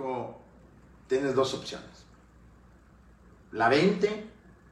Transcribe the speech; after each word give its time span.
Dijo, 0.00 0.40
tienes 1.06 1.34
dos 1.34 1.54
opciones. 1.54 1.88
La 3.52 3.68
20, 3.68 4.26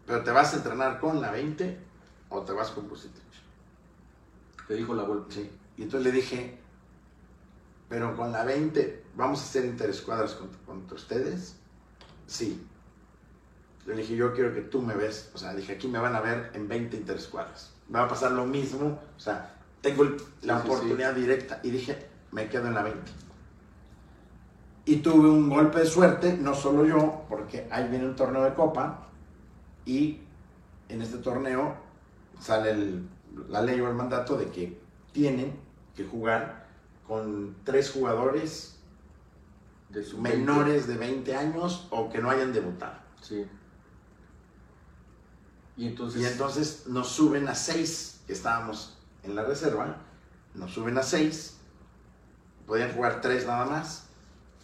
pero 0.07 0.25
te 0.25 0.31
vas 0.31 0.55
a 0.55 0.57
entrenar 0.57 1.01
con 1.01 1.21
la 1.21 1.31
20 1.31 1.79
o 2.31 2.41
te 2.43 2.53
vas 2.53 2.71
con 2.71 2.89
Bucetich. 2.89 3.23
Te 4.67 4.75
dijo 4.75 4.95
la 4.95 5.05
vuelta. 5.05 5.35
Sí. 5.35 5.51
Y 5.77 5.83
entonces 5.83 6.13
le 6.13 6.17
dije, 6.17 6.59
pero 7.89 8.17
con 8.17 8.33
la 8.33 8.45
20, 8.45 9.05
¿vamos 9.17 9.41
a 9.41 9.45
hacer 9.45 9.65
interescuadras 9.65 10.35
contra, 10.35 10.61
contra 10.65 10.97
ustedes? 10.97 11.57
Sí. 12.27 12.67
Le 13.87 13.97
dije, 13.97 14.17
yo 14.17 14.35
quiero 14.35 14.53
que 14.55 14.61
tú 14.61 14.83
me 14.83 14.95
ves. 14.95 15.31
O 15.35 15.39
sea, 15.39 15.55
dije, 15.55 15.73
aquí 15.73 15.89
me 15.89 15.99
van 15.99 16.15
a 16.15 16.21
ver 16.21 16.51
en 16.55 16.69
20 16.69 16.97
interescuadras. 16.97 17.73
Me 17.89 17.99
va 17.99 18.05
a 18.05 18.09
pasar 18.09 18.33
lo 18.33 18.45
mismo. 18.45 19.01
O 19.17 19.21
sea, 19.21 19.57
tengo 19.81 20.05
la 20.05 20.11
Sí, 20.11 20.21
sí, 20.43 20.51
oportunidad 20.51 21.15
directa. 21.15 21.61
Y 21.63 21.71
dije, 21.71 22.07
me 22.33 22.49
quedo 22.49 22.67
en 22.67 22.75
la 22.75 22.83
20. 22.83 23.28
Y 24.89 24.97
tuve 25.03 25.29
un 25.29 25.51
golpe 25.51 25.81
de 25.81 25.87
suerte, 25.87 26.39
no 26.39 26.55
solo 26.55 26.87
yo, 26.87 27.27
porque 27.29 27.69
ahí 27.71 27.89
viene 27.91 28.07
un 28.07 28.17
torneo 28.17 28.43
de 28.45 28.55
copa. 28.55 29.07
Y 29.85 30.21
en 30.89 31.03
este 31.03 31.19
torneo 31.19 31.77
sale 32.41 32.71
el- 32.71 33.07
la 33.51 33.61
ley 33.61 33.79
o 33.83 33.89
el 33.89 33.95
mandato 33.95 34.39
de 34.39 34.47
que 34.47 34.81
tienen 35.13 35.61
que 35.95 36.05
jugar 36.07 36.67
con 37.07 37.55
tres 37.65 37.91
jugadores 37.91 38.81
De 39.91 40.03
su 40.03 40.19
menores 40.19 40.87
de 40.87 40.97
20 40.97 41.37
años 41.37 41.87
o 41.91 42.09
que 42.09 42.19
no 42.21 42.31
hayan 42.31 42.55
debutado. 42.55 42.95
Sí. 43.21 43.47
Y 45.77 45.87
entonces. 45.87 46.23
Y 46.23 46.25
entonces 46.25 46.87
nos 46.87 47.09
suben 47.09 47.47
a 47.49 47.55
seis, 47.55 48.23
que 48.27 48.33
estábamos 48.33 48.99
en 49.23 49.35
la 49.35 49.45
reserva, 49.45 49.97
nos 50.55 50.73
suben 50.73 50.97
a 50.97 51.03
seis, 51.03 51.59
podían 52.67 52.93
jugar 52.93 53.21
tres 53.21 53.47
nada 53.47 53.67
más, 53.67 54.08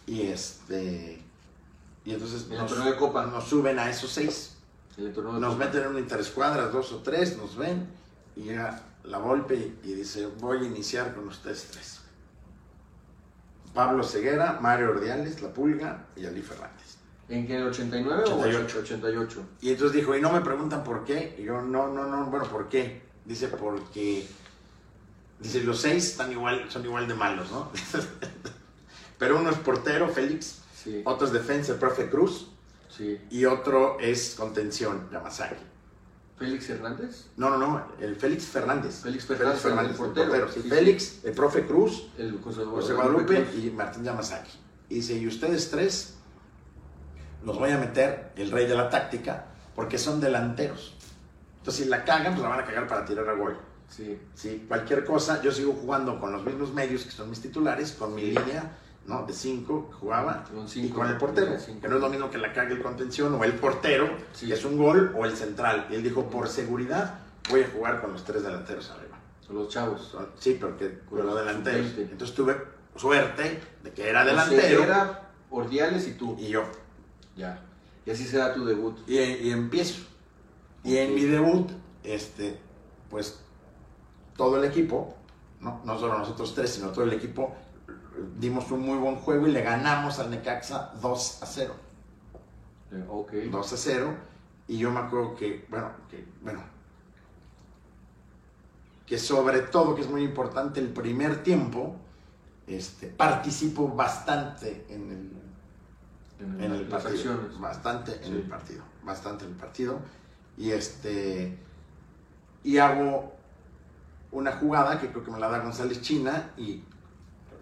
y 0.07 0.21
este 0.27 1.21
y 2.05 2.13
entonces 2.13 2.45
En 2.49 2.57
nos, 2.57 2.85
de 2.85 2.95
Copa. 2.95 3.25
nos 3.25 3.45
suben 3.45 3.79
a 3.79 3.89
esos 3.89 4.11
seis, 4.11 4.57
el 4.97 5.11
torneo 5.11 5.33
de 5.33 5.39
nos 5.39 5.53
Copa. 5.53 5.65
meten 5.65 5.81
en 5.81 5.87
una 5.89 5.99
interescuadras, 5.99 6.71
dos 6.71 6.91
o 6.93 6.97
tres, 6.97 7.35
nos 7.37 7.57
ven, 7.57 7.87
y 8.35 8.43
llega 8.43 8.83
la 9.03 9.17
golpe 9.17 9.73
y, 9.83 9.93
dice, 9.93 10.27
voy 10.39 10.59
a 10.59 10.63
iniciar 10.63 11.15
con 11.15 11.27
ustedes 11.27 11.67
tres. 11.71 11.99
Pablo 13.73 14.03
Ceguera, 14.03 14.59
Mario 14.61 14.91
Ordiales, 14.91 15.41
La 15.41 15.49
Pulga 15.49 16.05
y 16.15 16.25
Ali 16.25 16.41
Fernández. 16.41 16.97
¿En 17.27 17.47
qué? 17.47 17.55
¿En 17.55 17.61
el 17.63 17.67
89 17.67 18.23
88. 18.25 18.77
o 18.77 18.81
88? 18.81 19.45
Y 19.61 19.71
entonces 19.71 19.95
dijo, 19.95 20.15
y 20.15 20.21
no 20.21 20.31
me 20.31 20.41
preguntan 20.41 20.83
por 20.83 21.03
qué. 21.03 21.35
Y 21.39 21.43
yo, 21.43 21.61
no, 21.61 21.87
no, 21.89 22.07
no, 22.07 22.27
bueno, 22.27 22.45
¿por 22.45 22.69
qué? 22.69 23.01
Dice, 23.25 23.47
porque, 23.47 24.27
dice, 25.39 25.63
los 25.63 25.81
seis 25.81 26.11
están 26.11 26.31
igual, 26.31 26.65
son 26.69 26.85
igual 26.85 27.07
de 27.07 27.15
malos, 27.15 27.51
¿no? 27.51 27.71
Pero 29.17 29.39
uno 29.39 29.49
es 29.49 29.57
portero, 29.57 30.09
Félix, 30.09 30.61
Sí. 30.75 31.01
otro 31.05 31.25
es 31.27 31.33
defensa, 31.33 31.73
el 31.73 31.79
profe 31.79 32.09
Cruz, 32.09 32.49
Sí. 32.89 33.19
y 33.29 33.45
otro 33.45 33.97
es 33.99 34.35
contención, 34.37 35.09
Yamazaki. 35.11 35.55
¿Félix 36.37 36.69
Hernández? 36.69 37.27
No, 37.37 37.49
no, 37.49 37.57
no, 37.57 37.87
el 37.99 38.15
Félix 38.17 38.45
Fernández. 38.45 39.01
Félix 39.03 39.25
Fernández, 39.25 39.63
el 39.65 39.79
el 39.79 39.95
portero. 39.95 40.51
sí. 40.51 40.61
Félix, 40.61 41.23
el 41.23 41.31
profe 41.33 41.65
Cruz, 41.65 42.09
El 42.17 42.39
José 42.41 42.65
José 42.65 42.93
Guadalupe 42.93 43.47
y 43.55 43.71
Martín 43.71 44.03
Yamazaki. 44.03 44.51
Y 44.89 44.95
dice, 44.95 45.13
y 45.15 45.27
ustedes 45.27 45.71
tres 45.71 46.15
los 47.43 47.57
voy 47.57 47.71
a 47.71 47.77
meter 47.77 48.31
el 48.35 48.51
rey 48.51 48.67
de 48.67 48.75
la 48.75 48.89
táctica 48.89 49.45
porque 49.75 49.97
son 49.97 50.19
delanteros. 50.19 50.95
Entonces, 51.59 51.83
si 51.85 51.89
la 51.89 52.03
cagan, 52.03 52.33
pues 52.33 52.43
la 52.43 52.49
van 52.49 52.59
a 52.59 52.65
cagar 52.65 52.87
para 52.87 53.05
tirar 53.05 53.27
a 53.29 53.33
gol. 53.33 53.57
Sí. 53.89 54.19
¿sí? 54.33 54.65
Cualquier 54.67 55.05
cosa, 55.05 55.41
yo 55.41 55.51
sigo 55.51 55.73
jugando 55.73 56.19
con 56.19 56.31
los 56.31 56.43
mismos 56.43 56.73
medios 56.73 57.03
que 57.03 57.11
son 57.11 57.29
mis 57.29 57.41
titulares, 57.41 57.91
con 57.93 58.13
mi 58.13 58.23
línea 58.23 58.77
¿no? 59.05 59.25
de 59.25 59.33
5 59.33 59.89
que 59.89 59.93
jugaba 59.95 60.43
Con 60.43 60.65
y 60.65 60.67
cinco, 60.67 60.95
con 60.99 61.07
el 61.09 61.17
portero. 61.17 61.55
cinco. 61.59 61.81
Que 61.81 61.87
no 61.87 61.95
es 61.95 62.01
lo 62.01 62.09
mismo 62.09 62.29
que 62.29 62.37
la 62.37 62.51
cague 62.53 62.73
el 62.73 62.81
contención 62.81 63.33
o 63.35 63.43
el 63.43 63.53
portero, 63.53 64.09
Sí. 64.33 64.47
que 64.47 64.53
es 64.53 64.65
un 64.65 64.77
gol, 64.77 65.13
o 65.15 65.25
el 65.25 65.35
central. 65.35 65.87
Y 65.91 65.95
él 65.95 66.03
dijo, 66.03 66.29
por 66.29 66.47
seguridad, 66.47 67.19
voy 67.49 67.61
a 67.61 67.67
jugar 67.69 68.01
con 68.01 68.13
los 68.13 68.23
tres 68.23 68.43
delanteros 68.43 68.89
arriba. 68.91 69.17
Los 69.49 69.69
chavos. 69.69 70.17
Sí, 70.39 70.57
porque 70.59 70.99
con 71.07 71.19
Con 71.19 71.27
los 71.27 71.35
delanteros. 71.37 71.85
Entonces 71.97 72.35
tuve 72.35 72.55
suerte 72.95 73.59
de 73.83 73.91
que 73.91 74.09
era 74.09 74.25
delantero 74.25 74.83
Era 74.83 75.29
Ordiales 75.51 76.07
y 76.07 76.13
tú. 76.13 76.35
y 76.39 76.47
yo. 76.47 76.63
Ya. 77.37 77.61
Y 78.05 78.11
así 78.11 78.25
será 78.25 78.53
tu 78.55 78.65
debut. 78.65 78.97
Y, 79.07 79.19
y 79.19 79.51
empiezo. 79.51 80.01
Y 80.83 80.97
en 80.97 81.13
mi 81.13 81.23
debut, 81.25 81.69
este, 82.03 82.59
pues 83.09 83.39
todo 84.35 84.57
el 84.57 84.65
equipo, 84.65 85.15
¿no? 85.59 85.81
no 85.85 85.97
solo 85.99 86.17
nosotros 86.17 86.53
tres, 86.55 86.71
sino 86.71 86.89
todo 86.89 87.03
el 87.05 87.13
equipo, 87.13 87.55
dimos 88.37 88.71
un 88.71 88.81
muy 88.81 88.97
buen 88.97 89.15
juego 89.17 89.47
y 89.47 89.51
le 89.51 89.61
ganamos 89.61 90.19
al 90.19 90.29
Necaxa 90.29 90.93
2 91.01 91.43
a 91.43 91.45
0. 91.45 91.75
Eh, 92.91 93.05
Ok. 93.09 93.31
2 93.51 93.73
a 93.73 93.77
0. 93.77 94.15
Y 94.67 94.77
yo 94.77 94.91
me 94.91 94.99
acuerdo 94.99 95.35
que, 95.35 95.65
bueno, 95.69 95.91
que, 96.09 96.25
bueno, 96.41 96.61
que 99.05 99.17
sobre 99.19 99.59
todo, 99.61 99.95
que 99.95 100.01
es 100.01 100.09
muy 100.09 100.23
importante, 100.23 100.79
el 100.79 100.89
primer 100.89 101.43
tiempo, 101.43 101.95
este, 102.67 103.07
participo 103.07 103.87
bastante 103.89 104.85
en 104.89 105.11
el, 105.11 105.31
En, 106.45 106.63
en 106.63 106.71
el 106.71 106.87
partido. 106.87 107.11
acciones. 107.13 107.59
Bastante 107.59 108.15
en 108.17 108.23
Sí. 108.23 108.31
el 108.31 108.41
partido. 108.43 108.83
Bastante 109.03 109.45
en 109.45 109.51
el 109.51 109.57
partido. 109.57 109.99
Y 110.57 110.71
este. 110.71 111.57
Y 112.63 112.77
hago 112.79 113.33
una 114.31 114.53
jugada 114.53 114.99
que 114.99 115.09
creo 115.11 115.23
que 115.23 115.31
me 115.31 115.39
la 115.39 115.49
da 115.49 115.59
González 115.59 116.01
China 116.01 116.49
y 116.57 116.83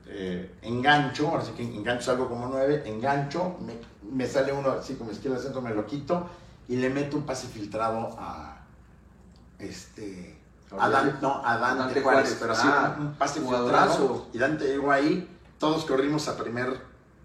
eh, 0.07 0.55
engancho, 0.61 1.29
ahora 1.29 1.43
sí 1.43 1.51
que 1.51 1.63
engancho 1.63 2.11
algo 2.11 2.27
como 2.29 2.47
nueve, 2.47 2.83
engancho, 2.85 3.57
me, 3.61 3.73
me 4.11 4.27
sale 4.27 4.51
uno 4.51 4.71
así 4.71 4.95
como 4.95 5.11
izquierda 5.11 5.37
al 5.37 5.43
centro, 5.43 5.61
me 5.61 5.73
lo 5.73 5.85
quito 5.85 6.27
y 6.67 6.75
le 6.77 6.89
meto 6.89 7.17
un 7.17 7.23
pase 7.23 7.47
filtrado 7.47 8.15
a 8.19 8.57
este 9.59 10.39
a 10.77 10.89
Dan- 10.89 11.19
no, 11.21 11.41
a 11.45 11.57
Dante, 11.57 11.79
Dante 11.83 12.01
Juárez, 12.01 12.21
Juárez. 12.23 12.37
pero 12.41 12.53
así 12.53 12.67
Ah, 12.69 12.95
un, 12.99 13.13
pase 13.13 13.39
jugadorazo. 13.41 13.93
filtrado 13.97 14.25
y 14.33 14.37
Dante 14.39 14.65
llegó 14.67 14.91
ahí, 14.91 15.29
todos 15.59 15.85
corrimos 15.85 16.27
a 16.27 16.35
primer, 16.35 16.81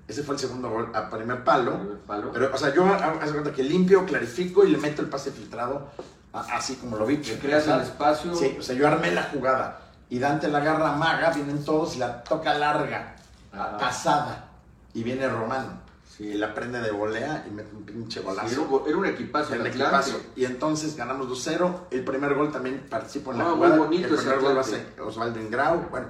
ese 0.07 0.23
fue 0.23 0.35
el 0.35 0.41
segundo 0.41 0.69
gol, 0.71 0.91
a 0.95 1.09
primer 1.09 1.43
palo, 1.45 1.79
Primer 1.79 1.99
palo. 2.01 2.31
pero, 2.33 2.55
o 2.55 2.59
sea, 2.59 2.75
yo 2.75 2.85
de 2.85 3.33
cuenta 3.33 3.53
que 3.53 3.63
limpio, 3.63 4.05
clarifico 4.05 4.65
y 4.65 4.71
le 4.71 4.79
meto 4.79 5.01
el 5.03 5.09
pase 5.09 5.31
filtrado 5.31 5.89
así 6.33 6.77
como 6.77 6.97
lo 6.99 7.07
vi. 7.07 7.17
Le 7.17 7.39
creas 7.39 7.67
el 7.69 7.81
espacio. 7.81 8.35
Sí, 8.35 8.57
o 8.59 8.63
sea, 8.63 8.75
yo 8.77 8.87
armé 8.87 9.11
la 9.13 9.25
jugada 9.25 9.81
y 10.11 10.19
Dante 10.19 10.49
la 10.49 10.59
agarra 10.59 10.93
maga, 10.93 11.31
vienen 11.31 11.65
todos 11.65 11.97
y 11.97 11.99
la 11.99 12.23
toca 12.25 12.55
larga, 12.55 13.17
Ajá. 13.53 13.77
pasada, 13.79 14.49
y 14.95 15.03
viene 15.03 15.29
Romano. 15.29 15.87
Sí. 16.17 16.25
Y 16.25 16.35
la 16.35 16.53
prende 16.53 16.81
de 16.81 16.91
volea 16.91 17.45
y 17.49 17.53
mete 17.53 17.77
un 17.77 17.85
pinche 17.85 18.19
Sí, 18.21 18.27
golazo. 18.27 18.49
era, 18.51 18.61
un, 18.63 18.89
era 18.89 18.97
un 18.97 19.07
equipazo. 19.07 19.55
El 19.55 19.61
el 19.61 19.67
equipazo. 19.69 20.17
Atlante. 20.17 20.41
Y 20.41 20.45
entonces 20.47 20.97
ganamos 20.97 21.29
2-0. 21.29 21.73
El 21.93 22.03
primer 22.05 22.35
gol 22.35 22.51
también 22.51 22.85
participo 22.91 23.31
en 23.31 23.39
la 23.39 23.45
Ah, 23.45 23.49
muy 23.51 23.57
jugada. 23.59 23.77
bonito 23.77 24.09
el 24.09 24.17
primer 24.17 24.41
gol 24.41 24.55
lo 24.55 24.61
Atlante. 24.61 24.91
hace 24.95 25.01
Osvaldo 25.03 25.41
Ingrau. 25.41 25.89
Bueno, 25.91 26.09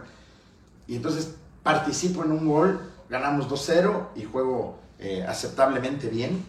y 0.87 0.97
entonces 0.97 1.35
participo 1.63 2.25
en 2.25 2.33
un 2.33 2.47
gol, 2.49 2.81
ganamos 3.11 3.49
2-0 3.51 4.09
y 4.17 4.25
juego 4.25 4.79
eh, 4.99 5.27
aceptablemente 5.29 6.09
bien. 6.09 6.43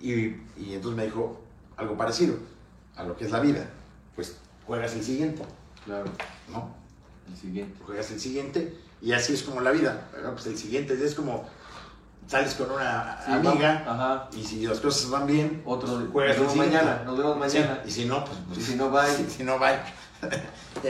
Y, 0.00 0.12
y 0.56 0.74
entonces 0.74 0.96
me 0.96 1.04
dijo 1.06 1.40
algo 1.76 1.96
parecido 1.96 2.36
a 2.94 3.02
lo 3.02 3.16
que 3.16 3.24
es 3.24 3.32
la 3.32 3.40
vida. 3.40 3.66
Pues 4.14 4.36
juegas 4.64 4.94
el 4.94 5.02
siguiente, 5.02 5.42
Claro. 5.84 6.04
¿no? 6.50 6.74
El 7.30 7.36
siguiente. 7.36 7.78
Juegas 7.86 8.10
el 8.10 8.20
siguiente 8.20 8.76
Y 9.00 9.12
así 9.12 9.32
es 9.34 9.42
como 9.42 9.60
la 9.60 9.70
vida. 9.70 10.08
Pues 10.32 10.46
el 10.46 10.58
siguiente 10.58 10.94
es 11.04 11.14
como 11.14 11.48
sales 12.26 12.54
con 12.54 12.70
una 12.70 13.18
Sí, 13.24 13.32
amiga 13.32 13.82
va- 13.86 13.92
ajá. 13.94 14.28
y 14.36 14.44
si 14.44 14.66
las 14.66 14.78
cosas 14.78 15.10
van 15.10 15.26
bien, 15.26 15.62
Otro, 15.64 15.88
juegas 16.12 16.36
nos 16.38 16.52
vemos 16.54 16.56
mañana, 16.66 17.02
nos 17.04 17.18
vemos 17.18 17.36
mañana. 17.38 17.80
Sí, 17.84 17.88
Y 17.88 17.92
si 17.92 18.04
no, 18.04 18.24
pues, 18.24 18.38
pues, 18.46 18.58
Y 18.58 18.62
si 18.62 18.74
no, 18.76 18.90
bye. 18.90 19.02
Si, 19.16 19.28
si 19.30 19.42
no, 19.44 19.58
bye. 19.58 19.80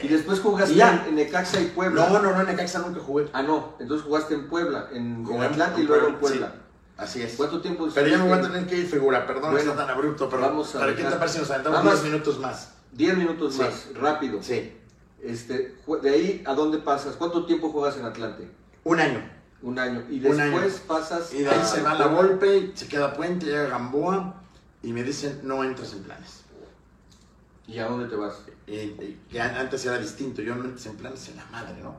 Y 0.02 0.08
después 0.08 0.40
jugaste 0.40 0.75
Y 0.75 0.81
en 0.81 1.14
Necaxa 1.14 1.60
y 1.60 1.66
Puebla. 1.66 2.08
No, 2.08 2.19
no, 2.20 2.32
no, 2.32 2.40
en 2.40 2.46
Necaxa 2.48 2.81
nunca 2.81 3.00
jugué. 3.00 3.28
Ah, 3.32 3.43
no. 3.43 3.75
Entonces 3.78 4.04
jugaste 4.06 4.34
en 4.34 4.48
Puebla, 4.48 4.88
en, 4.93 5.25
en 5.31 5.43
Atlanta 5.43 5.81
y 5.81 5.84
luego 5.84 6.08
en 6.08 6.16
Puebla. 6.16 6.52
sí. 6.54 6.60
Así 6.98 7.22
es. 7.22 7.34
¿Cuánto 7.36 7.62
tiempo 7.62 7.88
Pero 7.94 8.06
ya 8.08 8.19
me 8.19 8.25
voy 8.28 8.38
a 8.38 8.43
tener 8.43 8.66
que 8.66 8.76
ir, 8.76 8.86
figura. 8.86 9.26
Perdón, 9.26 9.52
Bueno, 9.52 9.72
sea 9.72 9.76
tan 9.86 9.88
abrupto, 9.88 10.28
pero 10.28 10.43
vamos 10.43 10.75
a 10.75 10.81
¿para 10.81 10.94
qué 10.94 11.02
te 11.04 11.10
parece 11.16 11.34
si 11.34 11.40
nos 11.40 11.50
aventamos 11.50 11.78
Nada 11.78 11.90
10 11.93 12.02
más. 12.02 12.12
minutos 12.12 12.38
más? 12.40 12.72
10 12.93 13.16
minutos 13.16 13.56
más, 13.56 13.86
rápido. 13.94 14.43
Sí. 14.43 14.76
Este, 15.22 15.76
de 16.02 16.11
ahí, 16.11 16.43
¿a 16.46 16.55
dónde 16.55 16.78
pasas? 16.78 17.17
¿Cuánto 17.17 17.44
tiempo 17.46 17.70
juegas 17.70 17.96
en 17.99 18.05
Atlante? 18.06 18.49
Un 18.84 19.00
año. 19.00 19.22
Un 19.62 19.78
año. 19.78 20.02
Y 20.08 20.19
después 20.20 20.40
año. 20.40 20.82
pasas. 20.87 21.32
Y 21.34 21.43
de 21.43 21.50
ahí 21.50 21.58
a 21.61 21.64
se 21.64 21.82
va 21.82 21.94
la 21.94 22.06
golpe, 22.06 22.72
se 22.75 22.88
queda 22.88 23.12
Puente, 23.12 23.46
llega 23.46 23.64
Gamboa 23.69 24.34
y 24.82 24.93
me 24.93 25.02
dicen 25.02 25.40
no 25.43 25.62
entras 25.62 25.93
en 25.93 26.02
planes. 26.05 26.40
¿Y 27.67 27.78
a 27.78 27.87
dónde 27.87 28.08
te 28.08 28.17
vas? 28.17 28.34
Que 28.67 29.40
an- 29.40 29.56
antes 29.56 29.84
era 29.84 29.99
distinto, 29.99 30.40
yo 30.43 30.55
no 30.56 30.64
entras 30.64 30.87
en 30.87 30.96
planes 30.96 31.28
en 31.28 31.37
la 31.37 31.44
madre, 31.46 31.75
¿no? 31.82 31.94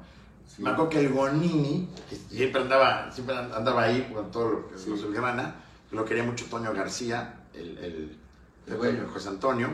Sí. 0.47 0.63
Me 0.63 0.71
acuerdo 0.71 0.89
que 0.89 0.99
el 1.01 1.09
Gonini, 1.13 1.87
que 2.09 2.15
siempre 2.15 2.61
andaba, 2.61 3.11
siempre 3.11 3.37
andaba 3.37 3.83
ahí 3.83 4.11
con 4.13 4.31
todo 4.31 4.49
lo 4.49 4.67
que 4.69 4.77
Sí. 4.77 4.89
los 4.89 5.03
Grana, 5.13 5.55
lo 5.91 6.03
quería 6.03 6.23
mucho 6.23 6.45
Toño 6.45 6.73
García, 6.73 7.41
el, 7.53 7.77
el, 7.77 8.17
El 8.67 8.77
dueño. 8.77 9.07
José 9.13 9.29
Antonio, 9.29 9.69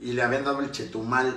y 0.00 0.12
le 0.14 0.22
habían 0.22 0.44
dado 0.44 0.60
el 0.62 0.70
Chetumal, 0.72 1.36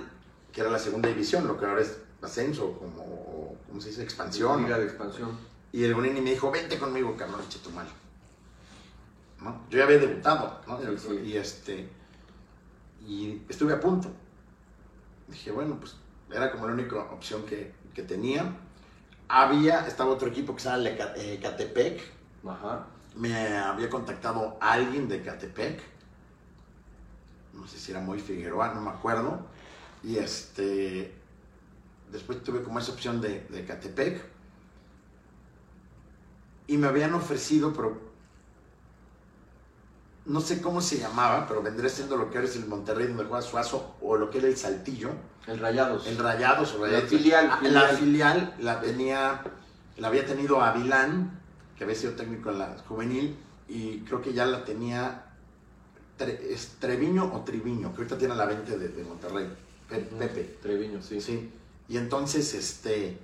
que 0.55 0.61
era 0.61 0.69
la 0.69 0.79
segunda 0.79 1.09
división, 1.09 1.45
lo 1.47 1.59
que 1.59 1.65
ahora 1.65 1.81
es 1.81 1.99
ascenso, 2.21 2.79
como, 2.79 3.57
¿cómo 3.67 3.81
se 3.81 3.89
dice? 3.89 4.03
Expansión. 4.03 4.63
Liga 4.63 4.77
de 4.77 4.85
expansión. 4.85 5.37
Y 5.73 5.83
el 5.83 5.93
Bonini 5.93 6.21
me 6.21 6.31
dijo, 6.31 6.49
vente 6.49 6.79
conmigo, 6.79 7.13
cabrón, 7.17 7.41
Chetumal. 7.49 7.85
¿No? 9.41 9.61
Yo 9.69 9.79
ya 9.79 9.83
había 9.83 9.97
debutado, 9.99 10.61
¿no? 10.65 10.79
Sí, 10.79 10.85
sí. 10.97 11.13
Y 11.25 11.35
este. 11.35 11.89
Y 13.05 13.41
estuve 13.49 13.73
a 13.73 13.81
punto. 13.81 14.07
Dije, 15.27 15.51
bueno, 15.51 15.77
pues 15.77 15.97
era 16.31 16.49
como 16.53 16.67
la 16.67 16.73
única 16.73 16.99
opción 16.99 17.43
que, 17.43 17.73
que 17.93 18.03
tenía. 18.03 18.55
Había, 19.27 19.85
estaba 19.85 20.11
otro 20.11 20.29
equipo 20.29 20.55
que 20.55 20.61
se 20.61 20.69
llama 20.69 20.83
eh, 21.17 21.37
Catepec. 21.41 22.01
Ajá. 22.47 22.87
Me 23.13 23.57
había 23.57 23.89
contactado 23.89 24.57
alguien 24.61 25.09
de 25.09 25.21
Catepec. 25.21 25.81
No 27.53 27.67
sé 27.67 27.77
si 27.77 27.91
era 27.91 27.99
muy 27.99 28.21
Figueroa, 28.21 28.73
no 28.73 28.79
me 28.79 28.91
acuerdo. 28.91 29.53
Y 30.05 30.17
este. 30.17 31.13
Después 32.11 32.43
tuve 32.43 32.61
como 32.63 32.79
esa 32.79 32.91
opción 32.93 33.19
de, 33.19 33.45
de 33.49 33.65
Catepec. 33.65 34.23
Y 36.67 36.77
me 36.77 36.87
habían 36.87 37.13
ofrecido, 37.13 37.73
pero. 37.73 37.99
No 40.25 40.41
sé 40.41 40.59
cómo 40.59 40.81
se 40.81 40.97
llamaba, 40.97 41.47
pero 41.47 41.61
vendría 41.61 41.89
siendo 41.89 42.17
lo 42.17 42.31
que 42.31 42.37
ahora 42.37 42.49
es 42.49 42.55
el 42.55 42.65
Monterrey 42.65 43.07
donde 43.07 43.25
juega 43.25 43.43
Suazo, 43.43 43.95
o 44.01 44.17
lo 44.17 44.31
que 44.31 44.39
era 44.39 44.47
el 44.47 44.57
Saltillo. 44.57 45.11
El 45.45 45.59
Rayados. 45.59 46.07
El 46.07 46.17
Rayados 46.17 46.73
o 46.73 46.79
La 46.79 46.85
Rayados. 46.87 47.09
filial, 47.09 47.49
Ah, 47.51 47.57
filial. 47.59 47.73
La 47.73 47.87
filial 47.89 48.55
la 48.59 48.81
tenía, 48.81 49.43
la 49.97 50.07
había 50.07 50.25
tenido 50.25 50.61
Avilán, 50.63 51.39
que 51.77 51.83
había 51.83 51.95
sido 51.95 52.13
técnico 52.13 52.49
en 52.49 52.57
la 52.57 52.75
juvenil, 52.87 53.37
y 53.67 53.99
creo 53.99 54.19
que 54.23 54.33
ya 54.33 54.47
la 54.47 54.65
tenía 54.65 55.25
Tre- 56.17 56.39
es 56.41 56.77
Treviño 56.79 57.31
o 57.31 57.41
Triviño, 57.41 57.91
que 57.93 57.97
ahorita 57.97 58.17
tiene 58.17 58.33
la 58.35 58.45
20 58.45 58.79
de, 58.79 58.87
de 58.89 59.03
Monterrey. 59.03 59.47
Pe- 59.89 59.97
Pepe. 59.99 60.57
Treviño, 60.61 61.01
sí. 61.01 61.21
Sí. 61.21 61.51
Y 61.87 61.97
entonces, 61.97 62.53
este, 62.53 63.17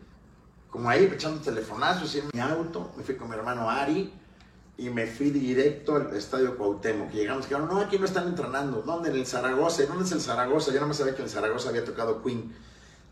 como 0.69 0.89
ahí 0.89 1.05
echando 1.05 1.41
telefonazos 1.41 2.13
en 2.15 2.25
mi 2.33 2.39
auto, 2.39 2.91
me 2.95 3.03
fui 3.03 3.15
con 3.15 3.29
mi 3.29 3.35
hermano 3.35 3.69
Ari 3.69 4.13
y 4.77 4.89
me 4.89 5.05
fui 5.07 5.29
directo 5.31 5.95
al 5.95 6.15
estadio 6.15 6.57
Cuauhtémoc. 6.57 7.11
Llegamos 7.11 7.45
y 7.45 7.49
dijeron, 7.49 7.67
no, 7.67 7.79
aquí 7.79 7.97
no 7.99 8.05
están 8.05 8.27
entrenando. 8.27 8.81
¿Dónde? 8.83 9.09
En 9.09 9.15
el 9.15 9.25
Zaragoza. 9.25 9.83
¿Y 9.83 9.87
¿Dónde 9.87 10.03
es 10.05 10.11
el 10.11 10.21
Zaragoza? 10.21 10.71
Yo 10.71 10.79
no 10.79 10.87
me 10.87 10.93
sabía 10.93 11.13
que 11.13 11.21
en 11.21 11.27
el 11.27 11.31
Zaragoza 11.33 11.69
había 11.69 11.83
tocado 11.83 12.21
Queen. 12.23 12.53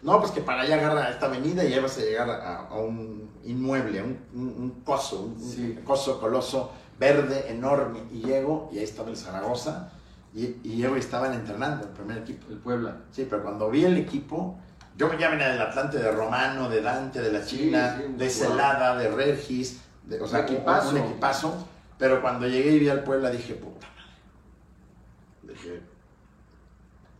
No, 0.01 0.19
pues 0.19 0.31
que 0.31 0.41
para 0.41 0.61
allá 0.61 0.75
agarra 0.75 1.09
esta 1.09 1.25
avenida 1.25 1.63
y 1.65 1.73
ahí 1.73 1.79
vas 1.81 1.97
a 1.97 2.01
llegar 2.01 2.29
a, 2.29 2.67
a 2.67 2.75
un 2.75 3.29
inmueble, 3.43 4.01
un, 4.01 4.17
un, 4.33 4.47
un 4.47 4.69
coso, 4.85 5.21
un, 5.23 5.39
Sí. 5.41 5.75
un 5.77 5.83
coso 5.83 6.19
coloso, 6.21 6.71
verde, 6.97 7.49
enorme. 7.49 8.03
Y 8.13 8.21
llego 8.23 8.69
y 8.71 8.77
ahí 8.77 8.83
estaba 8.85 9.09
el 9.09 9.17
Zaragoza. 9.17 9.91
Y, 10.33 10.57
y 10.63 10.75
llego 10.75 10.95
y 10.95 10.99
estaban 10.99 11.33
entrenando 11.33 11.85
el 11.85 11.91
primer 11.91 12.19
equipo. 12.19 12.47
El 12.49 12.57
Puebla. 12.59 12.97
Sí, 13.11 13.25
pero 13.29 13.41
cuando 13.43 13.69
vi 13.69 13.85
el 13.85 13.97
equipo, 13.97 14.59
yo 14.95 15.11
ya 15.17 15.29
venía 15.29 15.49
del 15.49 15.61
Atlante 15.61 15.97
de 15.97 16.11
Romano, 16.11 16.69
de 16.69 16.81
Dante, 16.81 17.21
de 17.21 17.31
la 17.31 17.43
China, 17.43 17.97
sí, 17.97 18.13
de. 18.15 18.29
Celada, 18.29 18.95
de 18.97 19.09
Regis, 19.09 19.81
de, 20.03 20.21
o 20.21 20.27
sea, 20.27 20.39
Un 20.39 20.45
equipazo. 20.45 20.89
un 20.91 20.97
equipazo. 20.97 21.67
Pero 21.97 22.21
cuando 22.21 22.47
llegué 22.47 22.71
y 22.73 22.79
vi 22.79 22.89
al 22.89 23.03
Puebla 23.03 23.29
dije, 23.29 23.55
puta 23.55 23.87
madre. 23.87 25.53
Dije, 25.53 25.81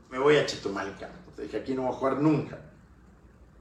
me 0.10 0.20
voy 0.20 0.38
a 0.38 0.46
Chetumal. 0.46 0.96
Dije, 1.38 1.58
aquí 1.58 1.74
no 1.74 1.84
voy 1.84 1.92
a 1.92 1.96
jugar 1.96 2.18
nunca. 2.20 2.58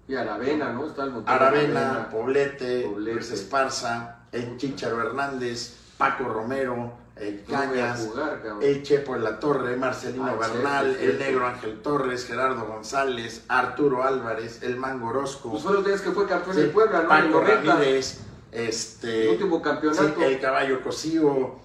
Y 0.06 0.14
Aravena, 0.14 0.72
¿no? 0.72 0.86
Está 0.86 1.04
el 1.04 1.10
Monterrey. 1.12 1.36
Aravena, 1.36 2.08
Poblete, 2.10 2.82
Poblete. 2.82 3.12
Luis 3.14 3.30
Esparza, 3.30 4.20
el 4.32 4.56
Chicharo 4.56 5.00
Hernández, 5.02 5.76
Paco 5.98 6.24
Romero, 6.24 6.92
a 7.20 7.50
Cañas, 7.50 8.00
jugar, 8.08 8.42
el 8.62 8.82
Chepo 8.82 9.16
en 9.16 9.24
la 9.24 9.38
Torre, 9.40 9.76
Marcelino 9.76 10.26
Ah, 10.26 10.34
Bernal, 10.36 10.92
Chepo, 10.98 11.10
el. 11.10 11.18
Negro 11.18 11.46
Ángel 11.46 11.80
Torres, 11.82 12.26
Gerardo 12.26 12.64
González, 12.66 13.44
Arturo 13.48 14.04
Álvarez, 14.04 14.62
el 14.62 14.76
Mango 14.76 15.08
Orozco, 15.08 15.50
Pues 15.50 15.62
fue 15.62 15.72
los 15.74 15.84
días 15.84 16.00
que 16.00 16.10
fue 16.12 16.26
campeón 16.26 16.54
sí, 16.56 16.62
de 16.62 16.68
Puebla, 16.68 17.02
¿no? 17.02 17.08
Paco 17.08 17.28
90. 17.40 17.72
Ramírez, 17.74 18.20
este, 18.52 19.24
El 19.24 19.28
último 19.30 19.60
campeonato. 19.62 20.14
sí, 20.16 20.22
el 20.24 20.40
Caballo 20.40 20.80
Cosío, 20.82 21.56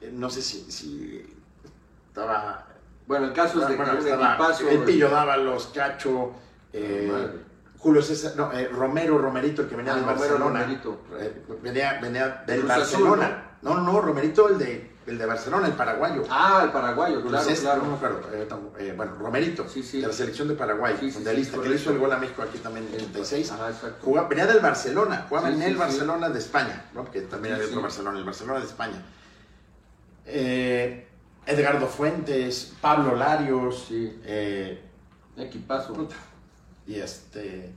eh, 0.00 0.10
no 0.12 0.30
sé 0.30 0.40
si, 0.42 0.70
si 0.70 1.34
estaba, 2.08 2.66
Bueno, 3.06 3.26
el 3.26 3.32
caso 3.32 3.60
es 3.62 3.68
de 3.68 3.76
bueno, 3.76 3.92
que 3.92 3.98
estaba 3.98 4.34
equipazo. 4.34 4.68
el 4.68 4.78
Pillo 4.84 5.10
Dávalos, 5.10 5.70
Cacho, 5.74 6.32
eh, 6.72 7.08
Madre. 7.10 7.52
Julio 7.78 8.00
César, 8.00 8.34
no, 8.36 8.52
eh, 8.52 8.68
Romero, 8.68 9.18
Romerito, 9.18 9.62
el 9.62 9.68
que 9.68 9.74
venía 9.74 9.94
Ah, 9.94 9.96
Romero, 9.96 10.16
Barcelona. 10.18 10.60
Romerito. 10.60 11.00
Eh, 11.18 11.42
venía, 11.62 11.98
venía 12.00 12.44
del 12.46 12.60
Cruz 12.60 12.70
Azul, 12.70 13.08
Barcelona. 13.08 13.56
¿no? 13.62 13.74
no, 13.74 13.92
no, 13.92 14.00
Romerito, 14.00 14.48
el 14.48 14.58
de, 14.58 14.91
el 15.06 15.18
de 15.18 15.26
Barcelona, 15.26 15.66
el 15.66 15.72
paraguayo. 15.72 16.22
Ah, 16.30 16.60
el 16.64 16.70
paraguayo, 16.70 17.22
claro, 17.22 17.44
César, 17.44 17.74
claro. 17.74 17.82
no 17.82 17.90
me 17.90 17.96
acuerdo, 17.96 18.20
eh, 18.32 18.48
eh, 18.78 18.94
bueno, 18.96 19.14
Romerito, 19.18 19.68
Sí, 19.68 19.82
sí. 19.82 20.00
de 20.00 20.06
la 20.06 20.12
selección 20.12 20.46
de 20.48 20.54
Paraguay, 20.54 20.96
Sí, 21.00 21.10
sí, 21.10 21.22
que 21.24 21.32
le 21.68 21.74
hizo 21.76 21.90
el 21.90 21.98
gol 21.98 22.12
a 22.12 22.18
México 22.18 22.42
aquí 22.42 22.58
también 22.58 22.86
en 22.88 22.92
el 22.94 23.06
36. 23.06 23.50
Ajá, 23.52 23.68
exacto. 23.70 23.98
Jugaba- 24.04 24.28
venía 24.28 24.46
del 24.46 24.60
Barcelona, 24.60 25.26
jugaba 25.28 25.48
en 25.50 25.60
el. 25.62 25.76
Barcelona 25.76 26.28
de 26.30 26.38
España, 26.38 26.84
¿no? 26.94 27.02
porque 27.02 27.22
también 27.22 27.54
había 27.54 27.66
otro. 27.66 27.82
Barcelona, 27.82 28.18
el 28.18 28.24
Barcelona 28.24 28.60
de 28.60 28.66
España. 28.66 29.02
Eh, 30.26 31.06
Edgardo 31.46 31.86
Fuentes, 31.86 32.72
Pablo 32.80 33.16
Larios, 33.16 33.86
Sí. 33.88 34.20
eh, 34.24 34.80
Equipazo. 35.36 35.94
Puta. 35.94 36.14
Y 36.86 36.96
este. 36.96 37.72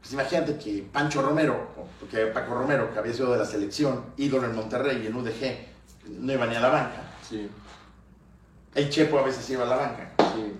Pues 0.00 0.12
imagínate 0.12 0.58
que 0.58 0.86
Pancho 0.92 1.22
Romero, 1.22 1.70
o 1.76 2.08
que 2.08 2.26
Paco 2.26 2.54
Romero, 2.54 2.92
que 2.92 2.98
había 2.98 3.12
sido 3.12 3.32
de 3.32 3.38
la 3.38 3.44
selección, 3.44 4.04
ídolo 4.16 4.46
en 4.46 4.54
Monterrey 4.54 5.00
y 5.02 5.06
en 5.06 5.14
UDG, 5.16 5.67
no 6.08 6.32
iba 6.32 6.46
ni 6.46 6.54
a 6.56 6.60
la 6.60 6.68
banca. 6.68 7.02
Sí, 7.28 7.48
El 8.74 8.88
Chepo 8.90 9.18
a 9.18 9.22
veces 9.22 9.48
iba 9.50 9.64
a 9.64 9.66
la 9.66 9.76
banca. 9.76 10.12
sí. 10.34 10.52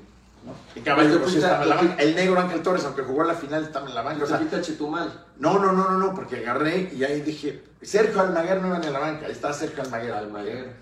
¿no? 0.44 0.54
El 0.76 0.82
Caballo 0.84 1.24
a- 1.24 1.26
estaba 1.28 1.62
en 1.64 1.68
la 1.68 1.76
banca. 1.76 1.94
El 2.02 2.14
negro 2.14 2.40
Ángel 2.40 2.62
Torres, 2.62 2.84
aunque 2.84 3.02
jugó 3.02 3.24
la 3.24 3.34
final, 3.34 3.64
estaba 3.64 3.88
en 3.88 3.94
la 3.94 4.02
banca. 4.02 4.24
O 4.24 4.26
Se 4.26 4.48
sea, 4.48 4.60
Chetumal. 4.62 5.26
no, 5.38 5.58
no, 5.58 5.72
no, 5.72 5.90
no, 5.90 5.98
no, 5.98 6.14
porque 6.14 6.36
agarré 6.36 6.90
y 6.94 7.02
ahí 7.04 7.20
dije, 7.22 7.62
Sergio 7.82 8.20
Almaguer 8.20 8.60
no 8.62 8.68
iba 8.68 8.78
ni 8.78 8.86
a 8.86 8.90
la 8.90 8.98
banca. 9.00 9.26
Está 9.26 9.52
Sergio 9.52 9.82
Almaguer. 9.82 10.12
Almaguer. 10.12 10.72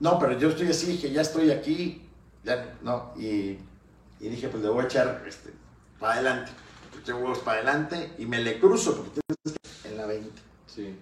No, 0.00 0.18
pero 0.18 0.38
yo 0.38 0.50
estoy 0.50 0.68
así, 0.70 0.86
dije, 0.92 1.10
ya 1.10 1.22
estoy 1.22 1.50
aquí, 1.50 2.08
ya, 2.44 2.74
no, 2.82 3.12
y, 3.16 3.58
y 4.20 4.28
dije, 4.28 4.48
pues 4.48 4.62
le 4.62 4.68
voy 4.68 4.84
a 4.84 4.86
echar 4.86 5.24
este, 5.26 5.50
para 5.98 6.14
adelante. 6.14 6.52
Eché 7.00 7.12
huevos 7.12 7.40
para 7.40 7.58
adelante 7.58 8.12
y 8.18 8.26
me 8.26 8.38
le 8.40 8.60
cruzo 8.60 8.94
porque 8.96 9.20
tienes 9.20 9.58
que 9.82 9.88
en 9.88 9.96
la 9.96 10.06
20. 10.06 10.30
Sí. 10.66 10.96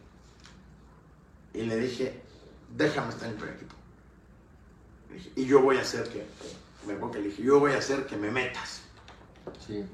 Y 1.52 1.62
le 1.64 1.76
dije, 1.76 2.22
déjame 2.74 3.10
estar 3.10 3.28
en 3.28 3.34
el 3.34 3.38
primer 3.38 3.56
equipo. 3.56 3.74
Le 5.08 5.14
dije, 5.16 5.32
y 5.36 5.46
yo 5.46 5.62
voy 5.62 5.76
a 5.76 5.82
hacer 5.82 6.08
que, 6.08 6.26
me 6.86 6.94
pongo 6.94 7.12
que 7.12 7.18
le 7.20 7.28
dije, 7.28 7.42
yo 7.42 7.60
voy 7.60 7.72
a 7.72 7.78
hacer 7.78 8.06
que 8.06 8.16
me 8.16 8.30
metas. 8.30 8.82
Sí. 9.66 9.84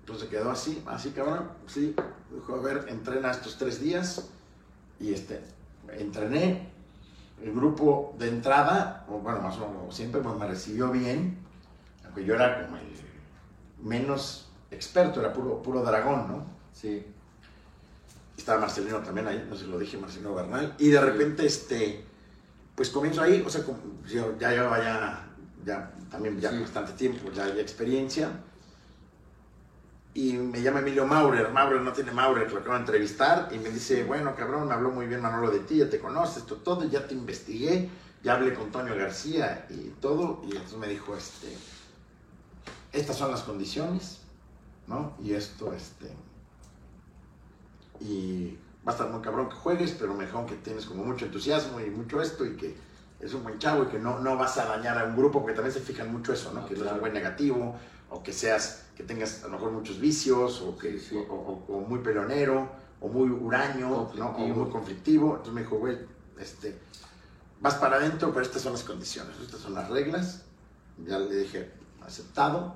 Entonces 0.00 0.28
quedó 0.28 0.50
así, 0.50 0.82
así 0.86 1.10
cabrón, 1.10 1.50
sí. 1.66 1.94
Dijo, 2.32 2.54
a 2.54 2.60
ver, 2.60 2.86
entrena 2.88 3.30
estos 3.30 3.56
tres 3.56 3.80
días. 3.80 4.28
Y 4.98 5.14
este, 5.14 5.40
entrené. 5.88 6.68
El 7.42 7.54
grupo 7.54 8.14
de 8.18 8.28
entrada, 8.28 9.06
bueno, 9.08 9.40
más 9.40 9.56
o 9.56 9.66
menos 9.66 9.94
siempre, 9.94 10.20
pues 10.20 10.36
me 10.36 10.46
recibió 10.46 10.90
bien. 10.90 11.38
Aunque 12.04 12.24
yo 12.24 12.34
era 12.34 12.66
como 12.66 12.76
el 12.76 12.82
menos 13.82 14.50
experto, 14.70 15.20
era 15.20 15.32
puro, 15.32 15.62
puro 15.62 15.82
dragón, 15.82 16.28
¿no? 16.28 16.46
Sí. 16.74 17.06
Estaba 18.40 18.58
Marcelino 18.58 19.00
también 19.00 19.28
ahí, 19.28 19.46
no 19.48 19.54
sé 19.54 19.64
si 19.64 19.70
lo 19.70 19.78
dije, 19.78 19.98
Marcelino 19.98 20.34
Bernal. 20.34 20.74
Y 20.78 20.88
de 20.88 20.98
repente, 20.98 21.44
este, 21.44 22.02
pues 22.74 22.88
comienzo 22.88 23.20
ahí, 23.20 23.44
o 23.46 23.50
sea, 23.50 23.62
yo 24.08 24.38
ya 24.38 24.50
llevaba 24.50 24.82
ya, 24.82 25.28
ya 25.62 25.92
también 26.10 26.40
ya 26.40 26.50
Sí. 26.50 26.58
bastante 26.58 26.92
tiempo, 26.92 27.30
ya 27.32 27.44
había 27.44 27.60
experiencia. 27.60 28.30
Y 30.14 30.32
me 30.32 30.62
llama 30.62 30.80
Emilio 30.80 31.06
Maurer, 31.06 31.50
Maurer 31.52 31.82
no 31.82 31.92
tiene 31.92 32.12
Maurer, 32.12 32.50
lo 32.50 32.60
acabo 32.60 32.74
de 32.76 32.80
entrevistar, 32.80 33.50
y 33.52 33.58
me 33.58 33.68
dice, 33.68 34.04
bueno, 34.04 34.34
cabrón, 34.34 34.68
me 34.68 34.72
habló 34.74 34.90
muy 34.90 35.06
bien 35.06 35.20
Manolo 35.20 35.50
de 35.50 35.60
ti, 35.60 35.76
ya 35.76 35.90
te 35.90 36.00
conoces, 36.00 36.38
esto 36.38 36.56
todo, 36.56 36.88
ya 36.88 37.06
te 37.06 37.12
investigué, 37.12 37.90
ya 38.24 38.36
hablé 38.36 38.54
con 38.54 38.64
Antonio 38.64 38.96
García 38.96 39.66
y 39.68 39.90
todo, 40.00 40.40
y 40.44 40.52
entonces 40.52 40.78
me 40.78 40.88
dijo, 40.88 41.14
este, 41.14 41.54
estas 42.92 43.16
son 43.18 43.30
las 43.30 43.42
condiciones, 43.42 44.20
¿no? 44.86 45.14
Y 45.22 45.34
esto, 45.34 45.74
este, 45.74 46.10
y 48.00 48.56
va 48.86 48.92
a 48.92 48.94
estar 48.94 49.08
muy 49.10 49.20
cabrón 49.20 49.48
que 49.48 49.54
juegues, 49.56 49.92
pero 49.98 50.14
mejor 50.14 50.46
que 50.46 50.56
tienes 50.56 50.86
como 50.86 51.04
mucho 51.04 51.26
entusiasmo 51.26 51.80
y 51.80 51.90
mucho 51.90 52.20
esto, 52.22 52.44
y 52.46 52.56
que 52.56 52.74
es 53.20 53.34
un 53.34 53.42
buen 53.42 53.58
chavo 53.58 53.84
y 53.84 53.86
que 53.86 53.98
no, 53.98 54.18
no 54.20 54.36
vas 54.36 54.56
a 54.58 54.64
dañar 54.64 54.98
a 54.98 55.04
un 55.04 55.16
grupo, 55.16 55.40
porque 55.40 55.54
también 55.54 55.74
se 55.74 55.80
fijan 55.80 56.10
mucho 56.10 56.32
eso, 56.32 56.52
¿no? 56.52 56.60
Ah, 56.60 56.64
que 56.66 56.70
no 56.74 56.76
es 56.78 56.82
claro. 56.82 56.94
un 56.96 57.00
buen 57.02 57.12
negativo, 57.12 57.76
o 58.08 58.22
que 58.22 58.32
seas, 58.32 58.86
que 58.96 59.02
tengas 59.04 59.42
a 59.44 59.48
lo 59.48 59.52
mejor 59.52 59.72
muchos 59.72 60.00
vicios, 60.00 60.62
o 60.62 60.76
que 60.78 60.98
Sí. 60.98 61.16
o, 61.16 61.20
o- 61.32 61.64
o 61.76 61.80
muy 61.80 61.98
pelonero, 62.00 62.70
o 63.00 63.08
muy 63.08 63.28
huraño, 63.30 64.10
¿no? 64.14 64.28
o 64.30 64.38
muy 64.48 64.70
conflictivo. 64.70 65.30
Entonces 65.32 65.54
me 65.54 65.60
dijo, 65.62 65.78
güey, 65.78 65.98
este, 66.38 66.78
vas 67.60 67.74
para 67.74 67.96
adentro, 67.96 68.30
pero 68.32 68.44
estas 68.44 68.62
son 68.62 68.72
las 68.72 68.82
condiciones, 68.84 69.38
estas 69.40 69.60
son 69.60 69.74
las 69.74 69.88
reglas. 69.90 70.42
Ya 71.06 71.18
le 71.18 71.34
dije, 71.36 71.70
aceptado. 72.02 72.74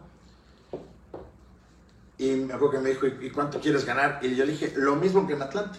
Y 2.25 2.37
me 2.37 2.55
acuerdo 2.55 2.71
que 2.71 2.79
me 2.79 2.89
dijo, 2.89 3.07
¿y 3.07 3.31
cuánto 3.31 3.61
quieres 3.61 3.85
ganar? 3.85 4.19
Y 4.23 4.35
yo 4.35 4.47
le 4.47 4.53
dije, 4.53 4.73
lo 4.77 4.97
mismo 4.97 5.27
que 5.27 5.35
en 5.35 5.43
Atlante. 5.43 5.79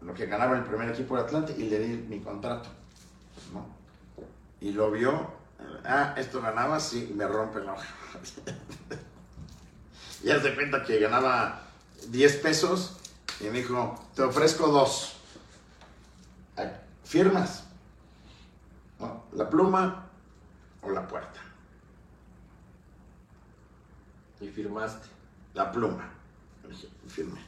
Lo 0.00 0.12
que 0.12 0.26
ganaba 0.26 0.56
el 0.56 0.64
primer 0.64 0.90
equipo 0.90 1.14
de 1.14 1.22
Atlante 1.22 1.54
y 1.56 1.68
le 1.68 1.78
di 1.78 1.96
mi 2.08 2.18
contrato. 2.18 2.68
¿no? 3.52 3.64
Y 4.60 4.72
lo 4.72 4.90
vio, 4.90 5.30
ah, 5.84 6.14
esto 6.16 6.42
ganaba, 6.42 6.80
sí, 6.80 7.12
me 7.14 7.28
rompe 7.28 7.60
la 7.60 7.74
hoja. 7.74 7.86
y 10.24 10.30
él 10.30 10.42
se 10.42 10.52
cuenta 10.56 10.82
que 10.82 10.98
ganaba 10.98 11.62
10 12.08 12.36
pesos 12.38 12.96
y 13.38 13.44
me 13.44 13.58
dijo, 13.58 14.04
te 14.16 14.22
ofrezco 14.22 14.66
dos. 14.66 15.12
¿Firmas? 17.04 17.62
¿La 19.32 19.48
pluma 19.48 20.08
o 20.82 20.90
la 20.90 21.06
puerta? 21.06 21.40
Y 24.40 24.48
firmaste. 24.48 25.15
La 25.56 25.72
pluma. 25.72 26.12
Firmé. 27.08 27.40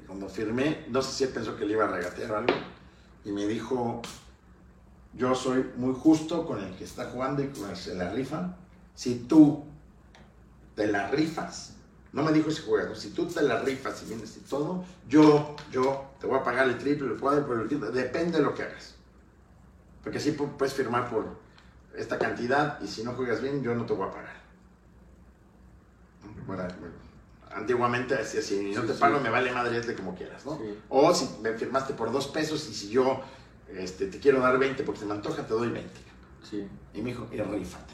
Y 0.00 0.06
cuando 0.06 0.28
firmé, 0.28 0.86
no 0.88 1.02
sé 1.02 1.12
si 1.12 1.24
él 1.24 1.30
pensó 1.30 1.56
que 1.56 1.66
le 1.66 1.74
iba 1.74 1.84
a 1.84 1.88
regatear 1.88 2.30
o 2.32 2.36
algo, 2.38 2.54
y 3.24 3.32
me 3.32 3.46
dijo, 3.46 4.00
yo 5.12 5.34
soy 5.34 5.70
muy 5.76 5.94
justo 5.94 6.46
con 6.46 6.64
el 6.64 6.74
que 6.74 6.84
está 6.84 7.10
jugando 7.10 7.42
y 7.42 7.48
con 7.48 7.64
el 7.64 7.70
que 7.70 7.76
se 7.76 7.94
la 7.94 8.10
rifa. 8.10 8.56
Si 8.94 9.26
tú 9.28 9.64
te 10.74 10.86
la 10.86 11.08
rifas, 11.08 11.74
no 12.14 12.22
me 12.22 12.32
dijo 12.32 12.48
ese 12.48 12.62
juego, 12.62 12.94
si 12.94 13.10
tú 13.10 13.26
te 13.26 13.42
la 13.42 13.60
rifas 13.60 14.02
y 14.02 14.06
vienes 14.06 14.36
y 14.38 14.40
todo, 14.40 14.84
yo, 15.08 15.54
yo 15.70 16.10
te 16.18 16.26
voy 16.26 16.38
a 16.38 16.44
pagar 16.44 16.68
el 16.68 16.78
triple, 16.78 17.08
el 17.12 17.20
cuádruple, 17.20 17.62
el 17.62 17.68
triple, 17.68 17.90
depende 17.90 18.38
de 18.38 18.44
lo 18.44 18.54
que 18.54 18.62
hagas. 18.62 18.94
Porque 20.02 20.18
así 20.18 20.32
pu- 20.32 20.56
puedes 20.56 20.72
firmar 20.74 21.10
por 21.10 21.26
esta 21.94 22.18
cantidad 22.18 22.80
y 22.80 22.86
si 22.88 23.04
no 23.04 23.12
juegas 23.12 23.42
bien, 23.42 23.62
yo 23.62 23.74
no 23.74 23.84
te 23.84 23.92
voy 23.92 24.08
a 24.08 24.10
pagar. 24.12 24.42
Bueno, 26.46 26.62
bueno, 26.80 27.01
antiguamente 27.54 28.16
decía, 28.16 28.42
si 28.42 28.72
no 28.72 28.80
Sí, 28.82 28.86
te 28.88 28.94
sí. 28.94 29.00
pago, 29.00 29.20
me 29.20 29.30
vale 29.30 29.52
madre, 29.52 29.78
hazle 29.78 29.94
como 29.94 30.14
quieras, 30.14 30.44
¿no? 30.46 30.56
Sí. 30.58 30.78
O 30.88 31.14
si 31.14 31.28
me 31.42 31.52
firmaste 31.54 31.94
por 31.94 32.10
dos 32.12 32.28
pesos 32.28 32.68
y 32.68 32.74
si 32.74 32.88
yo 32.90 33.20
este, 33.68 34.06
te 34.06 34.18
quiero 34.18 34.40
dar 34.40 34.58
20 34.58 34.82
porque 34.82 35.00
se 35.00 35.06
me 35.06 35.14
antoja, 35.14 35.46
te 35.46 35.54
doy 35.54 35.68
20. 35.68 35.90
Sí. 36.48 36.68
Y 36.94 37.02
me 37.02 37.10
dijo, 37.10 37.26
y 37.32 37.36
rífate. 37.38 37.92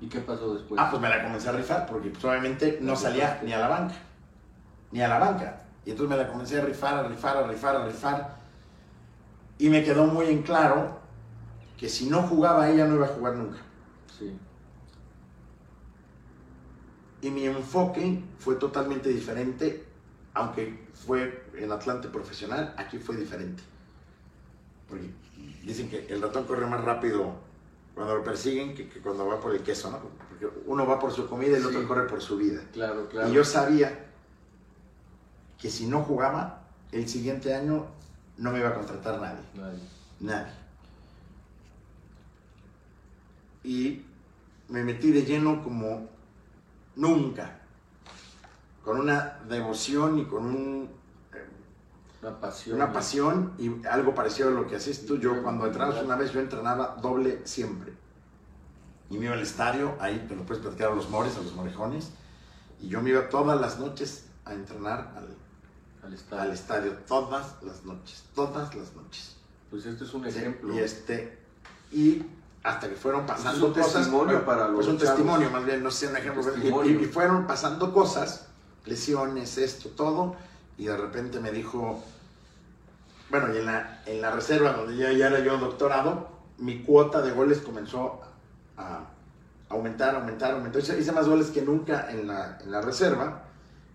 ¿Y 0.00 0.08
qué 0.08 0.20
pasó 0.20 0.54
después? 0.54 0.80
Ah, 0.82 0.88
pues 0.90 1.00
me 1.02 1.08
la 1.08 1.22
comencé 1.22 1.48
a 1.48 1.52
rifar 1.52 1.86
porque 1.86 2.10
pues, 2.10 2.24
obviamente 2.24 2.78
no 2.80 2.96
salía 2.96 3.40
ni 3.44 3.52
a 3.52 3.58
la 3.58 3.68
banca. 3.68 3.94
Ni 4.92 5.02
a 5.02 5.08
la 5.08 5.18
banca. 5.18 5.62
Y 5.84 5.90
entonces 5.90 6.16
me 6.16 6.22
la 6.22 6.28
comencé 6.30 6.58
a 6.58 6.64
rifar, 6.64 6.94
a 6.94 7.02
rifar, 7.08 7.36
a 7.36 7.46
rifar, 7.46 7.76
a 7.76 7.86
rifar. 7.86 8.36
Y 9.58 9.68
me 9.68 9.84
quedó 9.84 10.06
muy 10.06 10.26
en 10.26 10.42
claro 10.42 10.98
que 11.76 11.88
si 11.88 12.08
no 12.08 12.22
jugaba 12.22 12.68
ella 12.70 12.86
no 12.86 12.94
iba 12.96 13.06
a 13.06 13.10
jugar 13.10 13.34
nunca. 13.36 13.58
Sí. 14.18 14.36
Y 17.22 17.30
mi 17.30 17.44
enfoque 17.44 18.22
fue 18.38 18.56
totalmente 18.56 19.10
diferente, 19.10 19.84
aunque 20.34 20.86
fue 20.94 21.44
en 21.54 21.70
Atlante 21.70 22.08
profesional, 22.08 22.74
aquí 22.78 22.98
fue 22.98 23.16
diferente. 23.16 23.62
Porque 24.88 25.10
dicen 25.64 25.88
que 25.88 26.06
el 26.08 26.22
ratón 26.22 26.44
corre 26.44 26.66
más 26.66 26.82
rápido 26.82 27.34
cuando 27.94 28.16
lo 28.16 28.24
persiguen 28.24 28.74
que, 28.74 28.88
que 28.88 29.00
cuando 29.00 29.26
va 29.26 29.40
por 29.40 29.54
el 29.54 29.62
queso, 29.62 29.90
¿no? 29.90 29.98
Porque 30.28 30.48
uno 30.66 30.86
va 30.86 30.98
por 30.98 31.12
su 31.12 31.28
comida 31.28 31.52
y 31.52 31.60
el 31.60 31.66
otro 31.66 31.86
corre 31.86 32.06
por 32.06 32.22
su 32.22 32.36
vida. 32.36 32.62
Claro, 32.72 33.08
claro. 33.08 33.28
Y 33.28 33.32
yo 33.32 33.44
sabía 33.44 34.06
que 35.58 35.68
si 35.68 35.86
no 35.86 36.02
jugaba, 36.02 36.64
el 36.92 37.08
siguiente 37.08 37.54
año 37.54 37.86
no 38.38 38.52
me 38.52 38.60
iba 38.60 38.70
a 38.70 38.74
contratar 38.74 39.20
nadie. 39.20 39.40
Nadie. 39.54 39.80
Nadie. 40.20 40.52
Y 43.62 44.02
me 44.68 44.82
metí 44.84 45.10
de 45.10 45.22
lleno 45.22 45.62
como 45.62 46.08
nunca. 47.00 47.58
Con 48.84 48.98
una 49.00 49.38
devoción 49.48 50.18
y 50.18 50.24
con 50.24 50.46
un, 50.46 50.90
eh, 51.34 51.46
Una 52.22 52.40
pasión. 52.40 52.76
una 52.76 52.92
pasión 52.92 53.52
y 53.58 53.86
algo 53.86 54.14
parecido 54.14 54.48
a 54.48 54.52
lo 54.52 54.66
que 54.66 54.76
haces 54.76 55.06
tú. 55.06 55.18
Yo 55.18 55.42
cuando 55.42 55.66
entrabas 55.66 56.02
una 56.02 56.16
vez, 56.16 56.32
yo 56.32 56.40
entrenaba 56.40 56.96
doble 57.02 57.40
siempre. 57.44 57.92
Y 59.10 59.18
me 59.18 59.24
iba 59.26 59.34
al 59.34 59.40
estadio, 59.42 59.94
ahí 60.00 60.24
te 60.28 60.36
lo 60.36 60.42
puedes 60.44 60.62
platicar 60.62 60.92
a 60.92 60.94
los 60.94 61.10
mores, 61.10 61.36
a 61.36 61.42
los 61.42 61.52
morejones. 61.54 62.10
Y 62.80 62.88
yo 62.88 63.00
me 63.02 63.10
iba 63.10 63.28
todas 63.28 63.60
las 63.60 63.78
noches 63.78 64.26
a 64.44 64.52
entrenar 64.54 65.12
al, 65.16 65.36
Al 66.06 66.14
estadio. 66.14 66.42
al 66.42 66.50
estadio, 66.52 66.92
todas 67.06 67.56
las 67.62 67.84
noches, 67.84 68.24
todas 68.34 68.74
las 68.74 68.94
noches. 68.94 69.36
Pues 69.68 69.84
este 69.84 70.04
es 70.04 70.14
un 70.14 70.22
Sí, 70.24 70.28
ejemplo. 70.30 70.74
Y 70.74 70.78
este, 70.78 71.38
y 71.92 72.22
hasta 72.62 72.88
que 72.88 72.94
fueron 72.94 73.26
pasando 73.26 73.66
un 73.68 73.72
cosas. 73.72 73.92
testimonio 73.94 74.24
bueno, 74.40 74.44
para 74.44 74.66
Pues 74.72 74.86
los 74.86 74.88
un 74.88 74.98
chavos. 74.98 75.14
testimonio, 75.16 75.50
más 75.50 75.64
bien, 75.64 75.82
no 75.82 75.90
sé, 75.90 76.08
un 76.08 76.16
ejemplo. 76.16 76.42
Y-. 76.84 76.90
Y, 76.90 77.06
fueron 77.06 77.46
pasando 77.46 77.92
cosas, 77.92 78.48
lesiones, 78.84 79.56
esto, 79.58 79.90
todo. 79.90 80.36
Y 80.76 80.86
de 80.86 80.96
repente 80.96 81.40
me 81.40 81.50
dijo, 81.52 82.02
bueno, 83.30 83.54
y 83.54 83.58
en 83.58 83.66
la, 83.66 84.02
en 84.06 84.20
la 84.20 84.30
reserva, 84.30 84.72
donde 84.72 84.96
ya, 84.96 85.12
ya 85.12 85.28
era 85.28 85.40
yo 85.40 85.56
doctorado, 85.58 86.28
mi 86.58 86.82
cuota 86.82 87.22
de 87.22 87.32
goles 87.32 87.58
comenzó 87.60 88.20
a 88.76 89.04
aumentar, 89.68 90.14
aumentar, 90.14 90.52
aumentar. 90.52 90.82
Hice, 90.82 90.98
hice 90.98 91.12
más 91.12 91.28
goles 91.28 91.48
que 91.48 91.62
nunca 91.62 92.10
en 92.10 92.26
la, 92.26 92.58
en 92.62 92.70
la 92.70 92.80
reserva. 92.80 93.42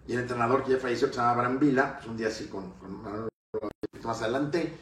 Y 0.07 0.13
el 0.13 0.19
entrenador 0.19 0.63
que 0.63 0.73
ya 0.73 0.77
falleció, 0.77 1.07
que 1.07 1.13
se 1.13 1.19
llama 1.19 1.31
Abraham 1.31 1.59
Vila, 1.59 1.95
pues 1.97 2.07
un 2.07 2.17
día 2.17 2.27
así 2.27 2.47
con, 2.47 2.71
con 2.73 3.27
más 4.03 4.21
adelante, 4.21 4.77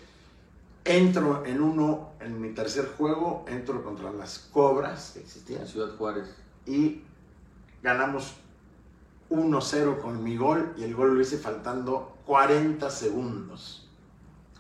entro 0.86 1.46
en 1.46 1.62
uno, 1.62 2.12
en 2.20 2.42
mi 2.42 2.50
tercer 2.50 2.92
juego, 2.98 3.46
entro 3.48 3.84
contra 3.84 4.12
las 4.12 4.40
Cobras 4.52 5.12
que 5.14 5.22
existían 5.22 5.62
En 5.62 5.68
Ciudad 5.68 5.96
Juárez. 5.98 6.28
y 6.66 7.02
ganamos 7.82 8.36
1-0 9.30 10.02
con 10.02 10.24
mi 10.24 10.38
gol 10.38 10.74
y 10.78 10.84
el 10.84 10.94
gol 10.96 11.16
lo 11.16 11.22
hice 11.22 11.38
faltando 11.38 12.16
40 12.26 12.90
segundos. 12.90 13.90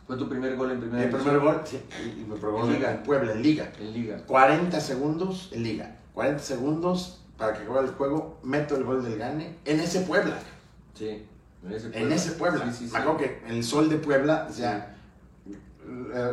Fue 0.07 0.17
tu 0.17 0.27
primer 0.27 0.55
gol 0.57 0.71
en 0.71 0.79
primera 0.81 1.03
El 1.03 1.09
primer 1.09 1.39
gol, 1.39 1.61
sí, 1.63 1.79
y, 2.19 2.25
me 2.25 2.35
probó 2.35 2.65
En 2.65 2.73
liga. 2.73 2.91
en 2.91 3.03
Puebla, 3.03 3.31
en 3.31 3.41
Liga. 3.41 3.71
En 3.79 3.93
Liga. 3.93 4.25
40 4.25 4.81
segundos 4.81 5.49
en 5.53 5.63
Liga. 5.63 5.99
40 6.13 6.43
segundos 6.43 7.21
para 7.37 7.53
que 7.53 7.63
acabe 7.63 7.87
el 7.87 7.93
juego, 7.93 8.39
meto 8.43 8.75
el 8.75 8.83
gol 8.83 9.03
del 9.03 9.17
gane 9.17 9.57
en 9.65 9.79
ese 9.79 10.01
Puebla. 10.01 10.37
Sí. 10.93 11.25
En 11.63 11.71
ese 11.71 11.97
En 11.97 12.11
ese 12.11 12.31
Puebla. 12.33 12.65
Sí, 12.65 12.71
sí, 12.71 12.87
sí. 12.87 12.93
Me 12.93 12.99
acuerdo 12.99 13.19
que 13.19 13.41
en 13.45 13.55
el 13.55 13.63
sol 13.63 13.89
de 13.89 13.97
Puebla, 13.97 14.47
o 14.49 14.53
sea, 14.53 14.92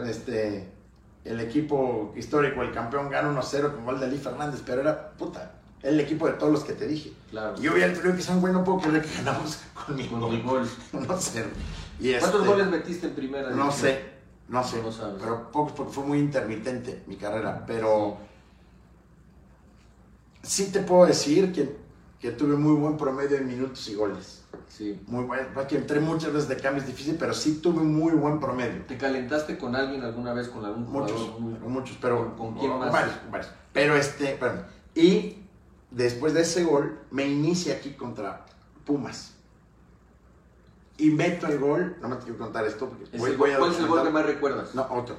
este, 0.06 0.68
el 1.24 1.40
equipo 1.40 2.12
histórico, 2.16 2.62
el 2.62 2.72
campeón, 2.72 3.10
gana 3.10 3.30
1-0 3.40 3.74
con 3.74 3.84
gol 3.84 4.00
de 4.00 4.06
Ali 4.06 4.18
Fernández, 4.18 4.62
pero 4.64 4.80
era, 4.82 5.10
puta, 5.12 5.52
el 5.82 5.98
equipo 6.00 6.26
de 6.26 6.34
todos 6.34 6.52
los 6.52 6.64
que 6.64 6.72
te 6.74 6.86
dije. 6.86 7.12
Claro. 7.30 7.54
Y 7.58 7.62
yo 7.62 7.74
vi 7.74 7.82
al 7.82 7.92
trío 7.98 8.14
que 8.14 8.22
son, 8.22 8.40
güey, 8.40 8.52
no 8.52 8.64
puedo 8.64 8.78
creer 8.80 9.02
que 9.02 9.14
ganamos 9.16 9.58
con 9.86 9.96
mi 9.96 10.06
Con 10.06 10.20
gol. 10.20 10.30
mi 10.32 10.42
gol. 10.42 10.68
1-0. 10.92 11.44
Y 12.00 12.12
¿Cuántos 12.14 12.40
este, 12.40 12.48
goles 12.48 12.66
metiste 12.68 13.06
en 13.08 13.14
primera? 13.14 13.50
No 13.50 13.70
sé, 13.70 14.02
no 14.48 14.64
sé, 14.64 14.80
No 14.82 14.90
sabes. 14.90 15.16
pero 15.20 15.50
pocos 15.50 15.72
porque 15.72 15.92
fue 15.92 16.04
muy 16.04 16.18
intermitente 16.18 17.02
mi 17.06 17.16
carrera, 17.16 17.62
pero 17.66 18.16
sí 20.42 20.70
te 20.72 20.80
puedo 20.80 21.04
decir 21.04 21.52
que, 21.52 21.76
que 22.18 22.30
tuve 22.30 22.56
muy 22.56 22.74
buen 22.76 22.96
promedio 22.96 23.36
en 23.36 23.46
minutos 23.46 23.86
y 23.88 23.94
goles. 23.94 24.39
Sí. 24.68 25.00
Muy 25.06 25.24
bueno, 25.24 25.48
porque 25.54 25.76
entré 25.76 26.00
muchas 26.00 26.32
veces 26.32 26.48
de 26.48 26.56
cambio, 26.56 26.80
es 26.82 26.86
difícil, 26.88 27.16
pero 27.18 27.34
sí 27.34 27.60
tuve 27.62 27.82
muy 27.82 28.12
buen 28.12 28.38
promedio. 28.40 28.82
¿Te 28.86 28.96
calentaste 28.96 29.58
con 29.58 29.74
alguien 29.76 30.02
alguna 30.02 30.32
vez, 30.32 30.48
con 30.48 30.64
algún 30.64 30.86
jugador? 30.86 31.10
Muchos, 31.12 31.40
muy- 31.40 31.58
muchos, 31.68 31.98
pero 32.00 32.36
¿Con 32.36 32.54
quién 32.56 32.78
más? 32.78 32.92
Varios, 32.92 33.14
varios. 33.30 33.52
Pero 33.72 33.96
este, 33.96 34.32
espérame. 34.32 34.62
Y 34.94 35.38
después 35.90 36.34
de 36.34 36.42
ese 36.42 36.64
gol, 36.64 36.98
me 37.10 37.26
inicia 37.26 37.74
aquí 37.74 37.92
contra 37.94 38.46
Pumas. 38.84 39.34
Y 40.98 41.10
meto 41.10 41.46
el 41.46 41.58
gol, 41.58 41.96
no 42.00 42.08
me 42.08 42.18
quiero 42.18 42.38
contar 42.38 42.64
esto, 42.66 42.88
porque 42.88 43.04
¿Es 43.04 43.18
voy- 43.20 43.30
el 43.30 43.36
voy 43.36 43.50
a 43.52 43.58
¿Cuál 43.58 43.72
es 43.72 43.78
el 43.78 43.86
gol 43.86 44.02
que 44.02 44.10
más 44.10 44.26
recuerdas? 44.26 44.74
No, 44.74 44.82
otro, 44.90 45.16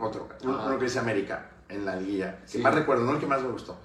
otro. 0.00 0.28
Uno, 0.42 0.56
Ajá. 0.58 0.66
uno 0.68 0.78
que 0.78 0.84
dice 0.86 0.98
América 0.98 1.50
en 1.68 1.84
la 1.84 1.96
liguilla. 1.96 2.40
Que 2.42 2.48
Sí. 2.48 2.58
más 2.58 2.74
recuerdo, 2.74 3.04
no 3.04 3.12
el 3.12 3.18
que 3.18 3.26
más 3.26 3.42
me 3.42 3.50
gustó. 3.50 3.76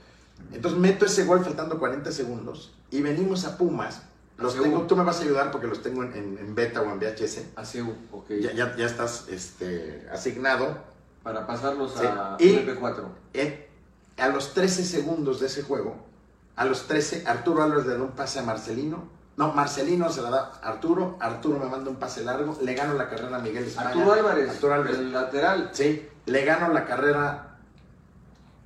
Entonces 0.53 0.79
meto 0.79 1.05
ese 1.05 1.25
gol 1.25 1.43
faltando 1.43 1.77
40 1.79 2.11
segundos 2.11 2.73
y 2.91 3.01
venimos 3.01 3.45
a 3.45 3.57
Pumas. 3.57 4.03
Los 4.43 4.61
tengo, 4.61 4.81
tú 4.83 4.95
me 4.95 5.03
vas 5.03 5.19
a 5.19 5.23
ayudar 5.23 5.51
porque 5.51 5.67
los 5.67 5.81
tengo 5.81 6.03
en, 6.03 6.13
en- 6.13 6.37
en 6.37 6.53
beta 6.55 6.81
o 6.81 6.85
en 6.91 6.99
VHS. 6.99 7.45
ACU, 7.55 7.93
ok. 8.11 8.29
Ya, 8.41 8.51
ya, 8.53 8.75
ya 8.75 8.85
estás 8.85 9.27
este, 9.29 10.07
asignado. 10.11 10.77
Para 11.23 11.47
pasarlos 11.47 11.93
Sí. 11.93 12.05
a 12.05 12.35
Y- 12.39 12.55
MP4. 12.57 13.05
En- 13.33 13.65
a 14.17 14.27
los 14.27 14.53
13 14.53 14.83
segundos 14.83 15.39
de 15.39 15.47
ese 15.47 15.63
juego, 15.63 15.95
a 16.55 16.65
los 16.65 16.85
13, 16.87 17.23
Arturo 17.25 17.63
Álvarez 17.63 17.85
le 17.87 17.93
da 17.97 18.03
un 18.03 18.11
pase 18.11 18.39
a 18.39 18.43
Marcelino. 18.43 19.07
No, 19.37 19.51
Marcelino 19.53 20.11
se 20.11 20.21
la 20.21 20.29
da 20.29 20.51
a 20.61 20.67
Arturo. 20.69 21.17
Arturo 21.19 21.57
me 21.59 21.65
manda 21.65 21.89
un 21.89 21.95
pase 21.95 22.23
largo. 22.23 22.55
Le 22.61 22.73
gano 22.75 22.93
la 22.93 23.09
carrera 23.09 23.37
a 23.37 23.39
Miguel 23.39 23.63
España. 23.63 23.87
Arturo 23.89 24.11
Álvarez, 24.13 24.49
Arturo 24.49 24.73
Álvarez. 24.75 24.97
el 24.99 25.11
lateral. 25.13 25.69
Sí, 25.73 26.07
le 26.27 26.45
gano 26.45 26.67
la 26.73 26.85
carrera 26.85 27.57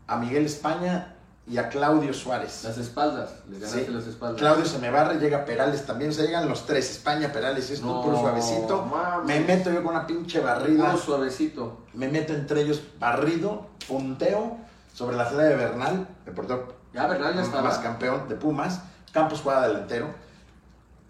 a 0.07 0.17
Miguel 0.17 0.45
España 0.45 1.15
y 1.49 1.57
a 1.57 1.69
Claudio 1.69 2.13
Suárez. 2.13 2.63
Las 2.65 2.77
espaldas, 2.77 3.29
le 3.49 3.59
ganaste 3.59 3.85
Sí. 3.85 3.91
las 3.91 4.05
espaldas. 4.07 4.37
Claudio 4.39 4.65
se 4.65 4.79
me 4.79 4.89
barre, 4.89 5.17
llega 5.19 5.45
Perales 5.45 5.85
también, 5.85 6.11
o 6.11 6.13
sea, 6.13 6.25
llegan 6.25 6.49
los 6.49 6.65
tres, 6.65 6.91
España, 6.91 7.31
Perales, 7.31 7.69
y 7.69 7.73
es 7.73 7.81
No, 7.81 8.01
puro 8.01 8.17
suavecito. 8.19 8.83
mames. 8.85 9.25
Me 9.25 9.39
meto 9.39 9.71
yo 9.71 9.81
con 9.83 9.95
una 9.95 10.05
pinche 10.05 10.39
barrida, 10.41 10.91
Puro 10.91 10.97
suavecito. 10.97 11.77
me 11.93 12.09
meto 12.09 12.33
entre 12.33 12.61
ellos 12.61 12.81
barrido, 12.99 13.67
punteo 13.87 14.57
sobre 14.93 15.15
la 15.15 15.25
celda 15.29 15.43
de 15.43 15.55
Bernal, 15.55 16.07
el 16.25 16.33
portero 16.33 16.75
Ya, 16.93 17.05
Bernal 17.07 17.35
ya 17.35 17.41
estaba. 17.43 17.63
más 17.69 17.77
campeón 17.79 18.27
de 18.27 18.35
Pumas, 18.35 18.81
Campos 19.13 19.39
juega 19.41 19.67
delantero, 19.67 20.07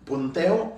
punteo 0.05 0.73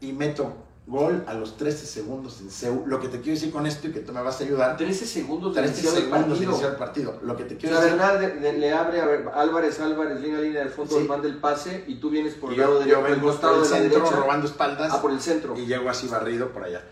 y 0.00 0.12
meto 0.12 0.52
gol 0.90 1.24
a 1.28 1.34
los 1.34 1.56
13 1.56 1.86
segundos 1.86 2.40
en 2.40 2.50
CEU. 2.50 2.84
Lo 2.86 2.98
que 3.00 3.08
te 3.08 3.20
quiero 3.20 3.38
decir 3.38 3.52
con 3.52 3.64
esto 3.66 3.86
y 3.88 3.92
que 3.92 4.00
tú 4.00 4.12
me 4.12 4.20
vas 4.20 4.40
a 4.40 4.44
ayudar, 4.44 4.76
13 4.76 5.06
segundos 5.06 5.54
de 5.54 5.62
13 5.62 5.74
iniciado 5.74 5.96
el 5.98 6.02
segundos 6.10 6.38
de 6.40 6.44
iniciar 6.46 6.70
el 6.72 6.76
partido. 6.76 7.18
Lo 7.22 7.36
que 7.36 7.44
te 7.44 7.54
O 7.54 7.58
quiero 7.58 7.76
sea, 7.76 7.84
decir... 7.84 7.98
Bernal 7.98 8.60
le 8.60 8.72
abre 8.74 9.00
a 9.00 9.06
ver- 9.06 9.28
Álvarez, 9.34 9.78
Álvarez, 9.80 10.20
línea, 10.20 10.40
línea 10.40 10.60
del 10.60 10.70
fondo, 10.70 10.98
Sí. 10.98 11.06
manda 11.06 11.28
el 11.28 11.36
pase 11.38 11.84
y 11.86 11.94
tú 12.00 12.10
vienes 12.10 12.34
por 12.34 12.50
y 12.50 12.56
el 12.56 12.60
lado 12.62 12.80
yo, 12.82 12.86
yo 12.86 13.06
el 13.06 13.12
vengo 13.14 13.28
costado 13.28 13.54
por 13.54 13.62
el 13.62 13.68
de 13.68 13.76
la 13.76 13.82
centro 13.82 13.98
derecha. 14.00 14.16
robando 14.20 14.46
espaldas. 14.48 14.92
Ah, 14.92 15.00
por 15.00 15.10
el 15.12 15.20
centro. 15.20 15.56
y 15.56 15.66
llego 15.66 15.88
así 15.88 16.08
barrido 16.08 16.48
por 16.50 16.64
allá. 16.64 16.82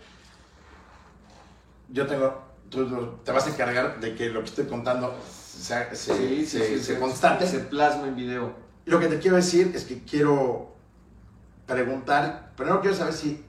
Yo 1.89 2.05
tengo, 2.07 2.41
tú 2.69 3.17
te 3.23 3.31
vas 3.31 3.47
a 3.47 3.49
encargar 3.49 3.99
de 3.99 4.15
que 4.15 4.29
lo 4.29 4.39
que 4.41 4.45
estoy 4.49 4.65
contando 4.65 5.13
se, 5.29 5.93
se, 5.95 6.13
Sí, 6.15 6.45
sí, 6.45 6.45
se- 6.45 6.67
sí, 6.67 6.77
se 6.79 6.93
se- 6.93 6.99
constate. 6.99 7.47
Se 7.47 7.59
plasma 7.59 8.07
en 8.07 8.15
video. 8.15 8.53
Lo 8.85 8.99
que 8.99 9.07
te 9.07 9.19
quiero 9.19 9.35
decir 9.35 9.71
es 9.75 9.83
que 9.85 10.03
quiero 10.03 10.73
preguntar, 11.65 12.53
primero 12.55 12.81
quiero 12.81 12.95
saber 12.95 13.13
si 13.13 13.43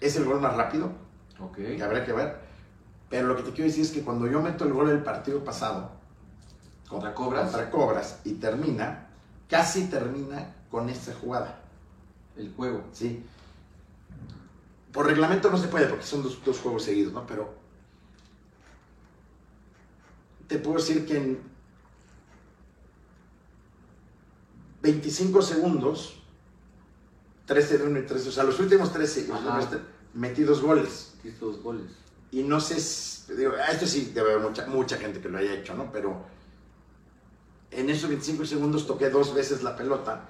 es 0.00 0.16
el 0.16 0.24
gol 0.24 0.40
más 0.40 0.56
rápido, 0.56 0.90
Ok. 1.40 1.56
que 1.56 1.82
habrá 1.82 2.04
que 2.04 2.12
ver, 2.12 2.40
pero 3.08 3.28
lo 3.28 3.36
que 3.36 3.42
te 3.42 3.50
quiero 3.52 3.64
decir 3.68 3.84
es 3.84 3.90
que 3.90 4.02
cuando 4.02 4.26
yo 4.26 4.40
meto 4.40 4.64
el 4.64 4.72
gol 4.72 4.88
del 4.88 5.02
partido 5.02 5.42
pasado, 5.44 5.92
Contra 6.88 7.14
Cobras. 7.14 7.50
contra 7.50 7.70
Cobras, 7.70 8.20
y 8.24 8.34
termina, 8.34 9.08
casi 9.48 9.86
termina 9.88 10.54
con 10.70 10.88
esta 10.88 11.12
jugada. 11.14 11.60
El 12.36 12.52
juego. 12.54 12.82
¿sí? 12.92 13.24
Por 14.92 15.06
reglamento 15.06 15.50
no 15.50 15.58
se 15.58 15.68
puede 15.68 15.86
porque 15.86 16.04
son 16.04 16.22
dos, 16.22 16.42
dos 16.44 16.60
juegos 16.60 16.84
seguidos, 16.84 17.12
¿no? 17.12 17.26
Pero 17.26 17.54
te 20.46 20.58
puedo 20.58 20.78
decir 20.78 21.04
que 21.06 21.16
en 21.18 21.42
25 24.80 25.42
segundos, 25.42 26.22
13 27.48 27.78
de 27.78 27.84
uno 27.84 27.98
y 27.98 28.02
13, 28.02 28.28
o 28.28 28.32
sea, 28.32 28.44
los 28.44 28.60
últimos 28.60 28.92
13, 28.92 29.26
los 29.26 29.38
Ajá. 29.40 29.54
últimos 29.56 29.70
tre- 29.72 29.80
metí 30.14 30.42
dos 30.44 30.60
goles. 30.62 31.14
Hiciste 31.24 31.44
dos 31.44 31.60
goles. 31.62 31.86
Y 32.30 32.42
no 32.44 32.60
sé, 32.60 32.78
si- 32.78 33.32
digo, 33.34 33.52
esto 33.70 33.86
sí 33.86 34.12
debe 34.14 34.32
haber 34.34 34.44
mucha, 34.46 34.66
mucha 34.66 34.96
gente 34.98 35.20
que 35.20 35.28
lo 35.28 35.38
haya 35.38 35.54
hecho, 35.54 35.74
¿no? 35.74 35.90
Pero 35.90 36.24
en 37.70 37.90
esos 37.90 38.08
25 38.08 38.44
segundos 38.44 38.86
toqué 38.86 39.10
dos 39.10 39.34
veces 39.34 39.62
la 39.62 39.76
pelota 39.76 40.28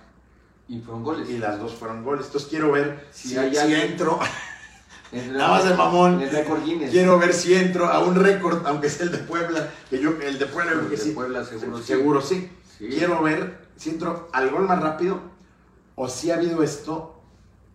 Y 0.68 0.80
fueron 0.80 1.02
goles. 1.04 1.28
y 1.28 1.38
las 1.38 1.58
dos 1.58 1.74
fueron 1.74 2.04
goles. 2.04 2.26
Entonces 2.26 2.48
quiero 2.48 2.72
ver 2.72 3.06
Si 3.10 3.28
si, 3.28 3.36
hay 3.36 3.50
si 3.52 3.58
alguien- 3.58 3.80
entro. 3.92 4.18
En 5.10 5.32
Nada 5.32 5.48
más 5.48 5.64
el 5.64 5.74
mamón. 5.74 6.20
El 6.20 6.28
récord 6.28 6.62
Guinness. 6.62 6.90
Quiero 6.90 7.18
ver 7.18 7.32
si 7.32 7.54
entro 7.54 7.86
a 7.86 8.00
un 8.00 8.14
récord, 8.14 8.66
aunque 8.66 8.90
sea 8.90 9.06
el 9.06 9.12
de 9.12 9.16
Puebla, 9.18 9.70
que 9.88 9.98
yo, 9.98 10.10
el 10.20 10.38
de 10.38 10.44
Puebla, 10.44 10.72
El 10.72 10.78
creo 10.80 10.90
que 10.90 10.96
de 10.96 11.02
sí. 11.02 11.10
Puebla 11.12 11.44
seguro 11.46 11.78
sí. 11.78 11.84
Seguro 11.84 12.20
sí. 12.20 12.50
Sí. 12.76 12.88
Quiero 12.90 13.22
ver 13.22 13.56
si 13.76 13.88
entro 13.88 14.28
al 14.34 14.50
gol 14.50 14.68
más 14.68 14.82
rápido 14.82 15.18
o 16.00 16.08
si 16.08 16.30
ha 16.30 16.34
habido 16.36 16.62
esto 16.62 17.14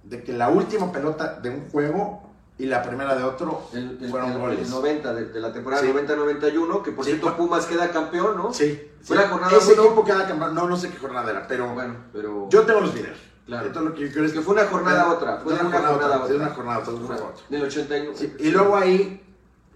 de 0.04 0.24
que 0.24 0.34
la 0.34 0.50
última 0.50 0.92
pelota 0.92 1.40
de 1.42 1.50
un 1.50 1.70
juego 1.70 2.24
y 2.58 2.66
la 2.68 2.82
primera 2.84 3.16
de 3.16 3.24
otro 3.24 3.68
El, 3.74 3.98
el- 4.02 4.10
fueron 4.10 4.32
el- 4.32 4.38
goles. 4.38 4.60
el 4.62 4.70
90 4.70 5.14
de, 5.14 5.26
de 5.30 5.40
la 5.40 5.52
temporada 5.52 5.82
Sí. 5.82 5.90
90-91, 5.90 6.82
que 6.84 6.92
por 6.92 7.04
Sí, 7.06 7.12
cierto 7.12 7.36
Pumas 7.36 7.66
queda 7.66 7.90
campeón, 7.92 8.38
¿no? 8.38 8.54
Sí. 8.54 8.90
Fue 9.02 9.18
sí. 9.18 9.24
la 9.24 9.30
jornada 9.30 9.58
Ese 9.58 9.74
uno. 9.74 9.84
equipo 9.84 10.06
queda 10.06 10.28
campeón. 10.28 10.56
No, 10.56 10.68
no 10.68 10.78
sé 10.78 10.90
qué 10.90 10.98
jornada 10.98 11.30
era, 11.32 11.48
pero 11.48 11.74
Bueno, 11.74 11.96
pero. 12.14 12.48
yo 12.50 12.62
tengo 12.64 12.82
los 12.82 12.94
videos. 12.94 13.18
Claro. 13.46 13.68
Entonces 13.68 13.90
lo 13.90 13.96
que 13.96 14.02
yo 14.06 14.12
quiero 14.14 14.26
es 14.28 14.32
que 14.34 14.42
fue 14.42 14.54
una 14.54 14.66
jornada 14.68 15.10
otra. 15.12 15.38
Fue 15.40 15.52
una 15.54 15.64
jornada 15.64 15.92
otra. 15.92 16.08
otra. 16.22 16.36
Una 16.36 16.50
jornada 16.50 16.80
otra. 16.80 16.94
de 16.94 17.00
un 17.00 17.08
juego 17.08 17.24
a 17.24 17.28
otro. 17.28 17.44
Del 17.50 17.64
81. 17.64 18.18
Sí, 18.18 18.34
y 18.40 18.52
luego 18.52 18.76
ahí 18.78 19.22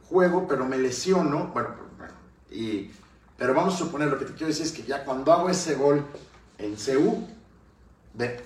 juego, 0.10 0.48
pero 0.48 0.66
me 0.66 0.78
lesiono. 0.78 1.48
Bueno, 1.54 1.70
bueno, 1.98 2.14
y, 2.50 2.92
pero 3.38 3.54
vamos 3.54 3.76
a 3.76 3.78
suponer, 3.78 4.08
lo 4.08 4.18
que 4.18 4.24
te 4.26 4.32
quiero 4.34 4.48
decir 4.48 4.66
es 4.66 4.72
que 4.72 4.84
ya 4.84 5.04
cuando 5.04 5.34
hago 5.34 5.50
ese 5.50 5.76
gol 5.76 6.06
en 6.60 6.76
CU, 6.76 7.28
ve- 8.18 8.44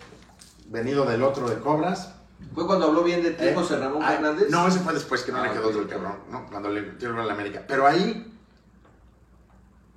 venido 0.67 1.05
del 1.05 1.23
otro 1.23 1.49
de 1.49 1.57
Cobras. 1.59 2.13
Fue 2.55 2.65
cuando 2.65 2.87
habló 2.87 3.03
bien 3.03 3.21
de 3.23 3.31
ti 3.31 3.45
eh, 3.45 3.53
José 3.55 3.77
Ramón 3.77 4.01
ah, 4.03 4.11
Fernández. 4.11 4.49
No, 4.49 4.67
ese 4.67 4.79
fue 4.79 4.93
después 4.93 5.21
que 5.23 5.31
no 5.31 5.39
Ah, 5.39 5.47
le 5.47 5.53
quedó 5.53 5.69
otro 5.69 5.81
ok. 5.83 5.89
cabrón, 5.89 6.15
¿no? 6.31 6.45
Cuando 6.47 6.69
le 6.69 6.79
el 6.79 6.97
gol 7.11 7.19
a 7.19 7.25
la 7.25 7.33
América. 7.33 7.63
Pero 7.67 7.85
ahí, 7.87 8.31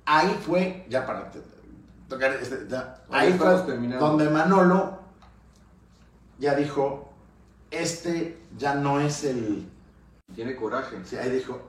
ahí 0.05 0.39
fue, 0.45 0.85
ya 0.89 1.05
para 1.05 1.31
tocar, 2.07 2.33
este, 2.33 2.67
ya, 2.69 3.03
Ahí 3.09 3.33
fue 3.33 3.47
terminando. 3.65 4.05
donde 4.07 4.29
Manolo 4.29 4.99
ya 6.37 6.53
dijo, 6.55 7.11
este 7.71 8.37
ya 8.57 8.75
no 8.75 8.99
es 8.99 9.23
el... 9.23 9.67
Tiene 10.33 10.55
coraje. 10.55 10.97
Sí, 11.05 11.15
ahí 11.17 11.29
dijo, 11.31 11.61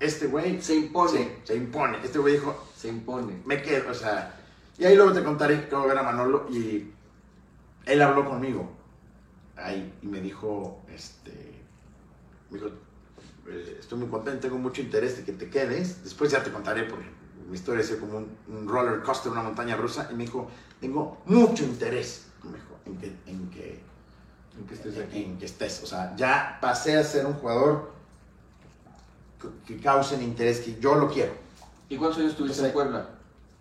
este 0.00 0.26
güey 0.26 0.60
Se 0.62 0.74
impone. 0.74 1.18
Sí, 1.18 1.32
se 1.44 1.54
impone. 1.56 1.98
Este 2.04 2.18
güey 2.18 2.34
dijo, 2.34 2.66
Se 2.76 2.88
impone. 2.88 3.42
me 3.44 3.62
quedo, 3.62 3.90
o 3.90 3.94
sea. 3.94 4.34
Y 4.78 4.84
ahí 4.84 4.94
luego 4.96 5.12
te 5.12 5.22
contaré 5.24 5.60
que 5.60 5.66
acabo 5.66 5.82
de 5.82 5.88
ver 5.88 5.98
a 5.98 6.02
Manolo 6.02 6.46
y 6.50 6.90
él 7.88 8.02
habló 8.02 8.24
conmigo. 8.24 8.70
Ahí, 9.56 9.92
y 10.02 10.06
me 10.06 10.20
dijo, 10.20 10.82
este. 10.94 11.62
Me 12.50 12.58
dijo, 12.58 12.70
eh, 13.48 13.76
estoy 13.80 13.98
muy 13.98 14.08
contento, 14.08 14.40
tengo 14.40 14.58
mucho 14.58 14.80
interés 14.80 15.16
de 15.16 15.24
que 15.24 15.32
te 15.32 15.50
quedes. 15.50 16.04
Después 16.04 16.30
ya 16.30 16.42
te 16.42 16.52
contaré 16.52 16.84
porque 16.84 17.06
mi 17.48 17.54
historia 17.56 17.80
es 17.82 17.90
como 17.92 18.18
un, 18.18 18.36
un 18.48 18.68
roller 18.68 19.02
coaster, 19.02 19.32
una 19.32 19.42
montaña 19.42 19.76
rusa. 19.76 20.08
Y 20.12 20.14
me 20.14 20.24
dijo, 20.24 20.48
tengo 20.80 21.18
mucho 21.26 21.64
interés, 21.64 22.26
me 22.44 22.52
dijo, 22.52 22.78
en 22.86 22.96
que, 22.98 23.06
en 23.26 23.50
que 23.50 23.80
En 24.58 24.66
que 24.66 24.74
estés 24.74 24.96
en- 24.96 25.02
aquí. 25.02 25.24
en 25.24 25.38
que 25.38 25.46
estés. 25.46 25.82
O 25.82 25.86
sea, 25.86 26.14
ya 26.16 26.58
pasé 26.60 26.96
a 26.96 27.02
ser 27.04 27.26
un 27.26 27.34
jugador 27.34 27.92
que, 29.40 29.74
que 29.76 29.82
cause 29.82 30.14
el 30.14 30.22
interés, 30.22 30.60
que 30.60 30.78
yo 30.80 30.94
lo 30.94 31.08
quiero. 31.08 31.32
¿Y 31.88 31.96
cuántos 31.96 32.20
años 32.20 32.36
tuviste 32.36 32.58
Pues, 32.60 32.66
en 32.68 32.72
Puebla? 32.74 33.08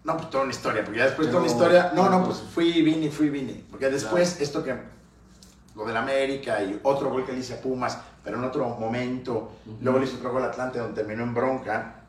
No, 0.08 0.16
pues 0.16 0.30
toda 0.30 0.44
una 0.46 0.54
historia, 0.54 0.86
porque 0.86 1.00
ya 1.00 1.06
después 1.08 1.28
Pero- 1.28 1.40
toda 1.40 1.44
una 1.44 1.52
historia. 1.52 1.92
No, 1.94 2.10
no, 2.10 2.24
pues 2.24 2.38
fui, 2.38 2.82
vine, 2.82 3.12
fui, 3.12 3.30
vine. 3.30 3.66
Porque 3.70 3.90
después 3.90 4.40
esto 4.40 4.64
que. 4.64 4.74
Lo 5.76 5.86
del 5.86 5.98
América 5.98 6.64
y 6.64 6.80
otro 6.82 7.10
gol 7.10 7.26
que 7.26 7.34
le 7.34 7.40
hice 7.40 7.56
a 7.56 7.62
Pumas, 7.62 7.98
pero 8.24 8.38
en 8.38 8.46
otro 8.46 8.68
momento. 8.70 9.52
Luego 9.82 10.00
le 10.00 10.06
hice 10.06 10.16
otro 10.16 10.32
gol 10.32 10.44
a 10.44 10.48
Atlante 10.48 10.80
donde 10.80 10.96
terminó 10.96 11.24
en 11.24 11.34
bronca. 11.34 12.04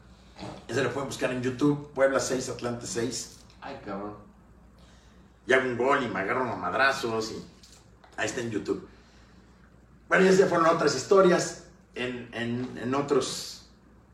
Ese 0.68 0.80
lo 0.84 0.92
pueden 0.92 1.08
buscar 1.08 1.32
en 1.32 1.42
YouTube: 1.42 1.90
Puebla 1.92 2.20
6, 2.20 2.48
Atlante 2.50 2.86
6. 2.86 3.38
Ay, 3.62 3.80
cabrón. 3.84 4.14
Y 5.48 5.52
hago 5.52 5.64
un 5.68 5.76
gol 5.76 6.00
y 6.04 6.06
me 6.08 6.20
agarro 6.20 6.42
unos 6.44 6.56
madrazos 6.56 7.32
y 7.32 7.44
ahí 8.16 8.26
está 8.26 8.40
en 8.42 8.50
YouTube. 8.52 8.88
Bueno, 10.08 10.24
ya 10.24 10.32
se 10.32 10.46
fueron 10.46 10.68
otras 10.68 10.94
historias 10.94 11.64
en, 11.96 12.30
en, 12.32 12.78
en 12.80 12.94
otros 12.94 13.57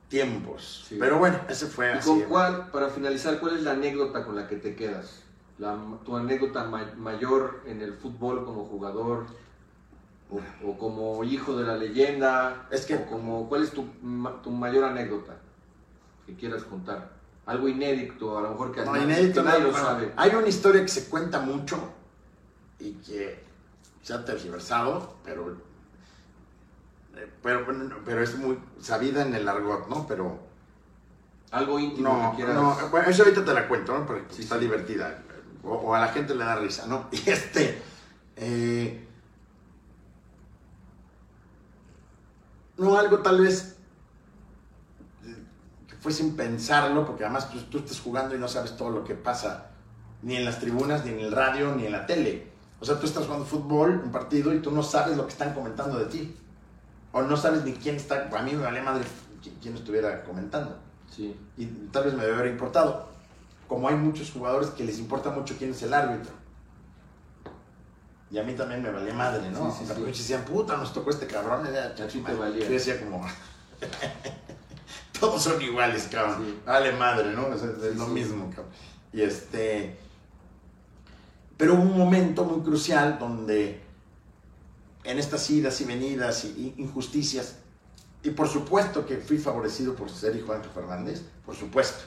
tiempos. 0.09 0.85
Sí. 0.89 0.97
Pero 0.99 1.19
bueno, 1.19 1.41
ese 1.49 1.67
fue 1.67 1.87
¿Y 1.87 1.99
así. 1.99 2.09
con 2.09 2.21
cuál, 2.23 2.71
para 2.71 2.89
finalizar, 2.89 3.39
cuál 3.41 3.57
es 3.57 3.63
la 3.63 3.73
anécdota 3.73 4.25
con 4.25 4.37
la 4.37 4.47
que 4.47 4.57
te 4.57 4.75
quedas? 4.77 5.23
La, 5.59 5.77
tu 6.05 6.17
anécdota 6.17 6.65
ma- 6.65 6.93
mayor 6.97 7.63
en 7.67 7.81
el 7.81 7.95
fútbol 7.95 8.45
como 8.45 8.65
jugador 8.65 9.27
o, 10.31 10.41
o 10.69 10.79
como 10.79 11.23
hijo 11.25 11.57
de 11.57 11.65
la 11.65 11.77
leyenda. 11.77 12.67
Es 12.71 12.87
que- 12.87 12.97
o 12.97 13.07
como, 13.07 13.49
¿Cuál 13.49 13.63
es 13.63 13.71
tu, 13.71 13.85
ma- 14.03 14.41
tu 14.43 14.51
mayor 14.51 14.85
anécdota 14.85 15.37
que 16.27 16.35
quieras 16.35 16.65
contar? 16.65 17.13
Algo 17.47 17.69
inédito, 17.69 18.39
a 18.39 18.41
lo 18.43 18.51
mejor 18.51 18.73
que, 18.73 18.85
No, 18.85 18.97
inédito, 18.97 19.43
que 19.43 19.47
nadie 19.47 19.61
no, 19.61 19.67
lo 19.67 19.73
bueno, 19.73 19.87
sabe. 19.87 20.13
Hay 20.17 20.35
una 20.35 20.49
historia 20.49 20.81
que 20.83 20.89
se 20.89 21.09
cuenta 21.11 21.41
mucho 21.41 21.77
y 22.79 22.93
que 22.95 23.39
se 24.03 24.15
ha 24.15 24.25
tergiversado, 24.25 25.15
pero, 25.25 25.55
pero, 27.43 27.65
pero 28.05 28.23
es 28.23 28.37
muy 28.37 28.59
sabida 28.81 29.23
en 29.23 29.35
el 29.35 29.49
argot, 29.49 29.89
¿no? 29.89 30.07
Pero 30.07 30.39
Algo 31.51 31.79
íntimo 31.79 32.13
no, 32.15 32.31
que 32.31 32.37
quieras. 32.37 32.55
no, 32.55 32.77
bueno, 32.91 33.09
eso 33.09 33.23
ahorita 33.23 33.45
te 33.45 33.55
la 33.55 33.69
cuento, 33.69 33.97
¿no? 33.99 34.07
Porque 34.07 34.35
Sí, 34.35 34.43
está 34.43 34.57
sí. 34.57 34.63
divertida. 34.63 35.23
O, 35.63 35.75
o 35.75 35.95
a 35.95 36.01
la 36.01 36.09
gente 36.09 36.35
le 36.35 36.45
da 36.45 36.57
risa, 36.57 36.87
¿no? 36.87 37.09
Y 37.13 37.31
este, 37.31 37.83
eh, 38.37 39.09
no 42.77 42.99
algo 42.99 43.19
tal 43.21 43.41
vez 43.41 43.77
eh, 45.25 45.37
que 45.89 45.97
fue 45.97 46.13
sin 46.13 46.37
pensarlo, 46.37 47.07
porque 47.07 47.25
además 47.25 47.51
tú, 47.51 47.61
tú 47.63 47.79
estás 47.79 48.01
jugando 48.01 48.35
y 48.35 48.39
no 48.39 48.49
sabes 48.49 48.77
todo 48.77 48.91
lo 48.91 49.05
que 49.05 49.15
pasa 49.15 49.71
ni 50.23 50.37
en 50.37 50.45
las 50.45 50.59
tribunas, 50.59 51.05
ni 51.05 51.13
en 51.13 51.21
el 51.21 51.33
radio, 51.33 51.75
ni 51.77 51.87
en 51.87 51.93
la 51.93 52.07
tele. 52.07 52.49
O 52.81 52.85
sea, 52.85 52.99
tú 52.99 53.07
estás 53.07 53.25
jugando 53.27 53.47
fútbol, 53.47 54.01
un 54.05 54.11
partido, 54.11 54.53
y 54.55 54.61
tú 54.61 54.71
no 54.71 54.83
sabes 54.83 55.17
lo 55.17 55.25
que 55.27 55.33
están 55.33 55.55
comentando 55.55 55.99
de 55.99 56.07
ti. 56.07 56.37
O 57.15 57.23
no 57.23 57.37
sabes 57.37 57.65
ni 57.65 57.73
quién 57.73 57.95
está. 57.95 58.29
A 58.37 58.43
mí 58.43 58.53
me 58.53 58.63
vale 58.65 58.83
madre 58.83 59.05
qui- 59.41 59.53
quién 59.63 59.75
estuviera 59.77 60.25
comentando. 60.25 60.77
Sí. 61.09 61.35
Y 61.57 61.67
tal 61.93 62.05
vez 62.05 62.15
me 62.15 62.25
debe 62.25 62.35
haber 62.39 62.51
importado. 62.51 63.09
Como 63.69 63.89
hay 63.89 63.95
muchos 63.95 64.33
jugadores 64.33 64.71
que 64.71 64.83
les 64.85 64.99
importa 64.99 65.31
mucho 65.31 65.55
quién 65.57 65.71
es 65.71 65.83
el 65.85 65.95
árbitro. 65.95 66.33
Y 68.33 68.39
a 68.39 68.43
mí 68.43 68.55
también 68.55 68.83
me 68.83 68.91
valía 68.91 69.15
madre, 69.15 69.49
¿no? 69.53 69.71
Sí, 69.71 69.79
sí, 69.79 69.85
o 69.85 69.87
sea, 69.87 69.95
sí. 69.97 70.01
muchos 70.03 70.19
decían, 70.19 70.45
puta, 70.45 70.77
nos 70.77 70.93
tocó 70.93 71.11
este 71.11 71.29
cabrón. 71.29 71.65
Era, 71.67 71.95
te 71.95 72.05
valía. 72.35 72.65
Yo 72.65 72.71
decía 72.71 72.99
como, 72.99 73.25
todos 75.21 75.41
son 75.41 75.63
iguales, 75.63 76.09
cabrón. 76.11 76.57
Vale 76.67 76.93
madre, 76.93 77.33
¿no? 77.33 77.47
O 77.47 77.57
sea, 77.57 77.71
es 77.71 77.97
lo 77.97 78.09
mismo, 78.09 78.51
cabrón. 78.51 78.73
Y 79.13 79.23
este... 79.23 79.97
Pero 81.57 81.75
hubo 81.75 81.83
un 81.83 81.97
momento 81.97 82.45
muy 82.45 82.61
crucial 82.65 83.19
donde 83.21 83.84
en 85.05 85.19
estas 85.19 85.49
idas 85.51 85.81
y 85.81 85.85
venidas 85.85 86.45
y 86.45 86.75
y 86.77 86.83
injusticias, 86.83 87.57
y 88.23 88.31
por 88.31 88.49
supuesto 88.49 89.05
que 89.07 89.19
fui 89.19 89.39
favorecido 89.39 89.95
por 89.95 90.11
ser 90.11 90.35
hijo 90.37 90.53
de 90.53 90.59
Ángel 90.59 90.73
Fernández, 90.73 91.23
por 91.45 91.55
supuesto. 91.55 91.99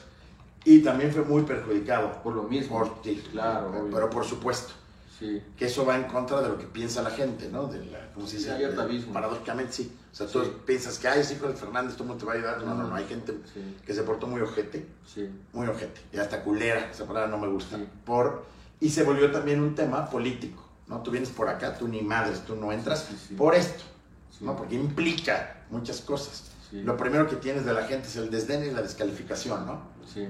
Y 0.64 0.80
también 0.80 1.12
fue 1.12 1.22
muy 1.22 1.42
perjudicado 1.42 2.20
Por 2.22 2.34
lo 2.34 2.42
mismo. 2.42 2.78
por 2.78 3.00
ti, 3.00 3.22
Claro, 3.30 3.68
pero, 3.70 3.84
obvio. 3.84 3.94
pero 3.94 4.10
por 4.10 4.24
supuesto 4.24 4.72
Sí. 5.18 5.40
que 5.56 5.66
eso 5.66 5.84
va 5.86 5.96
en 5.96 6.04
contra 6.04 6.40
de 6.42 6.48
lo 6.48 6.58
que 6.58 6.66
piensa 6.66 7.02
la 7.02 7.10
gente, 7.10 7.48
¿no? 7.48 7.66
De 7.68 7.84
la, 7.86 8.12
¿Cómo 8.14 8.26
se 8.26 8.36
dice? 8.36 8.56
Sí, 8.56 8.62
De- 8.64 9.12
paradójicamente 9.12 9.72
sí. 9.72 9.92
O 10.12 10.14
sea, 10.14 10.26
tú 10.26 10.42
Sí. 10.44 10.52
piensas 10.66 10.98
que, 10.98 11.08
ay, 11.08 11.20
es 11.20 11.30
hijo 11.32 11.46
de 11.48 11.54
Fernández, 11.54 11.96
¿cómo 11.96 12.14
te 12.16 12.24
va 12.24 12.32
a 12.32 12.36
ayudar? 12.36 12.62
No, 12.64 12.74
no, 12.74 12.84
no, 12.88 12.94
hay 12.94 13.04
gente 13.06 13.32
Sí. 13.54 13.76
que 13.86 13.94
se 13.94 14.02
portó 14.02 14.26
muy 14.26 14.40
ojete, 14.40 14.86
Sí. 15.06 15.28
muy 15.52 15.66
ojete, 15.68 16.00
y 16.12 16.18
hasta 16.18 16.42
culera, 16.42 16.90
esa 16.90 17.06
palabra 17.06 17.28
no 17.30 17.38
me 17.38 17.46
gusta. 17.48 17.76
Sí. 17.76 17.88
Por, 18.04 18.44
y 18.80 18.90
se 18.90 19.04
volvió 19.04 19.30
también 19.30 19.60
un 19.60 19.74
tema 19.74 20.08
político, 20.10 20.62
¿no? 20.88 21.02
Tú 21.02 21.10
vienes 21.10 21.30
por 21.30 21.48
acá, 21.48 21.76
tú 21.76 21.86
ni 21.88 22.02
madres, 22.02 22.40
tú 22.44 22.56
no 22.56 22.72
entras 22.72 23.06
Sí, 23.08 23.16
sí. 23.28 23.34
por 23.34 23.54
esto, 23.54 23.84
Sí. 24.30 24.44
¿no? 24.44 24.56
Porque 24.56 24.74
implica 24.74 25.64
muchas 25.70 26.00
cosas. 26.00 26.44
Lo 26.70 26.96
primero 26.98 27.26
que 27.28 27.36
tienes 27.36 27.64
de 27.64 27.72
la 27.72 27.84
gente 27.84 28.08
es 28.08 28.16
el 28.16 28.30
desdén 28.30 28.64
y 28.64 28.70
la 28.70 28.82
descalificación, 28.82 29.64
¿no? 29.66 29.80
Sí. 30.06 30.28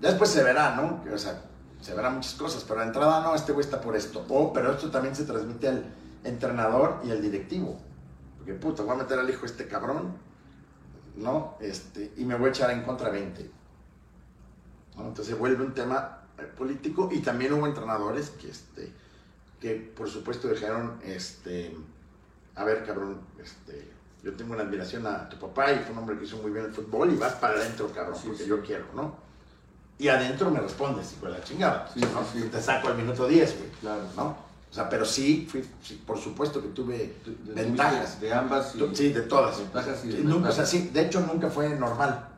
Ya 0.00 0.08
después 0.08 0.30
se 0.30 0.42
verá, 0.42 0.74
¿no? 0.74 1.02
O 1.12 1.18
sea, 1.18 1.42
se 1.82 1.92
verán 1.94 2.14
muchas 2.14 2.34
cosas, 2.34 2.64
pero 2.66 2.80
de 2.80 2.86
entrada 2.86 3.22
no, 3.22 3.34
este 3.34 3.52
güey 3.52 3.64
está 3.64 3.80
por 3.80 3.94
esto. 3.94 4.24
O, 4.30 4.52
pero 4.54 4.72
esto 4.72 4.90
también 4.90 5.14
se 5.14 5.24
transmite 5.24 5.68
al 5.68 5.84
entrenador 6.24 7.00
y 7.04 7.10
al 7.10 7.20
directivo. 7.20 7.78
Porque, 8.38 8.54
puta, 8.54 8.82
voy 8.84 8.94
a 8.94 8.96
meter 9.02 9.18
al 9.18 9.28
hijo 9.28 9.44
este 9.44 9.68
cabrón, 9.68 10.16
¿no? 11.16 11.56
Este, 11.60 12.12
y 12.16 12.24
me 12.24 12.34
voy 12.36 12.48
a 12.48 12.50
echar 12.50 12.70
en 12.70 12.82
contra 12.82 13.10
20. 13.10 13.50
¿no? 14.96 15.02
Entonces 15.02 15.26
se 15.26 15.34
vuelve 15.34 15.62
un 15.62 15.74
tema 15.74 16.20
eh, 16.38 16.42
político 16.56 17.10
y 17.12 17.20
también 17.20 17.52
hubo 17.52 17.66
entrenadores 17.66 18.30
que, 18.30 18.48
este, 18.50 18.92
que 19.60 19.74
por 19.96 20.08
supuesto 20.08 20.48
dijeron, 20.48 20.98
este, 21.04 21.76
a 22.54 22.64
ver, 22.64 22.84
cabrón, 22.84 23.20
este, 23.42 23.90
yo 24.22 24.34
tengo 24.34 24.54
una 24.54 24.62
admiración 24.62 25.06
a 25.06 25.28
tu 25.28 25.38
papá 25.38 25.72
y 25.72 25.78
fue 25.80 25.92
un 25.92 25.98
hombre 25.98 26.18
que 26.18 26.24
hizo 26.24 26.36
muy 26.38 26.50
bien 26.50 26.66
el 26.66 26.72
fútbol 26.72 27.12
y 27.12 27.16
vas 27.16 27.34
para 27.34 27.54
adentro, 27.54 27.90
cabrón, 27.92 28.16
Sí, 28.16 28.28
porque 28.28 28.42
sí. 28.44 28.48
yo 28.48 28.62
quiero, 28.62 28.84
¿no? 28.94 29.16
Y 29.98 30.08
adentro 30.08 30.50
me 30.50 30.60
respondes, 30.60 31.14
hijo 31.14 31.26
de 31.26 31.32
la 31.32 31.42
chingada. 31.42 31.88
Sí, 31.92 32.00
¿no? 32.00 32.20
Te 32.50 32.60
saco 32.60 32.88
al 32.88 32.96
minuto 32.96 33.26
10, 33.26 33.56
güey. 33.58 33.70
Claro. 33.80 34.02
¿no? 34.14 34.46
O 34.70 34.74
sea, 34.74 34.90
pero 34.90 35.06
sí, 35.06 35.48
fui, 35.50 35.64
sí, 35.82 36.02
por 36.06 36.18
supuesto 36.18 36.60
que 36.60 36.68
tuve 36.68 37.14
De- 37.24 37.54
de- 37.54 37.62
ventajas. 37.64 38.20
De 38.20 38.30
ambas. 38.34 38.74
y- 38.74 38.94
Sí, 38.94 39.12
de 39.12 39.22
todas. 39.22 39.58
Ventajas 39.58 40.04
y 40.04 40.12
Sí, 40.12 40.20
nunca, 40.22 40.50
o 40.50 40.52
sea, 40.52 40.66
sí, 40.66 40.90
de 40.92 41.00
hecho 41.06 41.20
nunca 41.20 41.48
fue 41.48 41.70
normal. 41.70 42.28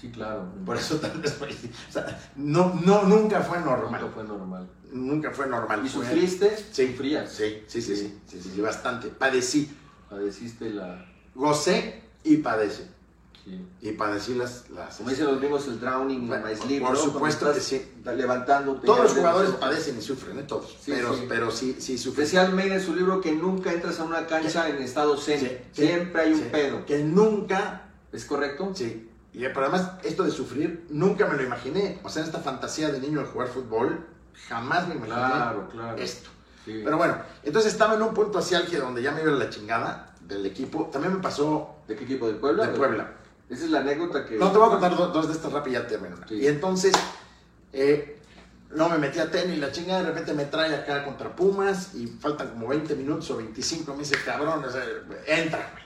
Sí, 0.00 0.10
claro. 0.10 0.46
Por 0.66 0.76
eso 0.76 0.96
tal 0.96 1.20
vez 1.20 1.34
fue- 1.34 1.48
O 1.48 1.92
sea, 1.92 2.30
no, 2.36 2.80
no, 2.84 3.02
nunca 3.04 3.40
fue 3.40 3.60
normal. 3.60 4.00
Nunca 4.00 4.14
fue 4.14 4.24
normal. 4.24 4.68
Nunca 4.92 5.30
fue 5.30 5.46
normal. 5.46 5.82
¿Y 5.84 5.88
sufriste? 5.88 6.56
Sí. 6.72 6.88
Sufrías. 6.88 7.30
Sí, 7.32 7.62
sí, 7.66 7.82
sí, 7.82 7.96
sí, 7.96 8.18
sí, 8.26 8.40
sí, 8.42 8.52
sí, 8.54 8.60
bastante. 8.60 9.08
Padecí, 9.08 9.70
Padeciste 10.08 10.70
la... 10.70 11.04
gocé 11.34 12.02
y 12.24 12.38
padecí. 12.38 12.84
Sí. 13.44 13.66
Y 13.82 13.92
padecí 13.92 14.34
las... 14.34 14.70
las 14.70 14.96
Como 14.96 15.10
dicen 15.10 15.26
los 15.26 15.38
gringos, 15.38 15.66
el 15.68 15.80
drowning 15.80 16.22
in 16.22 16.28
Bueno, 16.28 16.46
my 16.46 16.54
sleep, 16.56 16.82
por 16.82 16.96
supuesto 16.96 17.52
que 17.52 17.60
sí. 17.60 17.82
Levantándote. 18.04 18.86
Todos 18.86 19.04
los 19.04 19.12
jugadores 19.14 19.50
padecen 19.52 19.98
y 19.98 20.02
sufren, 20.02 20.38
¿eh? 20.38 20.42
Todos. 20.44 20.76
Sí, 20.80 20.92
pero, 20.92 21.14
sí. 21.14 21.24
pero 21.28 21.50
sí, 21.50 21.76
sí 21.78 21.98
sufren. 21.98 22.24
Decía 22.24 22.42
Almeida 22.42 22.76
en 22.76 22.82
su 22.82 22.94
libro 22.94 23.20
que 23.20 23.32
nunca 23.32 23.72
entras 23.72 24.00
a 24.00 24.04
una 24.04 24.26
cancha 24.26 24.68
en 24.68 24.82
estado 24.82 25.16
zen. 25.16 25.60
Siempre 25.72 26.22
hay 26.22 26.32
un 26.32 26.40
pedo. 26.42 26.86
Que 26.86 27.02
nunca 27.04 27.88
¿Es 28.12 28.24
correcto? 28.24 28.72
Sí, 28.74 29.08
y, 29.38 29.48
pero 29.48 29.62
además 29.66 29.92
esto 30.04 30.24
de 30.24 30.30
sufrir 30.30 30.86
nunca 30.90 31.26
me 31.26 31.36
lo 31.36 31.42
imaginé. 31.42 32.00
O 32.02 32.08
sea, 32.08 32.24
esta 32.24 32.40
fantasía 32.40 32.90
de 32.90 33.00
niño 33.00 33.20
de 33.20 33.26
jugar 33.26 33.48
fútbol, 33.48 34.04
jamás 34.48 34.86
me 34.88 34.94
imaginé 34.96 35.16
Claro, 35.16 35.68
claro. 35.70 35.96
esto. 35.96 36.28
Sí. 36.64 36.82
Pero 36.84 36.96
bueno, 36.98 37.16
entonces 37.44 37.72
estaba 37.72 37.94
en 37.94 38.02
un 38.02 38.12
punto 38.12 38.38
hacia 38.38 38.58
álgido 38.58 38.84
donde 38.84 39.00
ya 39.02 39.12
me 39.12 39.22
iba 39.22 39.30
la 39.32 39.48
chingada 39.48 40.14
del 40.20 40.44
equipo. 40.44 40.90
También 40.92 41.14
me 41.14 41.20
pasó 41.22 41.76
¿De 41.88 41.96
qué 41.96 42.04
equipo? 42.04 42.26
¿Del 42.26 42.36
Puebla? 42.36 42.66
de 42.66 42.76
Puebla. 42.76 43.12
Esa 43.48 43.64
es 43.64 43.70
la 43.70 43.78
anécdota 43.80 44.26
que... 44.26 44.36
No, 44.36 44.52
te 44.52 44.58
voy 44.58 44.66
a 44.66 44.70
contar 44.72 44.94
do- 44.94 45.08
dos 45.08 45.26
de 45.28 45.32
estas 45.32 45.50
rápidas 45.50 45.80
y 45.80 45.84
ya 45.84 45.88
termino. 45.88 46.16
Sí. 46.28 46.34
Y 46.34 46.46
entonces, 46.48 46.92
eh, 47.72 48.20
no 48.74 48.90
me 48.90 48.98
metí 48.98 49.18
a 49.20 49.30
tenis, 49.30 49.58
la 49.58 49.72
chingada, 49.72 50.00
de 50.02 50.08
repente 50.08 50.34
me 50.34 50.44
trae 50.44 50.74
acá 50.74 51.02
contra 51.04 51.34
Pumas 51.34 51.94
y 51.94 52.06
faltan 52.08 52.50
como 52.50 52.68
20 52.68 52.94
minutos 52.96 53.30
o 53.30 53.38
25, 53.38 53.92
me 53.94 54.00
dice, 54.00 54.16
cabrón, 54.22 54.62
o 54.62 54.70
sea, 54.70 54.82
entra. 55.26 55.70
güey". 55.72 55.84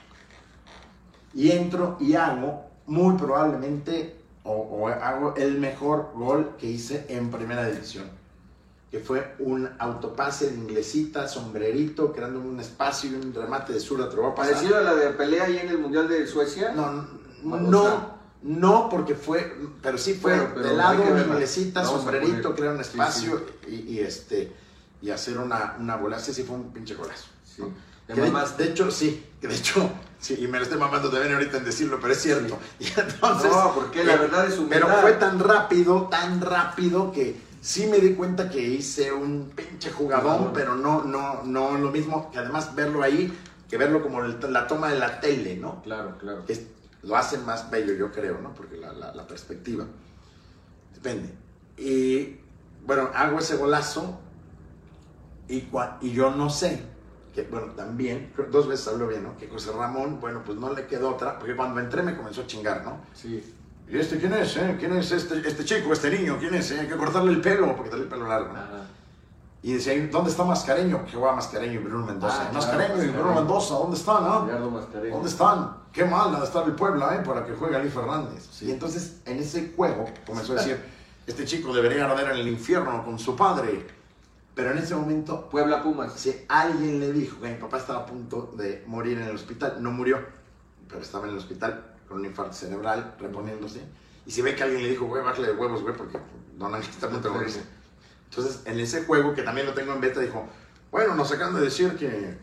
Y 1.45 1.51
entro 1.51 1.97
y 2.01 2.15
hago, 2.15 2.69
muy 2.87 3.15
probablemente, 3.15 4.15
o, 4.43 4.51
o 4.51 4.87
hago 4.87 5.35
el 5.35 5.59
mejor 5.59 6.11
gol 6.15 6.55
que 6.57 6.67
hice 6.67 7.05
en 7.09 7.31
primera 7.31 7.65
división. 7.69 8.05
Que 8.91 8.99
fue 8.99 9.35
un 9.39 9.69
autopase 9.79 10.51
de 10.51 10.55
inglesita, 10.55 11.27
sombrerito, 11.27 12.13
creando 12.13 12.39
un 12.39 12.59
espacio 12.59 13.09
y 13.11 13.15
un 13.15 13.33
remate 13.33 13.73
de 13.73 13.79
voy 13.89 14.31
a. 14.31 14.35
Parecido 14.35 14.77
a 14.77 14.81
la 14.81 14.93
de 14.93 15.09
pelea 15.11 15.45
ahí 15.45 15.57
en 15.57 15.69
el 15.69 15.79
Mundial 15.79 16.07
de 16.07 16.27
Suecia. 16.27 16.73
No, 16.73 17.07
no, 17.43 18.13
no, 18.43 18.89
porque 18.89 19.15
fue, 19.15 19.55
pero 19.81 19.97
sí 19.97 20.13
fue 20.13 20.35
Bueno, 20.35 20.51
pero 20.53 20.67
de 20.69 20.75
lado, 20.75 21.03
inglesita, 21.17 21.83
sombrerito, 21.83 22.53
crear 22.53 22.75
un 22.75 22.83
sí, 22.83 22.89
espacio 22.89 23.41
Y, 23.67 23.75
y 23.93 23.99
este 23.99 24.51
y 25.03 25.11
hacer 25.11 25.37
una, 25.37 25.75
una 25.79 25.97
bola. 25.97 26.17
Ese 26.17 26.33
sí 26.33 26.43
fue 26.43 26.55
un 26.55 26.71
pinche 26.71 26.95
golazo. 26.95 27.27
De, 28.07 28.15
de 28.15 28.63
hecho, 28.69 28.89
sí, 28.89 29.25
que 29.39 29.47
de 29.47 29.55
hecho, 29.55 29.89
sí, 30.23 30.35
y 30.39 30.47
me 30.47 30.57
lo 30.57 30.63
estoy 30.63 30.79
mamando 30.79 31.09
también 31.09 31.33
ahorita 31.33 31.57
en 31.57 31.65
decirlo, 31.65 31.99
pero 32.01 32.13
es 32.13 32.21
cierto. 32.21 32.57
Y 32.79 32.87
entonces, 32.99 33.51
No, 33.51 33.73
porque 33.75 34.03
la 34.03 34.13
eh, 34.13 34.17
verdad 34.17 34.47
es 34.47 34.57
humildad. 34.57 34.79
Pero 34.87 35.01
fue 35.01 35.11
tan 35.13 35.39
rápido, 35.39 36.07
tan 36.09 36.41
rápido 36.41 37.11
que 37.11 37.39
sí 37.61 37.85
me 37.87 37.99
di 37.99 38.15
cuenta 38.15 38.49
que 38.49 38.59
hice 38.61 39.11
un 39.11 39.51
pinche 39.55 39.91
jugadón, 39.91 40.51
pero 40.53 40.75
no, 40.75 41.03
no, 41.03 41.43
no 41.43 41.77
lo 41.77 41.91
mismo 41.91 42.31
que 42.31 42.39
además 42.39 42.73
verlo 42.73 43.03
ahí, 43.03 43.31
que 43.69 43.77
verlo 43.77 44.01
como 44.01 44.21
la 44.21 44.67
toma 44.67 44.89
de 44.89 44.99
la 44.99 45.19
tele, 45.19 45.57
¿no? 45.57 45.81
Claro, 45.83 46.17
claro. 46.17 46.43
es- 46.47 46.63
lo 47.03 47.17
hace 47.17 47.37
más 47.37 47.69
bello, 47.69 47.93
yo 47.93 48.11
creo, 48.13 48.39
¿no? 48.41 48.53
Porque 48.53 48.77
la, 48.77 48.93
la- 48.93 49.13
la 49.13 49.27
perspectiva. 49.27 49.85
Depende. 50.93 51.33
Y 51.77 52.37
bueno, 52.85 53.09
hago 53.13 53.39
ese 53.39 53.57
golazo 53.57 54.19
y, 55.47 55.67
y 56.01 56.11
yo 56.13 56.31
no 56.31 56.49
sé, 56.49 56.81
que 57.33 57.43
bueno, 57.43 57.67
también, 57.75 58.31
dos 58.51 58.67
veces 58.67 58.87
habló 58.87 59.07
bien, 59.07 59.23
¿no? 59.23 59.35
Que 59.37 59.47
José 59.47 59.71
Ramón, 59.71 60.19
bueno, 60.19 60.41
pues 60.45 60.57
no 60.57 60.71
le 60.73 60.85
quedó 60.85 61.09
otra, 61.09 61.39
porque 61.39 61.55
cuando 61.55 61.79
entré 61.79 62.03
me 62.03 62.15
comenzó 62.15 62.41
a 62.41 62.47
chingar, 62.47 62.83
¿no? 62.83 62.97
Sí. 63.13 63.53
¿Y 63.89 63.97
este 63.97 64.17
quién 64.17 64.33
es, 64.33 64.55
eh? 64.57 64.75
¿Quién 64.79 64.95
es 64.95 65.11
este, 65.11 65.45
este 65.47 65.65
chico, 65.65 65.91
este 65.91 66.09
niño? 66.09 66.37
¿Quién 66.39 66.53
es? 66.53 66.71
eh? 66.71 66.79
Hay 66.81 66.87
que 66.87 66.95
cortarle 66.95 67.31
el 67.31 67.41
pelo, 67.41 67.75
porque 67.75 67.89
trae 67.89 68.03
el 68.03 68.07
pelo 68.07 68.27
largo, 68.27 68.53
¿no? 68.53 68.59
Ajá. 68.59 68.87
Y 69.63 69.73
decía, 69.73 69.93
¿dónde 70.11 70.29
está 70.29 70.43
Mascareño? 70.43 71.05
Que 71.05 71.13
juega 71.13 71.33
Mascareño 71.35 71.79
y 71.79 71.83
Bruno 71.83 72.05
Mendoza. 72.05 72.35
Ah, 72.35 72.49
claro, 72.51 72.53
Mascareño 72.53 73.03
y 73.03 73.07
Bruno. 73.07 73.33
Mendoza, 73.33 73.73
¿dónde 73.75 73.95
están, 73.95 74.23
Mascareño. 74.23 75.13
¿Dónde 75.13 75.29
están? 75.29 75.77
Qué 75.93 76.03
mal 76.03 76.37
de 76.37 76.43
estar 76.43 76.65
el 76.65 76.73
Puebla, 76.73 77.15
¿eh? 77.15 77.23
Para 77.25 77.45
que 77.45 77.53
juegue 77.53 77.77
Ali 77.77 77.87
Fernández. 77.89 78.45
Sí. 78.51 78.65
Y 78.65 78.71
entonces, 78.71 79.21
en 79.25 79.39
ese 79.39 79.71
juego, 79.73 80.05
comenzó 80.27 80.51
a 80.51 80.55
decir, 80.57 80.83
este 81.25 81.45
chico 81.45 81.73
debería 81.73 82.03
arder 82.11 82.31
en 82.31 82.39
el 82.39 82.47
infierno 82.49 83.05
con 83.05 83.17
su 83.17 83.37
padre. 83.37 83.87
Pero 84.55 84.71
en 84.71 84.77
ese 84.77 84.95
momento, 84.95 85.49
Puebla 85.49 85.81
Pumas. 85.81 86.13
si 86.13 86.45
alguien 86.47 86.99
le 86.99 87.11
dijo 87.11 87.39
que 87.41 87.49
mi 87.49 87.55
papá 87.55 87.77
estaba 87.77 88.01
a 88.01 88.05
punto 88.05 88.53
de 88.55 88.83
morir 88.85 89.17
en 89.17 89.27
el 89.27 89.35
hospital, 89.35 89.77
no 89.79 89.91
murió, 89.91 90.19
pero 90.87 91.01
estaba 91.01 91.25
en 91.25 91.31
el 91.31 91.37
hospital 91.37 91.95
con 92.07 92.19
un 92.19 92.25
infarto 92.25 92.53
cerebral, 92.53 93.15
reponiéndose. 93.19 93.81
Y 94.25 94.31
si 94.31 94.41
ve 94.41 94.55
que 94.55 94.63
alguien 94.63 94.83
le 94.83 94.89
dijo, 94.89 95.05
güey, 95.05 95.23
bájale 95.23 95.47
de 95.47 95.53
huevos, 95.53 95.81
güey, 95.81 95.95
porque 95.95 96.19
Don 96.57 96.73
Ángel 96.73 96.91
está 96.91 97.09
morirse. 97.29 97.63
Entonces, 98.29 98.61
en 98.65 98.79
ese 98.79 99.03
juego, 99.05 99.33
que 99.33 99.41
también 99.41 99.67
lo 99.67 99.73
tengo 99.73 99.93
en 99.93 100.01
beta, 100.01 100.19
dijo, 100.19 100.47
bueno, 100.91 101.15
nos 101.15 101.31
acaban 101.31 101.55
de 101.55 101.61
decir 101.61 101.95
que 101.95 102.37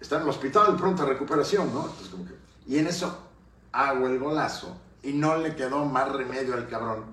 está 0.00 0.16
en 0.16 0.22
el 0.22 0.28
hospital, 0.28 0.76
pronta 0.76 1.04
recuperación, 1.04 1.72
¿no? 1.72 1.82
Entonces, 1.82 2.08
como 2.08 2.24
que, 2.24 2.34
y 2.66 2.78
en 2.78 2.86
eso 2.86 3.18
hago 3.72 4.06
el 4.06 4.18
golazo 4.18 4.76
y 5.02 5.12
no 5.12 5.36
le 5.36 5.54
quedó 5.54 5.84
más 5.84 6.10
remedio 6.10 6.54
al 6.54 6.68
cabrón 6.68 7.04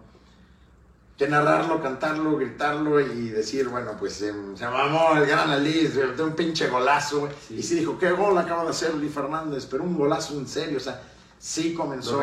que 1.18 1.28
narrarlo, 1.28 1.82
cantarlo, 1.82 2.38
gritarlo 2.38 3.00
y 3.00 3.30
decir, 3.30 3.68
bueno, 3.70 3.94
pues 3.98 4.22
em, 4.22 4.56
se 4.56 4.68
mamó 4.68 5.16
el 5.18 5.26
gran 5.26 5.50
Ali, 5.50 5.92
metió 5.96 6.26
un 6.26 6.34
pinche 6.36 6.68
golazo. 6.68 7.28
Sí. 7.48 7.56
Y 7.56 7.64
sí 7.64 7.76
dijo, 7.76 7.98
qué 7.98 8.12
gol 8.12 8.38
acaba 8.38 8.64
de 8.64 8.70
hacer 8.70 8.94
Lee 8.96 9.10
Fernández, 9.10 9.66
pero 9.66 9.84
un 9.84 9.98
golazo 9.98 10.36
en 10.36 10.48
serio, 10.48 10.78
o 10.78 10.82
sea, 10.82 11.02
sí 11.40 11.74
comenzó 11.74 12.22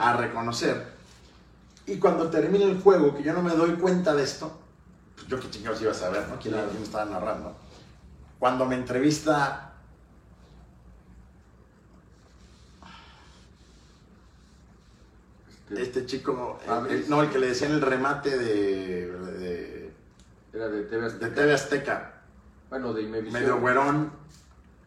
a 0.00 0.16
reconocer. 0.16 0.86
Y 1.86 1.96
cuando 1.96 2.30
termina 2.30 2.64
el 2.64 2.80
juego, 2.80 3.14
que 3.14 3.22
yo 3.22 3.34
no 3.34 3.42
me 3.42 3.50
doy 3.50 3.72
cuenta 3.72 4.14
de 4.14 4.22
esto, 4.22 4.50
pues 5.16 5.26
yo 5.26 5.38
qué 5.38 5.50
chingados 5.50 5.82
iba 5.82 5.90
a 5.90 5.94
saber, 5.94 6.26
¿no? 6.28 6.38
¿Quién, 6.38 6.54
Claro. 6.54 6.70
quién 6.70 6.82
estaba 6.82 7.04
narrando? 7.04 7.54
Cuando 8.38 8.64
me 8.64 8.74
entrevista 8.76 9.69
Este, 15.70 15.82
este 15.82 16.06
chico, 16.06 16.58
el- 16.88 17.08
no, 17.08 17.22
el 17.22 17.30
que 17.30 17.38
le 17.38 17.48
decían 17.48 17.70
el 17.72 17.80
remate 17.80 18.36
de, 18.36 19.06
de, 19.12 19.92
Era 20.52 20.68
de 20.68 20.82
TV 20.82 21.00
de 21.02 21.06
Azteca. 21.06 21.34
TV 21.34 21.52
Azteca, 21.54 22.14
Bueno, 22.68 22.92
de 22.92 23.02
Imevisión. 23.02 23.40
medio 23.40 23.60
güerón, 23.60 24.12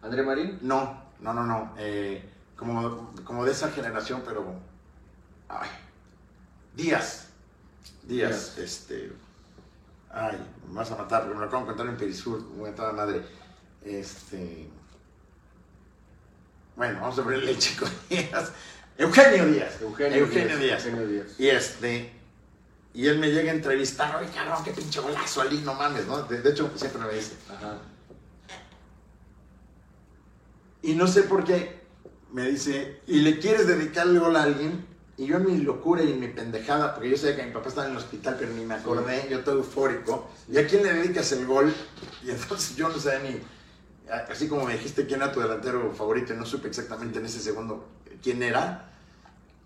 ¿André 0.02 0.24
Marín? 0.24 0.60
no, 0.62 1.02
no, 1.22 1.34
no, 1.34 1.46
no, 1.46 1.74
eh, 1.78 2.30
como, 2.58 3.13
como 3.24 3.46
de 3.46 3.52
esa 3.54 3.69
generación, 3.72 4.24
pero, 4.26 4.56
ay, 5.48 5.69
Díaz, 6.76 7.30
Díaz, 8.04 8.56
Díaz. 8.56 8.58
este, 8.58 9.13
ay, 10.12 10.38
me 10.67 10.76
vas 10.76 10.91
a 10.91 10.98
matar, 10.98 11.22
porque 11.22 11.36
me 11.36 11.41
lo 11.41 11.48
acabo 11.48 11.63
de 11.63 11.72
encontrar 11.72 11.88
en 11.93 11.98
Perisur, 11.98 12.41
muy 12.41 12.69
a 12.72 12.76
toda 12.76 12.91
madre, 12.91 13.22
este, 13.86 14.67
bueno, 16.76 17.00
vamos 17.00 17.17
a 17.19 17.24
ponerle 17.24 17.52
el 17.52 17.58
chico 17.60 17.86
Díaz, 18.10 18.52
Eugenio 18.97 19.45
Díaz, 19.47 19.82
Eugenio, 19.82 20.17
Eugenio 20.17 20.58
Díaz. 20.58 20.86
Eugenio 20.86 21.08
Díaz. 21.08 21.39
Y 21.39 21.47
este, 21.47 22.12
y 22.93 23.08
él 23.08 23.19
me 23.19 23.32
llega 23.32 23.51
a 23.51 23.56
entrevistar, 23.56 24.15
oye 24.15 24.29
cabrón, 24.34 24.63
qué 24.63 24.71
pinche 24.71 24.99
golazo 24.99 25.41
Ali, 25.41 25.60
no 25.60 25.73
mames, 25.73 26.06
¿no? 26.06 26.21
De, 26.23 26.41
de 26.41 26.49
hecho, 26.49 26.71
siempre 26.75 27.01
me 27.01 27.13
dice. 27.13 27.34
Ajá. 27.49 27.79
Y 30.84 30.95
no 30.95 31.08
sé 31.08 31.23
por 31.23 31.43
qué 31.43 31.82
me 32.32 32.49
dice, 32.49 33.01
¿y 33.08 33.21
le 33.21 33.39
quieres 33.39 33.67
dedicar 33.67 34.06
el 34.06 34.19
gol 34.19 34.36
a 34.36 34.43
alguien? 34.43 34.86
Y 35.15 35.27
yo 35.27 35.38
en 35.38 35.45
mi 35.45 35.58
locura 35.58 36.03
y 36.03 36.12
en 36.12 36.19
mi 36.19 36.27
pendejada, 36.27 36.95
porque 36.95 37.10
yo 37.12 37.17
sabía 37.17 37.38
que 37.38 37.45
mi 37.45 37.51
papá 37.51 37.69
estaba 37.69 37.88
en 37.88 37.93
el 37.93 37.99
hospital, 37.99 38.36
pero 38.38 38.51
ni 38.53 38.65
me 38.65 38.73
acordé, 38.73 39.27
yo 39.29 39.43
todo 39.43 39.58
eufórico. 39.58 40.29
¿Y 40.51 40.58
a 40.58 40.67
quién 40.67 40.84
le 40.84 40.91
dedicas 40.93 41.32
el 41.32 41.45
gol? 41.45 41.73
Y 42.23 42.32
entonces 42.32 42.75
yo 42.75 42.89
no 42.89 42.97
sabía 42.97 43.29
ni, 43.29 43.39
así 44.29 44.47
como 44.47 44.65
me 44.65 44.73
dijiste 44.73 45.06
quién 45.06 45.21
era 45.21 45.32
tu 45.32 45.39
delantero 45.39 45.93
favorito, 45.93 46.34
y 46.34 46.38
no 46.38 46.45
supe 46.45 46.67
exactamente 46.67 47.19
en 47.19 47.27
ese 47.27 47.39
segundo 47.39 47.88
quién 48.21 48.43
era. 48.43 48.89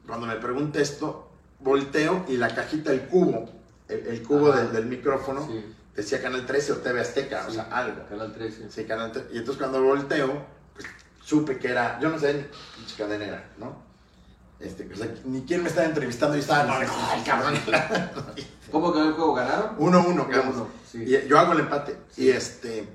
Cuando 0.05 0.25
me 0.27 0.35
pregunta 0.35 0.79
esto, 0.79 1.29
volteo 1.59 2.25
y 2.27 2.37
la 2.37 2.53
cajita, 2.53 2.91
el 2.91 3.01
cubo, 3.07 3.49
el, 3.87 4.07
el 4.07 4.23
cubo 4.23 4.51
del, 4.51 4.71
del 4.71 4.85
micrófono, 4.85 5.45
Sí. 5.47 5.65
decía 5.95 6.21
Canal 6.21 6.45
13 6.45 6.71
o 6.73 6.77
TV 6.77 7.01
Azteca, 7.01 7.45
o 7.47 7.49
Sí. 7.49 7.55
sea, 7.55 7.63
algo. 7.71 8.05
Canal 8.07 8.31
13. 8.33 8.69
Sí, 8.71 8.85
Canal 8.85 9.11
13. 9.11 9.29
Y 9.33 9.37
entonces 9.39 9.59
cuando 9.61 9.81
volteo, 9.83 10.45
pues, 10.73 10.85
supe 11.23 11.57
que 11.57 11.69
era, 11.69 11.99
yo 11.99 12.09
no 12.09 12.17
sé 12.19 12.33
ni 12.33 12.93
cadena 12.97 13.25
era, 13.25 13.49
¿no? 13.57 13.85
Este, 14.59 14.89
o 14.91 14.95
sea, 14.95 15.07
ni 15.25 15.41
quién 15.43 15.61
me 15.61 15.69
estaba 15.69 15.85
entrevistando 15.87 16.35
y 16.35 16.39
estaba, 16.39 16.63
no, 16.63 16.79
no, 16.79 17.13
el 17.15 17.23
cabrón. 17.23 17.53
¿Cómo 18.71 18.91
quedó 18.91 19.07
el 19.09 19.13
juego? 19.13 19.33
¿Ganaron? 19.35 19.75
Uno, 19.77 20.03
uno, 20.07 20.27
quedamos. 20.27 20.55
uno, 20.55 20.67
sí. 20.91 21.03
Y 21.03 21.27
yo 21.27 21.37
hago 21.37 21.53
el 21.53 21.59
empate. 21.59 21.95
Y 22.17 22.29
este. 22.29 22.87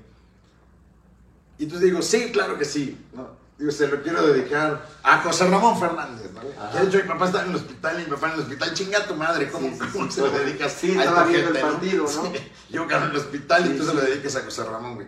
Y 1.57 1.63
entonces 1.63 1.87
digo, 1.89 2.01
sí, 2.01 2.31
claro 2.33 2.57
que 2.57 2.65
sí. 2.65 2.97
¿no? 3.13 3.29
Digo, 3.57 3.71
se 3.71 3.87
lo 3.87 4.01
quiero 4.01 4.25
dedicar 4.25 4.85
a 5.03 5.19
José 5.21 5.47
Ramón 5.47 5.79
Fernández. 5.79 6.31
¿no? 6.33 6.41
Ajá. 6.61 6.79
De 6.79 6.87
hecho 6.87 6.97
mi 6.97 7.03
papá 7.03 7.25
estaba 7.27 7.43
en 7.45 7.51
el 7.51 7.55
hospital 7.55 7.99
y 7.99 8.03
mi 8.05 8.09
papá 8.11 8.27
en 8.29 8.33
el 8.33 8.39
hospital, 8.39 8.73
chinga 8.73 9.05
tu 9.07 9.15
madre, 9.15 9.51
¿cómo, 9.51 9.67
Sí, 9.69 9.73
sí, 9.75 9.89
cómo 9.93 10.05
sí, 10.05 10.11
se 10.11 10.21
lo 10.21 10.31
dedicas 10.31 10.71
Sí, 10.73 10.97
a 10.97 11.03
esta 11.03 11.23
viendo 11.25 11.49
el 11.49 11.55
gente, 11.57 11.61
partido, 11.71 12.03
¿no? 12.03 12.09
Sí. 12.09 12.51
Yo 12.69 12.83
en 12.83 13.03
el 13.03 13.15
hospital 13.15 13.65
y 13.73 13.77
tú 13.77 13.85
se 13.85 13.93
lo 13.93 14.01
dedicas 14.01 14.35
a 14.35 14.41
José 14.41 14.63
Ramón, 14.63 14.95
güey. 14.95 15.07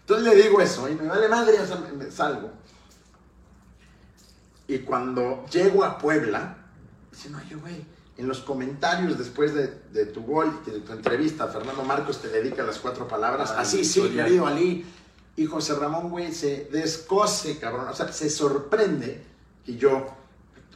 Entonces 0.00 0.26
le 0.26 0.42
digo 0.42 0.60
eso 0.60 0.88
y 0.88 0.94
me 0.94 1.06
vale 1.08 1.28
madre, 1.28 1.58
o 1.60 1.66
sea, 1.66 1.76
me- 1.76 1.92
me 2.04 2.10
salgo. 2.10 2.52
Y 4.66 4.78
cuando 4.80 5.46
llego 5.50 5.82
a 5.84 5.96
Puebla, 5.98 6.56
dicen, 7.10 7.34
oye, 7.34 7.54
güey, 7.56 7.84
en 8.18 8.28
los 8.28 8.40
comentarios 8.40 9.16
después 9.16 9.54
de, 9.54 9.68
de 9.92 10.06
tu 10.06 10.22
gol, 10.24 10.60
de 10.66 10.80
tu 10.80 10.92
entrevista, 10.92 11.46
Fernando 11.48 11.82
Marcos 11.84 12.20
te 12.20 12.28
dedica 12.28 12.62
las 12.64 12.78
cuatro 12.78 13.08
palabras. 13.08 13.52
Ah, 13.56 13.60
Así, 13.60 13.84
sí, 13.84 14.02
querido 14.10 14.46
Ali. 14.46 14.84
Y 15.38 15.46
José 15.46 15.76
Ramón, 15.76 16.10
güey, 16.10 16.32
se 16.32 16.68
descose, 16.72 17.58
cabrón. 17.58 17.86
O 17.88 17.94
sea, 17.94 18.12
se 18.12 18.28
sorprende 18.28 19.22
que 19.64 19.76
yo, 19.76 20.04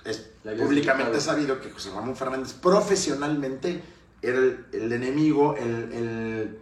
es 0.04 0.28
públicamente 0.56 1.18
he 1.18 1.20
sabido 1.20 1.60
que 1.60 1.68
José 1.68 1.90
Ramón 1.90 2.14
Fernández 2.14 2.52
profesionalmente 2.52 3.82
era 4.22 4.38
el, 4.38 4.66
el 4.72 4.92
enemigo, 4.92 5.56
el, 5.56 5.92
el, 5.92 6.58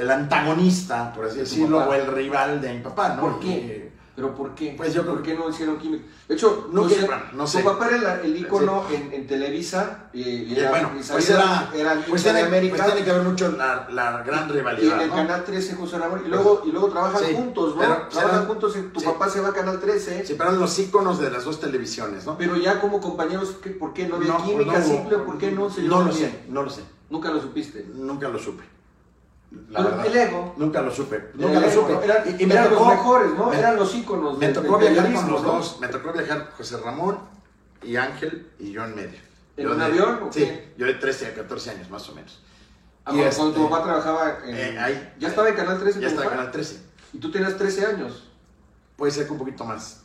el 0.00 0.10
antagonista, 0.10 1.14
por 1.14 1.24
así 1.24 1.38
decirlo, 1.38 1.78
o 1.78 1.94
el 1.94 2.06
rival 2.08 2.60
de 2.60 2.74
mi 2.74 2.80
papá, 2.82 3.14
¿no? 3.14 3.22
¿Por 3.22 3.40
qué? 3.40 3.91
¿Pero 4.14 4.34
por 4.34 4.54
qué? 4.54 4.74
Pues 4.76 4.92
yo 4.92 5.00
creo 5.02 5.14
¿Por 5.14 5.22
qué 5.22 5.34
no 5.34 5.48
hicieron 5.48 5.78
química? 5.78 6.04
De 6.28 6.34
hecho, 6.34 6.68
No 6.70 6.82
no, 6.82 6.88
sé, 6.90 7.08
no 7.32 7.44
tu 7.44 7.50
sé. 7.50 7.62
papá 7.62 7.88
era 7.88 7.96
la- 7.98 8.20
el 8.20 8.36
ícono 8.36 8.84
en, 8.90 9.10
en 9.10 9.26
Televisa. 9.26 10.10
Y, 10.12 10.20
y 10.20 10.52
Y 10.52 10.58
era- 10.58 10.68
bueno, 10.68 10.90
pues 10.94 11.30
era, 11.30 11.70
era 11.74 11.92
el 11.94 12.00
pues 12.00 12.22
tiene, 12.22 12.40
de 12.40 12.44
América. 12.46 12.76
pues 12.76 12.86
tiene 12.92 13.06
que 13.06 13.12
ver 13.12 13.22
mucho 13.22 13.50
la, 13.52 13.88
la 13.90 14.22
gran 14.22 14.40
y 14.40 14.50
en 14.50 14.56
rivalidad, 14.56 15.02
el 15.02 15.08
¿no? 15.08 15.14
Canal 15.16 15.44
13 15.44 15.74
José 15.76 15.98
Ramón. 15.98 16.22
Y 16.26 16.28
luego, 16.28 16.62
y 16.66 16.70
luego 16.72 16.88
trabajan 16.90 17.24
Sí, 17.24 17.34
juntos, 17.34 17.74
¿no? 17.74 17.80
pero 17.80 17.94
trabajan 18.08 18.30
serán- 18.32 18.46
juntos. 18.48 18.76
y 18.76 18.82
tu 18.92 19.00
sí. 19.00 19.06
papá 19.06 19.30
se 19.30 19.40
va 19.40 19.48
a 19.48 19.52
Canal 19.54 19.80
13. 19.80 20.26
Sí, 20.26 20.34
pero 20.36 20.50
eran 20.50 20.60
los 20.60 20.78
íconos 20.78 21.18
de 21.18 21.30
las 21.30 21.44
dos 21.44 21.58
televisiones, 21.60 22.26
¿no? 22.26 22.36
Pero 22.36 22.56
ya 22.56 22.80
como 22.82 23.00
compañeros, 23.00 23.56
¿qué- 23.62 23.70
¿por 23.70 23.94
qué 23.94 24.06
no 24.06 24.16
había 24.16 24.28
No, 24.34 24.44
química 24.44 24.82
simple? 24.82 25.16
¿Por 25.18 25.38
qué 25.38 25.50
no 25.52 25.70
se 25.70 25.82
No 25.84 26.00
lo 26.02 26.10
bien? 26.12 26.16
sé, 26.30 26.44
no 26.50 26.62
lo 26.62 26.68
sé. 26.68 26.82
Nunca 27.08 27.30
lo 27.30 27.40
supiste. 27.40 27.86
Nunca 27.94 28.28
lo 28.28 28.38
supe. 28.38 28.62
La 29.68 29.82
verdad. 29.82 30.06
el 30.06 30.16
ego. 30.16 30.54
Nunca 30.56 30.82
lo 30.82 30.90
supe. 30.90 31.16
El 31.34 31.40
Nunca 31.40 31.60
lo 31.60 31.70
supe. 31.70 31.92
¿no? 31.92 32.02
Eran, 32.02 32.24
y, 32.38 32.42
y 32.42 32.46
me 32.46 32.54
eran 32.54 32.68
tocó, 32.70 32.84
los 32.84 32.88
mejores, 32.96 33.30
¿no? 33.36 33.50
me- 33.50 33.58
eran 33.58 33.76
los 33.76 33.94
íconos. 33.94 34.38
Me 34.38 34.48
tocó 34.48 34.78
del 34.78 34.92
viajar 34.92 35.14
con 35.14 35.30
los 35.32 35.42
¿no? 35.42 35.52
dos. 35.52 35.80
Me 35.80 35.88
tocó 35.88 36.12
viajar 36.12 36.50
José 36.56 36.76
Ramón 36.78 37.18
y 37.82 37.96
Ángel 37.96 38.50
y 38.58 38.72
yo 38.72 38.84
en 38.84 38.94
medio. 38.94 39.18
¿En 39.56 39.64
Yo 39.64 39.72
un 39.72 39.78
de- 39.78 39.84
avión 39.84 40.20
o 40.22 40.32
Sí, 40.32 40.40
qué? 40.40 40.74
yo 40.78 40.86
de 40.86 40.94
13 40.94 41.26
a 41.26 41.34
14 41.34 41.70
años 41.70 41.90
más 41.90 42.08
o 42.08 42.14
menos. 42.14 42.42
Ah, 43.04 43.10
Y 43.12 43.14
cuando, 43.14 43.24
este- 43.28 43.36
cuando 43.40 43.54
tu 43.56 43.70
papá 43.70 43.84
trabajaba 43.84 44.38
en... 44.46 44.56
Eh, 44.56 44.78
ahí. 44.78 45.14
¿Ya 45.18 45.28
estaba 45.28 45.48
en 45.48 45.54
Canal 45.56 45.78
13 45.78 46.00
Ya 46.00 46.08
estaba 46.08 46.24
en? 46.26 46.30
Canal 46.30 46.50
13. 46.50 46.82
Y 47.12 47.18
tú 47.18 47.30
tenías 47.30 47.56
13 47.58 47.84
años. 47.86 48.28
Puede 48.96 49.12
ser 49.12 49.26
que 49.26 49.32
un 49.32 49.38
poquito 49.38 49.64
más. 49.64 49.98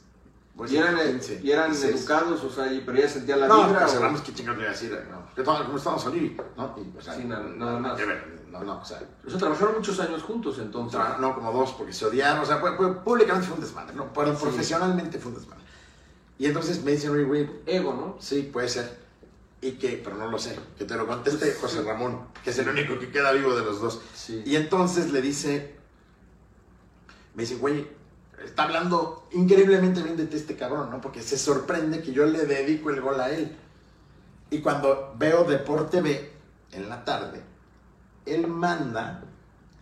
Puede 0.55 0.73
Y 0.73 0.77
eran, 0.77 0.95
15, 0.97 1.39
y 1.43 1.51
eran 1.51 1.69
16. 1.69 1.95
educados, 2.01 2.43
o 2.43 2.49
sea, 2.49 2.71
y, 2.73 2.81
pero 2.81 2.97
ya 2.97 3.07
sentían 3.07 3.39
la 3.41 3.47
No, 3.47 3.67
vibra. 3.67 3.81
José 3.81 3.97
o- 3.97 4.01
Ramos, 4.01 4.21
¿qué 4.21 4.33
chingados 4.33 4.57
le 4.57 4.63
iba 4.63 4.71
a 4.71 4.73
decir? 4.73 4.99
No, 5.12 5.36
que 5.36 5.43
todo- 5.43 5.63
¿Cómo 5.65 5.77
estamos 5.77 6.01
salir? 6.03 6.36
¿No? 6.57 6.75
Y, 6.77 6.97
o 6.97 7.01
sea, 7.01 7.13
Sí, 7.13 7.25
nada- 7.25 7.43
nada 7.55 7.77
más. 7.79 7.95
que 7.95 8.05
ver, 8.05 8.39
No, 8.60 8.65
no, 8.76 8.82
o 8.82 8.86
sea, 8.86 9.02
O 9.26 9.30
sea, 9.30 9.39
trabajaron 9.39 9.76
muchos 9.76 10.00
años 10.00 10.24
juntos 10.24 10.58
entonces. 10.60 11.00
No, 11.20 11.36
como 11.36 11.52
dos, 11.52 11.74
porque 11.74 11.93
se 11.93 12.06
odiaron. 12.06 12.43
O 12.43 12.46
sea, 12.46 12.60
públicamente 13.04 13.48
fue 13.48 13.56
un 13.56 13.62
desmadre, 13.63 13.96
¿no? 13.96 14.12
Pero 14.13 14.36
Sí. 14.36 14.41
profesionalmente 14.43 15.20
fue 15.20 15.32
un 15.32 15.38
desmadre. 15.39 15.63
Y 16.39 16.46
entonces 16.46 16.84
me 16.84 16.91
dicen, 16.91 17.28
güey, 17.28 17.50
Ego, 17.65 17.93
¿no? 17.93 18.15
sí, 18.20 18.43
puede 18.52 18.70
ser. 18.70 18.98
Y 19.60 19.72
que, 19.74 20.00
pero 20.04 20.15
no 20.17 20.30
lo 20.30 20.38
sé, 20.38 20.58
que 20.78 20.86
te 20.86 20.96
lo 20.96 21.08
conteste 21.08 21.52
José 21.60 21.82
Ramón, 21.82 22.28
que 22.43 22.52
es 22.52 22.60
el 22.60 22.70
único 22.70 23.00
que 23.00 23.10
queda 23.12 23.32
vivo 23.32 23.56
de 23.56 23.65
los 23.65 23.82
dos. 23.82 24.02
Sí. 24.13 24.43
Y 24.46 24.56
entonces 24.56 25.12
le 25.12 25.20
dice, 25.20 25.76
me 27.34 27.41
dice, 27.43 27.56
güey, 27.56 27.88
está 28.46 28.63
hablando 28.63 29.28
increíblemente 29.32 30.04
bien 30.04 30.15
de 30.15 30.28
ti 30.28 30.38
este 30.38 30.56
cabrón, 30.56 30.91
¿no? 30.91 31.02
Porque 31.02 31.24
se 31.24 31.39
sorprende 31.39 32.04
que 32.04 32.12
yo 32.13 32.26
le 32.28 32.46
dedico 32.46 32.91
el 32.91 33.02
gol 33.02 33.20
a 33.20 33.32
él. 33.32 33.58
Y 34.52 34.60
cuando 34.62 35.15
veo 35.17 35.43
Deporte 35.43 36.02
B 36.02 36.32
en 36.74 36.88
la 36.88 37.04
tarde, 37.04 37.41
él 38.34 38.48
manda 38.48 39.24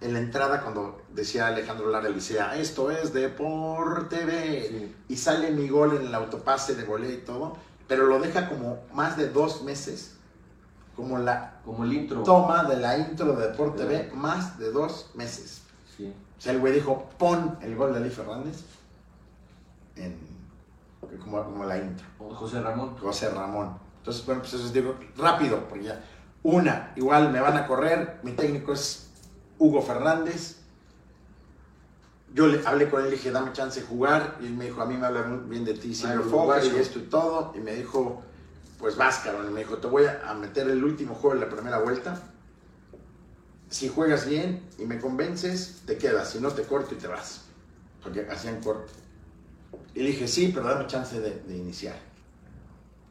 en 0.02 0.14
la 0.14 0.20
entrada 0.20 0.62
cuando 0.62 1.02
decía 1.14 1.48
Alejandro 1.48 1.90
Lara, 1.90 2.08
él 2.08 2.16
decía, 2.16 2.56
esto 2.58 2.92
es 2.92 3.14
Deporte 3.14 4.26
B. 4.26 4.68
Sí. 4.70 4.96
Y 5.10 5.18
sale 5.18 5.52
mi 5.52 5.68
gol 5.70 5.96
en 5.98 6.08
el 6.08 6.16
autopase 6.16 6.76
de 6.76 6.84
volea 6.84 7.12
y 7.12 7.18
todo, 7.18 7.58
pero 7.88 8.06
lo 8.06 8.20
deja 8.20 8.50
como 8.50 8.80
más 8.94 9.18
de 9.18 9.30
dos 9.30 9.64
meses, 9.64 10.16
como 10.96 11.18
la 11.18 11.60
Como 11.64 11.84
el 11.84 11.94
intro. 11.94 12.24
toma 12.24 12.64
de 12.66 12.78
la 12.78 12.98
intro 12.98 13.34
de 13.34 13.48
Deporte 13.48 13.86
B, 13.86 14.12
más 14.14 14.60
de 14.60 14.72
dos 14.72 15.12
meses. 15.16 15.64
Sí. 15.96 16.14
O 16.38 16.42
sea, 16.42 16.52
el 16.52 16.60
güey 16.60 16.74
dijo, 16.74 17.10
pon 17.18 17.58
el 17.62 17.76
gol 17.76 17.94
de 17.94 18.00
Ali 18.00 18.10
Fernández 18.10 18.64
en, 19.96 20.18
como, 21.24 21.44
como 21.44 21.66
la 21.66 21.78
intro. 21.78 22.06
José 22.36 22.62
Ramón. 22.62 22.98
José 22.98 23.30
Ramón. 23.30 23.78
Entonces, 24.00 24.26
bueno, 24.26 24.42
pues 24.42 24.54
eso 24.54 24.70
digo, 24.72 24.96
rápido, 25.18 25.68
porque 25.68 25.86
ya, 25.86 26.04
una, 26.46 26.94
igual 26.96 27.32
me 27.32 27.40
van 27.40 27.58
a 27.58 27.66
correr, 27.66 28.20
mi 28.22 28.34
técnico 28.34 28.72
es 28.72 29.10
Hugo 29.58 29.82
Fernández. 29.82 30.58
Yo 32.36 32.46
le 32.46 32.66
hablé 32.68 32.88
con 32.88 33.02
él, 33.02 33.10
le 33.10 33.16
dije, 33.16 33.32
dame 33.32 33.52
chance 33.52 33.82
de 33.82 33.88
jugar, 33.88 34.38
y 34.40 34.46
él 34.46 34.54
me 34.54 34.66
dijo, 34.66 34.80
a 34.80 34.86
mí 34.86 34.96
me 34.96 35.08
habla 35.08 35.24
muy 35.24 35.50
bien 35.50 35.66
de 35.66 35.74
ti, 35.74 36.00
el 36.04 36.22
Fokker 36.22 36.64
y 36.66 36.78
esto 36.78 37.00
y 37.00 37.04
todo, 37.04 37.52
y 37.56 37.62
me 37.62 37.74
dijo, 37.74 38.22
pues 38.78 38.96
vas, 38.96 39.20
cabrón, 39.20 39.48
y 39.50 39.54
me 39.54 39.62
dijo, 39.62 39.78
te 39.78 39.88
voy 39.88 40.06
a 40.06 40.30
a 40.30 40.36
meter 40.36 40.70
el 40.70 40.84
último 40.84 41.16
juego 41.16 41.36
de 41.36 41.48
la 41.48 41.52
primera 41.52 41.80
vuelta, 41.80 42.22
si 43.70 43.90
juegas 43.90 44.30
bien 44.30 44.62
y 44.78 44.86
me 44.86 45.00
convences, 45.00 45.82
te 45.88 45.98
quedas, 45.98 46.30
si 46.30 46.40
no 46.40 46.52
te 46.52 46.62
corto 46.62 46.94
y 46.94 46.98
te 47.00 47.08
vas, 47.08 47.46
porque 48.04 48.28
hacían 48.30 48.62
corto. 48.62 48.92
Y 49.96 50.02
le 50.02 50.10
dije, 50.10 50.28
sí, 50.28 50.52
pero 50.54 50.68
dame 50.68 50.86
chance 50.86 51.20
de, 51.20 51.40
de 51.40 51.58
iniciar 51.58 51.96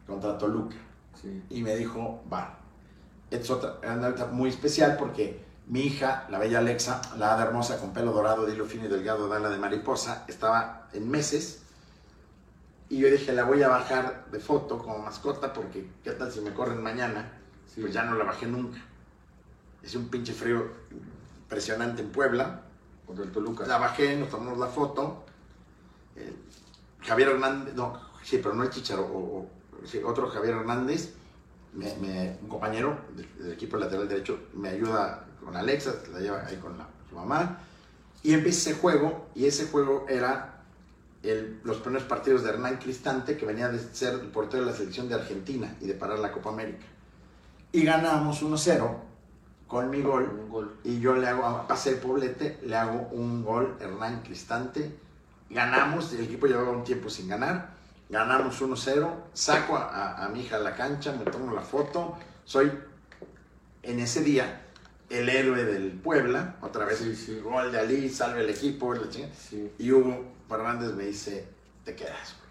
contra 0.06 0.38
Toluca. 0.38 0.76
Sí. 1.20 1.42
Y 1.50 1.62
me 1.62 1.74
dijo, 1.74 2.22
va. 2.32 2.60
Es 3.34 3.50
otra 3.50 3.78
una 3.82 4.10
muy 4.26 4.48
especial 4.50 4.96
porque 4.96 5.42
mi 5.66 5.80
hija, 5.80 6.26
la 6.30 6.38
bella 6.38 6.58
Alexa, 6.58 7.00
la 7.18 7.34
hada 7.34 7.44
hermosa 7.44 7.78
con 7.78 7.92
pelo 7.92 8.12
dorado, 8.12 8.46
de 8.46 8.52
hilo 8.54 8.66
fino 8.66 8.84
y 8.84 8.88
delgado, 8.88 9.28
dala 9.28 9.48
de 9.48 9.58
mariposa, 9.58 10.24
estaba 10.28 10.88
en 10.92 11.10
meses. 11.10 11.62
Y 12.88 12.98
yo 12.98 13.08
dije, 13.10 13.32
la 13.32 13.44
voy 13.44 13.62
a 13.62 13.68
bajar 13.68 14.26
de 14.30 14.38
foto 14.40 14.78
como 14.78 14.98
mascota 14.98 15.52
porque 15.52 15.88
qué 16.04 16.12
tal 16.12 16.30
si 16.30 16.40
me 16.40 16.52
corren 16.52 16.82
mañana. 16.82 17.32
Sí. 17.74 17.80
Pues 17.80 17.92
ya 17.92 18.04
no 18.04 18.14
la 18.14 18.24
bajé 18.24 18.46
nunca. 18.46 18.78
hice 19.82 19.98
un 19.98 20.08
pinche 20.08 20.32
frío 20.32 20.64
impresionante 21.42 22.02
en 22.02 22.10
Puebla. 22.10 22.60
Contra 23.06 23.24
el 23.24 23.32
Toluca. 23.32 23.66
La 23.66 23.78
bajé, 23.78 24.16
nos 24.16 24.28
tomamos 24.30 24.58
la 24.58 24.66
foto. 24.68 25.24
Eh, 26.16 26.32
Javier 27.02 27.30
Hernández, 27.30 27.74
no, 27.74 28.00
sí, 28.22 28.38
pero 28.42 28.54
no 28.54 28.62
el 28.62 28.70
Chicharo, 28.70 29.02
o, 29.02 29.18
o- 29.40 29.50
sí, 29.86 30.00
otro 30.04 30.28
Javier 30.30 30.54
Hernández, 30.54 31.12
me- 31.74 31.94
me- 31.96 32.38
un 32.42 32.48
compañero 32.48 32.98
del, 33.16 33.52
equipo 33.52 33.76
lateral 33.76 34.08
derecho, 34.08 34.38
me 34.54 34.68
ayuda 34.70 35.24
con 35.44 35.56
Alexa, 35.56 35.94
la 36.12 36.20
lleva 36.20 36.46
ahí 36.46 36.56
con 36.56 36.78
la- 36.78 36.88
su 37.08 37.14
mamá, 37.16 37.58
y 38.22 38.32
empieza 38.32 38.70
ese 38.70 38.80
juego, 38.80 39.26
y 39.34 39.46
ese 39.46 39.66
juego 39.66 40.06
era 40.08 40.62
el- 41.22 41.60
los 41.64 41.78
primeros 41.78 42.06
partidos 42.06 42.42
de 42.42 42.50
Hernán 42.50 42.76
Cristante, 42.78 43.36
que 43.36 43.44
venía 43.46 43.68
de 43.68 43.78
ser 43.78 44.14
el 44.14 44.28
portero 44.28 44.64
de 44.64 44.70
la 44.70 44.76
selección 44.76 45.08
de 45.08 45.14
Argentina 45.16 45.74
y 45.80 45.86
de 45.86 45.94
parar 45.94 46.18
la 46.18 46.32
Copa 46.32 46.50
América. 46.50 46.86
Y 47.72 47.82
ganamos 47.82 48.42
1-0 48.42 49.00
con 49.66 49.90
mi 49.90 50.00
gol. 50.02 50.76
Y 50.84 51.00
yo 51.00 51.14
le 51.16 51.26
hago, 51.26 51.66
pasé 51.66 51.90
el 51.90 51.96
poblete, 51.96 52.58
le 52.64 52.76
hago 52.76 53.08
un 53.12 53.42
gol, 53.44 53.76
Hernán 53.80 54.22
Cristante. 54.22 54.96
Ganamos, 55.50 56.12
el 56.12 56.24
equipo 56.24 56.46
llevaba 56.46 56.70
un 56.70 56.84
tiempo 56.84 57.08
sin 57.10 57.28
ganar. 57.28 57.73
Ganamos 58.14 58.62
1-0. 58.62 59.10
Saco 59.32 59.76
a, 59.76 59.88
a- 59.88 60.24
a 60.24 60.28
mi 60.28 60.42
hija 60.42 60.54
a 60.56 60.60
la 60.60 60.76
cancha, 60.76 61.10
me 61.12 61.24
tomo 61.30 61.52
la 61.52 61.62
foto. 61.62 62.16
Soy 62.44 62.70
en 63.82 63.98
ese 63.98 64.22
día 64.22 64.62
el 65.10 65.28
héroe 65.28 65.64
del 65.64 65.90
Puebla. 66.00 66.54
Otra 66.62 66.84
vez, 66.84 66.98
Sí, 66.98 67.16
sí. 67.16 67.40
gol 67.40 67.72
de 67.72 67.80
Ali, 67.80 68.08
salve 68.08 68.42
el 68.44 68.50
equipo. 68.50 68.94
la 68.94 69.08
chingada. 69.10 69.34
Sí, 69.34 69.72
Y 69.78 69.90
Hugo 69.90 70.24
Fernández 70.48 70.92
me 70.92 71.06
dice: 71.06 71.48
Te 71.84 71.96
quedas, 71.96 72.36
güey. 72.38 72.44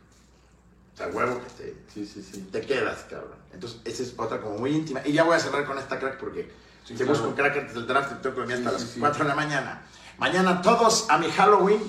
O 0.93 0.97
sea, 0.97 1.08
huevo 1.08 1.39
que 1.41 1.49
te, 1.63 1.76
sí, 1.93 2.06
sí. 2.06 2.21
sí. 2.21 2.41
te 2.52 2.60
quedas, 2.60 3.06
cabrón. 3.10 3.38
Entonces, 3.54 3.80
esa 3.86 4.04
es 4.04 4.13
otra 4.17 4.41
como 4.41 4.58
muy 4.58 4.71
íntima. 4.76 5.02
Y 5.06 5.13
ya 5.13 5.23
voy 5.23 5.36
a 5.36 5.39
cerrar 5.39 5.65
con 5.65 5.78
esta 5.78 5.97
crack 5.97 6.19
porque 6.19 6.52
Sí, 6.84 6.93
te 6.95 7.06
claro. 7.06 7.17
busco 7.21 7.36
crack 7.36 7.56
antes 7.58 7.73
del 7.76 7.88
draft 7.88 8.12
y 8.12 8.15
tengo 8.21 8.36
que 8.36 8.41
dormir 8.41 8.58
hasta 8.58 8.71
las 8.73 8.82
sí, 8.82 8.88
sí. 8.95 8.99
4 8.99 9.23
de 9.23 9.30
la 9.30 9.36
mañana. 9.36 9.82
Mañana 10.17 10.62
todos 10.62 11.10
a 11.10 11.17
mi 11.17 11.32
Halloween. 11.32 11.82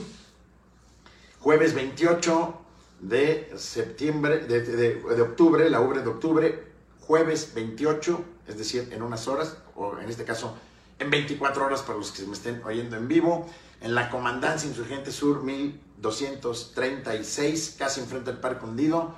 Jueves 1.40 1.74
28 1.74 2.60
de 3.08 3.52
septiembre, 3.56 4.40
de, 4.40 4.60
de- 4.62 5.22
octubre, 5.22 5.68
la 5.70 5.80
ubre 5.80 6.02
de 6.02 6.08
octubre. 6.08 6.74
Jueves 7.00 7.52
28, 7.54 8.24
es 8.48 8.58
decir, 8.58 8.88
en 8.92 9.02
unas 9.02 9.28
horas, 9.28 9.56
o 9.76 9.98
en 9.98 10.08
este 10.08 10.24
caso 10.24 10.56
en 10.98 11.10
24 11.10 11.66
horas 11.66 11.82
para 11.82 11.98
los 11.98 12.12
que 12.12 12.22
me 12.22 12.32
estén 12.32 12.62
oyendo 12.64 12.96
en 12.96 13.08
vivo, 13.08 13.46
en 13.82 13.94
la 13.94 14.08
Comandancia 14.08 14.66
Insurgente 14.68 15.12
Sur 15.12 15.42
1236, 15.42 17.76
casi 17.78 18.00
enfrente 18.00 18.30
del 18.30 18.40
Parque 18.40 18.64
Hundido 18.64 19.14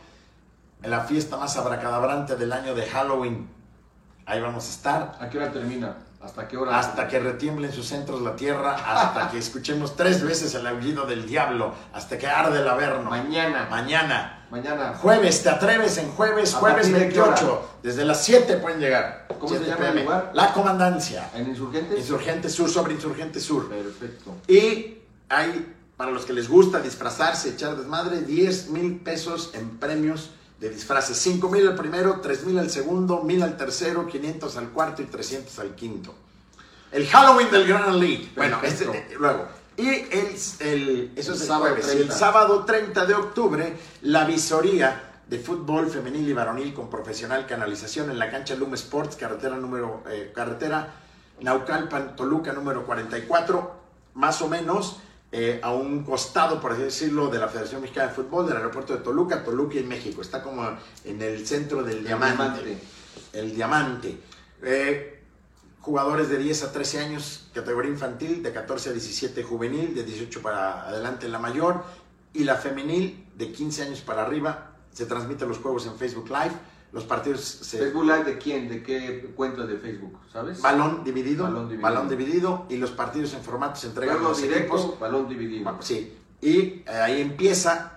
en 0.83 0.91
la 0.91 1.05
fiesta 1.05 1.37
más 1.37 1.57
abracadabrante 1.57 2.35
del 2.37 2.53
año 2.53 2.75
de 2.75 2.87
Halloween. 2.87 3.49
Ahí 4.25 4.41
vamos 4.41 4.67
a 4.67 4.71
estar 4.71 5.19
¿A 5.21 5.31
qué 5.31 5.39
hora 5.39 5.53
termina? 5.53 5.99
¿Hasta 6.27 6.49
qué 6.49 6.57
hora? 6.57 6.77
hasta 6.77 7.07
que 7.07 7.21
retiemble 7.21 7.69
en 7.69 7.73
sus 7.73 7.87
centros 7.87 8.21
la 8.21 8.35
tierra, 8.35 8.75
hasta 8.75 9.31
que 9.31 9.39
escuchemos 9.39 9.95
tres 9.95 10.25
veces 10.25 10.53
el 10.55 10.67
aullido 10.67 11.07
del 11.07 11.25
diablo, 11.25 11.73
hasta 11.93 12.19
que 12.19 12.27
arde 12.27 12.61
el 12.61 12.69
averno. 12.69 13.09
Mañana. 13.09 13.69
Mañana. 13.71 14.45
Mañana. 14.51 14.95
Jueves, 15.01 15.45
¿te 15.45 15.51
atreves 15.51 15.99
en 15.99 16.11
jueves? 16.11 16.55
¿A 16.55 16.59
Jueves 16.59 16.89
partir 16.89 17.09
de 17.09 17.15
qué 17.15 17.21
28. 17.21 17.69
Desde 17.83 18.05
las 18.05 18.25
7 18.25 18.57
pueden 18.57 18.81
llegar. 18.81 19.27
¿Cómo 19.29 19.49
se 19.49 19.59
7 19.59 19.71
llama 19.71 19.89
el 19.89 20.05
lugar? 20.05 20.31
La 20.35 20.53
Comandancia. 20.53 21.31
¿En 21.35 21.49
Insurgentes? 21.49 21.99
Insurgente 21.99 22.49
Sur 22.49 22.69
sobre 22.69 22.95
Insurgente 22.95 23.39
Sur. 23.39 23.69
Perfecto. 23.69 24.35
Y 24.49 24.99
hay, 25.29 25.75
para 25.97 26.11
los 26.11 26.25
que 26.25 26.33
les 26.33 26.49
gusta 26.49 26.81
disfrazarse, 26.81 27.51
echar 27.51 27.77
desmadre, 27.77 28.23
10 28.23 28.71
mil 28.71 28.99
pesos 28.99 29.51
en 29.55 29.79
premios 29.79 30.31
de 30.61 30.71
disfraces. 30.71 31.17
5 31.19 31.49
mil 31.51 31.67
al 31.69 31.75
primero, 31.77 32.21
3 32.21 32.45
mil 32.45 32.59
al 32.59 32.71
segundo, 32.71 33.23
1000 33.23 33.43
al 33.43 33.57
tercero, 33.57 34.07
500 34.07 34.57
al 34.57 34.71
cuarto 34.71 35.03
y 35.03 35.07
300 35.07 35.59
al 35.59 35.75
quinto. 35.75 36.15
El 36.93 37.07
Halloween 37.09 37.51
del 37.51 37.67
Grand 37.67 37.95
League. 37.97 38.31
Bueno, 38.37 38.59
este, 38.63 38.85
eh, 38.85 39.09
luego. 39.19 39.47
Y 39.77 39.89
el, 39.89 40.35
el- 40.61 41.13
eso 41.17 41.33
El 41.33 41.37
es 41.37 41.41
el 41.43 41.47
sábado 41.47 41.65
jueves. 41.67 41.89
El 41.89 41.97
30. 41.99 42.15
sábado 42.15 42.65
30 42.65 43.07
de 43.07 43.15
octubre, 43.15 43.77
la 44.03 44.25
visoría 44.25 45.03
de 45.29 45.39
fútbol 45.41 45.91
femenil 45.91 46.29
y 46.29 46.33
varonil 46.33 46.73
con 46.73 46.89
profesional 46.89 47.47
canalización 47.47 48.11
en 48.11 48.19
la 48.19 48.31
cancha 48.31 48.55
Lume 48.55 48.77
Sports, 48.77 49.17
carretera 49.17 49.57
número, 49.57 50.05
eh, 50.09 50.33
carretera 50.35 50.95
Naucalpan, 51.41 52.17
Toluca 52.17 52.53
número 52.53 52.87
44, 52.87 53.75
más 54.15 54.41
o 54.41 54.49
menos 54.49 55.01
eh, 55.39 55.61
a 55.63 55.71
un 55.71 56.03
costado, 56.03 56.59
por 56.59 56.73
así 56.73 56.81
decirlo, 56.81 57.29
de 57.29 57.39
la 57.39 57.47
Federación 57.47 57.83
Mexicana 57.83 58.09
de 58.09 58.15
Fútbol, 58.15 58.47
del 58.47 58.57
aeropuerto 58.57 58.95
de 58.95 59.01
Toluca, 59.01 59.45
Toluca 59.45 59.79
y 59.79 59.83
México. 59.83 60.23
Está 60.23 60.43
como 60.43 60.67
en 61.05 61.21
el 61.21 61.47
centro 61.47 61.83
del 61.83 62.03
diamante. 62.03 62.65
diamante. 62.65 62.79
El 63.35 63.55
diamante. 63.55 64.19
Eh, 64.63 65.23
jugadores 65.83 66.31
de 66.31 66.39
10 66.39 66.63
a 66.63 66.73
13 66.73 67.01
años, 67.01 67.51
categoría 67.53 67.91
infantil, 67.91 68.43
de 68.43 68.51
14 68.51 68.89
a 68.89 68.93
17 68.93 69.43
juvenil, 69.43 69.95
de 69.95 70.05
18 70.05 70.41
para 70.41 70.89
adelante 70.89 71.29
la 71.29 71.39
mayor, 71.39 71.85
y 72.33 72.45
la 72.45 72.55
femenil 72.55 73.27
de 73.37 73.53
15 73.53 73.83
años 73.83 74.01
para 74.01 74.23
arriba. 74.23 74.73
Se 74.95 75.05
transmiten 75.05 75.49
los 75.49 75.59
juegos 75.59 75.85
en 75.85 75.99
Facebook 75.99 76.31
Live. 76.31 76.55
Los 76.93 77.05
partidos 77.05 77.41
se, 77.41 77.79
¿Facebook 77.79 78.05
Live 78.05 78.25
de 78.25 78.39
quién? 78.39 78.69
¿De 78.69 78.83
qué 78.83 79.33
cuenta 79.37 79.67
de 79.67 79.77
Facebook? 79.77 80.19
¿Sabes? 80.33 80.61
balón 80.63 81.05
dividido, 81.05 81.45
Balón 81.45 81.81
balón 81.81 82.09
dividido. 82.09 82.67
y 82.71 82.77
los 82.77 82.91
partidos 82.93 83.35
en 83.35 83.43
formato 83.43 83.77
se 83.77 83.89
entregan 83.89 84.23
los 84.23 84.41
directo, 84.41 84.77
equipos. 84.77 84.99
balón 85.01 85.29
dividido. 85.29 85.65
Bueno, 85.65 85.83
sí, 85.83 86.17
y 86.41 86.59
eh, 86.59 86.85
ahí 86.89 87.21
empieza 87.21 87.93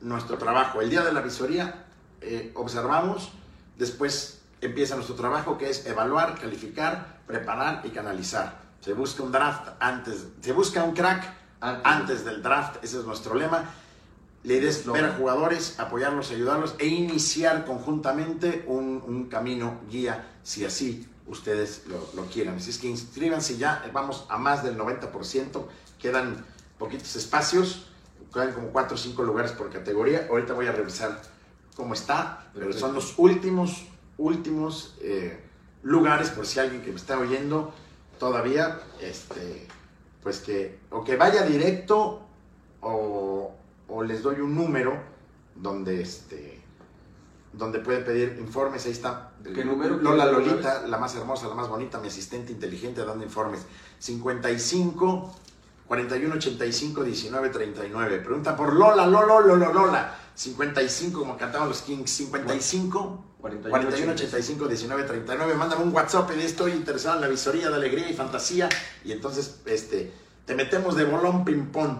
nuestro 0.00 0.36
trabajo. 0.38 0.80
El 0.80 0.90
día 0.90 1.02
de 1.02 1.12
la 1.12 1.20
visoría 1.22 1.86
eh, 2.20 2.52
observamos, 2.54 3.32
después 3.78 4.42
empieza 4.60 4.94
nuestro 4.94 5.16
trabajo 5.16 5.58
que 5.58 5.70
es 5.70 5.86
evaluar, 5.86 6.38
calificar, 6.38 7.20
preparar 7.26 7.80
y 7.84 7.90
canalizar. 7.90 8.60
Se 8.80 8.92
busca 8.92 9.22
un 9.22 9.32
draft 9.32 9.68
antes, 9.80 10.26
se 10.40 10.52
busca 10.52 10.84
un 10.84 10.92
crack 10.94 11.24
Antes. 11.60 11.82
antes 11.84 12.24
del 12.26 12.42
draft, 12.42 12.84
ese 12.84 12.98
es 12.98 13.04
nuestro 13.04 13.34
lema. 13.34 13.64
La 14.44 14.52
idea 14.52 14.70
es 14.70 14.86
ver 14.86 15.04
a 15.04 15.14
jugadores, 15.14 15.80
apoyarlos, 15.80 16.30
ayudarlos 16.30 16.74
e 16.78 16.86
iniciar 16.86 17.64
conjuntamente 17.64 18.64
un, 18.66 19.02
un 19.06 19.24
camino 19.28 19.80
guía, 19.90 20.28
si 20.42 20.64
así 20.64 21.08
ustedes 21.26 21.84
lo, 21.86 22.08
lo 22.14 22.28
quieran. 22.28 22.56
Así 22.56 22.70
es 22.70 22.78
que 22.78 22.86
inscríbanse 22.86 23.56
ya, 23.56 23.82
vamos 23.92 24.26
a 24.28 24.36
más 24.36 24.62
del 24.62 24.76
90%, 24.76 25.64
quedan 25.98 26.44
poquitos 26.78 27.16
espacios, 27.16 27.86
quedan 28.32 28.52
como 28.52 28.68
4 28.68 28.94
o 28.94 28.98
5 28.98 29.22
lugares 29.22 29.52
por 29.52 29.70
categoría. 29.70 30.26
Ahorita 30.28 30.52
voy 30.52 30.66
a 30.66 30.72
revisar 30.72 31.22
cómo 31.74 31.94
está, 31.94 32.50
pero 32.52 32.72
son 32.72 32.94
los 32.94 33.14
últimos, 33.16 33.86
últimos 34.18 34.96
eh, 35.00 35.40
lugares, 35.82 36.30
por 36.30 36.46
si 36.46 36.60
alguien 36.60 36.82
que 36.82 36.90
me 36.90 36.96
está 36.96 37.18
oyendo 37.18 37.72
todavía, 38.18 38.80
este, 39.00 39.66
pues 40.22 40.40
que 40.40 40.78
o 40.90 41.04
que 41.04 41.16
vaya 41.16 41.42
directo 41.42 42.26
o, 42.80 43.54
o 43.88 44.02
les 44.02 44.22
doy 44.22 44.40
un 44.40 44.54
número 44.54 45.00
donde 45.54 46.02
este 46.02 46.64
donde 47.52 47.78
puede 47.78 48.00
pedir 48.00 48.36
informes, 48.40 48.84
ahí 48.86 48.92
está. 48.92 49.32
¿Qué 49.42 49.64
número? 49.64 49.96
Lola 49.96 50.24
¿Qué 50.24 50.32
número 50.32 50.50
Lolita, 50.50 50.82
la 50.88 50.98
más 50.98 51.14
hermosa, 51.14 51.46
la 51.46 51.54
más 51.54 51.68
bonita, 51.68 51.98
mi 51.98 52.08
asistente 52.08 52.52
inteligente 52.52 53.04
dando 53.04 53.24
informes. 53.24 53.60
55 54.00 55.34
41 55.86 56.34
85 56.34 57.04
19 57.04 57.48
39. 57.50 58.18
Pregunta 58.18 58.56
por 58.56 58.72
Lola, 58.72 59.06
Lola, 59.06 59.40
Lola, 59.40 59.72
Lola. 59.72 60.18
55 60.34 61.20
como 61.20 61.36
cantaban 61.36 61.68
los 61.68 61.82
Kings, 61.82 62.10
55 62.10 63.24
41, 63.40 63.70
41 63.70 64.12
85 64.12 64.66
19 64.66 65.02
39. 65.04 65.54
Mándame 65.54 65.84
un 65.84 65.94
WhatsApp 65.94 66.30
y 66.36 66.42
estoy 66.42 66.72
interesado 66.72 67.16
en 67.16 67.20
la 67.20 67.28
visoría 67.28 67.68
de 67.68 67.76
alegría 67.76 68.10
y 68.10 68.14
fantasía. 68.14 68.68
Y 69.04 69.12
entonces 69.12 69.60
este, 69.66 70.12
te 70.44 70.54
metemos 70.54 70.96
de 70.96 71.04
bolón 71.04 71.44
ping-pong. 71.44 71.98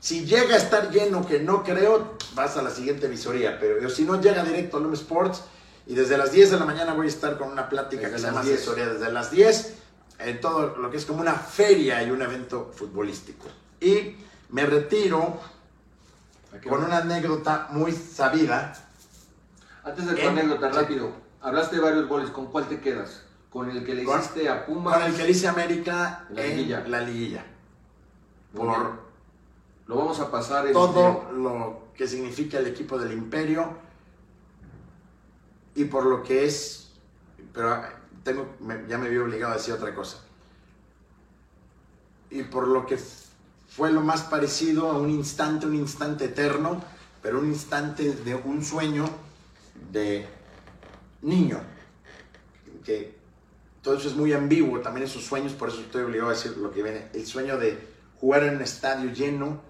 Si 0.00 0.24
llega 0.24 0.54
a 0.54 0.58
estar 0.58 0.90
lleno, 0.90 1.26
que 1.26 1.40
no 1.40 1.62
creo, 1.64 2.16
vas 2.34 2.56
a 2.56 2.62
la 2.62 2.70
siguiente 2.70 3.08
visoría. 3.08 3.58
Pero 3.58 3.88
si 3.90 4.04
no, 4.04 4.20
llega 4.20 4.44
directo 4.44 4.76
a 4.76 4.80
Lume 4.80 4.94
Sports. 4.94 5.42
Y 5.88 5.94
desde 5.94 6.18
las 6.18 6.32
10 6.32 6.50
de 6.50 6.58
la 6.58 6.64
mañana 6.66 6.94
voy 6.94 7.06
a 7.06 7.08
estar 7.08 7.38
con 7.38 7.50
una 7.50 7.68
plática 7.68 8.02
Desde 8.02 8.14
que 8.14 8.18
se 8.20 8.26
llama 8.26 8.42
10. 8.42 8.54
asesoría 8.56 8.86
desde 8.88 9.12
las 9.12 9.30
10. 9.30 9.74
En 10.18 10.40
todo 10.40 10.76
lo 10.76 10.90
que 10.90 10.96
es 10.96 11.04
como 11.06 11.20
una 11.20 11.34
feria 11.34 12.02
y 12.02 12.10
un 12.10 12.22
evento 12.22 12.72
futbolístico. 12.74 13.46
Y 13.80 14.16
me 14.50 14.64
retiro 14.66 15.38
¿A 16.56 16.60
qué 16.60 16.68
con 16.68 16.82
una 16.84 16.98
anécdota 16.98 17.68
muy 17.70 17.92
sabida. 17.92 18.72
Antes 19.84 20.06
de 20.06 20.14
tu 20.14 20.20
En- 20.22 20.28
anécdota, 20.30 20.70
rápido. 20.70 21.12
Hablaste 21.40 21.76
de 21.76 21.82
varios 21.82 22.08
goles. 22.08 22.30
¿Con 22.30 22.46
cuál 22.46 22.66
te 22.68 22.80
quedas? 22.80 23.22
¿Con 23.50 23.70
el 23.70 23.84
que 23.84 23.94
le 23.94 24.04
Con- 24.04 24.18
hiciste 24.18 24.48
a 24.48 24.66
Puma? 24.66 24.94
Con 24.94 25.02
el 25.04 25.14
que 25.14 25.22
le 25.24 25.30
hice 25.30 25.46
América 25.48 26.24
La 26.30 26.44
en 26.44 26.56
liguilla. 26.56 26.84
la 26.88 27.00
liguilla. 27.00 27.44
Por. 28.54 29.05
Lo 29.86 29.96
vamos 29.96 30.18
a 30.20 30.30
pasar 30.30 30.70
todo 30.72 30.92
video. 30.92 31.32
lo 31.32 31.78
que 31.94 32.06
significa 32.08 32.58
el 32.58 32.66
equipo 32.66 32.98
del 32.98 33.12
imperio 33.12 33.76
y 35.74 35.84
por 35.84 36.04
lo 36.06 36.22
que 36.22 36.44
es, 36.44 36.90
pero 37.52 37.82
tengo, 38.24 38.46
me- 38.60 38.84
ya 38.88 38.98
me 38.98 39.08
vi 39.08 39.16
obligado 39.18 39.52
a 39.52 39.56
decir 39.56 39.74
otra 39.74 39.94
cosa, 39.94 40.18
y 42.30 42.42
por 42.44 42.66
lo 42.66 42.86
que 42.86 42.98
fue 43.68 43.92
lo 43.92 44.00
más 44.00 44.22
parecido 44.22 44.90
a 44.90 44.98
un 44.98 45.10
instante, 45.10 45.66
un 45.66 45.74
instante 45.74 46.24
eterno, 46.26 46.82
pero 47.22 47.38
un 47.38 47.46
instante 47.46 48.12
de 48.12 48.34
un 48.34 48.64
sueño 48.64 49.04
de 49.92 50.26
niño, 51.22 51.60
que 52.84 53.14
todo 53.82 53.96
eso 53.96 54.08
es 54.08 54.16
muy 54.16 54.32
ambiguo, 54.32 54.80
también 54.80 55.06
esos 55.06 55.24
sueños, 55.24 55.52
por 55.52 55.68
eso 55.68 55.80
estoy 55.80 56.02
obligado 56.02 56.30
a 56.30 56.32
decir 56.34 56.56
lo 56.56 56.72
que 56.72 56.82
viene, 56.82 57.08
el 57.12 57.26
sueño 57.26 57.58
de 57.58 57.78
jugar 58.20 58.42
en 58.44 58.56
un 58.56 58.62
estadio 58.62 59.12
lleno, 59.12 59.60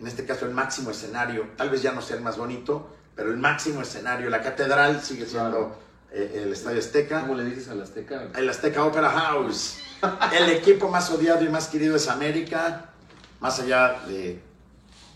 en 0.00 0.06
este 0.06 0.24
caso 0.26 0.44
el 0.46 0.52
máximo 0.52 0.90
escenario, 0.90 1.48
tal 1.56 1.70
vez 1.70 1.82
ya 1.82 1.92
no 1.92 2.02
sea 2.02 2.16
el 2.16 2.22
más 2.22 2.36
bonito, 2.36 2.88
pero 3.14 3.30
el 3.30 3.38
máximo 3.38 3.80
escenario, 3.82 4.28
la 4.30 4.42
catedral 4.42 5.00
sigue 5.02 5.24
siendo 5.26 5.50
Claro. 5.50 5.76
eh, 6.12 6.42
el 6.44 6.52
Estadio 6.52 6.78
Azteca. 6.78 7.22
¿Cómo 7.22 7.34
le 7.34 7.44
dices 7.44 7.68
al 7.68 7.80
Azteca? 7.82 8.28
El 8.34 8.48
Azteca 8.48 8.84
Opera 8.84 9.10
House. 9.10 9.78
El 10.32 10.50
equipo 10.50 10.88
más 10.90 11.10
odiado 11.10 11.42
y 11.42 11.48
más 11.48 11.68
querido 11.68 11.96
es 11.96 12.06
América, 12.08 12.90
más 13.40 13.58
allá 13.60 14.00
de 14.06 14.38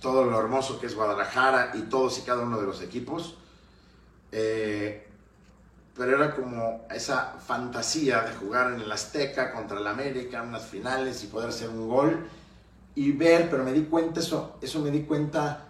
todo 0.00 0.24
lo 0.24 0.38
hermoso 0.40 0.80
que 0.80 0.86
es 0.86 0.94
Guadalajara 0.94 1.72
y 1.74 1.82
todos 1.82 2.18
y 2.18 2.22
cada 2.22 2.42
uno 2.42 2.58
de 2.58 2.66
los 2.66 2.80
equipos. 2.80 3.36
Eh, 4.32 5.06
pero 5.94 6.16
era 6.16 6.34
como 6.34 6.86
esa 6.90 7.34
fantasía 7.46 8.22
de 8.22 8.34
jugar 8.36 8.72
en 8.72 8.80
el 8.80 8.90
Azteca 8.90 9.52
contra 9.52 9.78
el 9.78 9.86
América, 9.86 10.40
unas 10.42 10.64
finales 10.64 11.22
y 11.24 11.26
poder 11.26 11.50
hacer 11.50 11.68
un 11.68 11.86
gol 11.88 12.26
y 12.94 13.12
ver, 13.12 13.48
pero 13.50 13.64
me 13.64 13.72
di 13.72 13.82
cuenta, 13.84 14.20
eso, 14.20 14.56
eso 14.60 14.80
me 14.80 14.90
di 14.90 15.02
cuenta, 15.02 15.66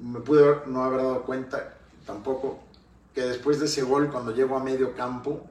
me 0.00 0.20
pude 0.20 0.62
no 0.66 0.82
haber 0.84 0.98
dado 1.00 1.22
cuenta 1.22 1.74
tampoco, 2.04 2.60
que 3.14 3.22
después 3.22 3.58
de 3.60 3.66
ese 3.66 3.82
gol, 3.82 4.10
cuando 4.10 4.34
llego 4.34 4.56
a 4.56 4.62
medio 4.62 4.94
campo, 4.94 5.42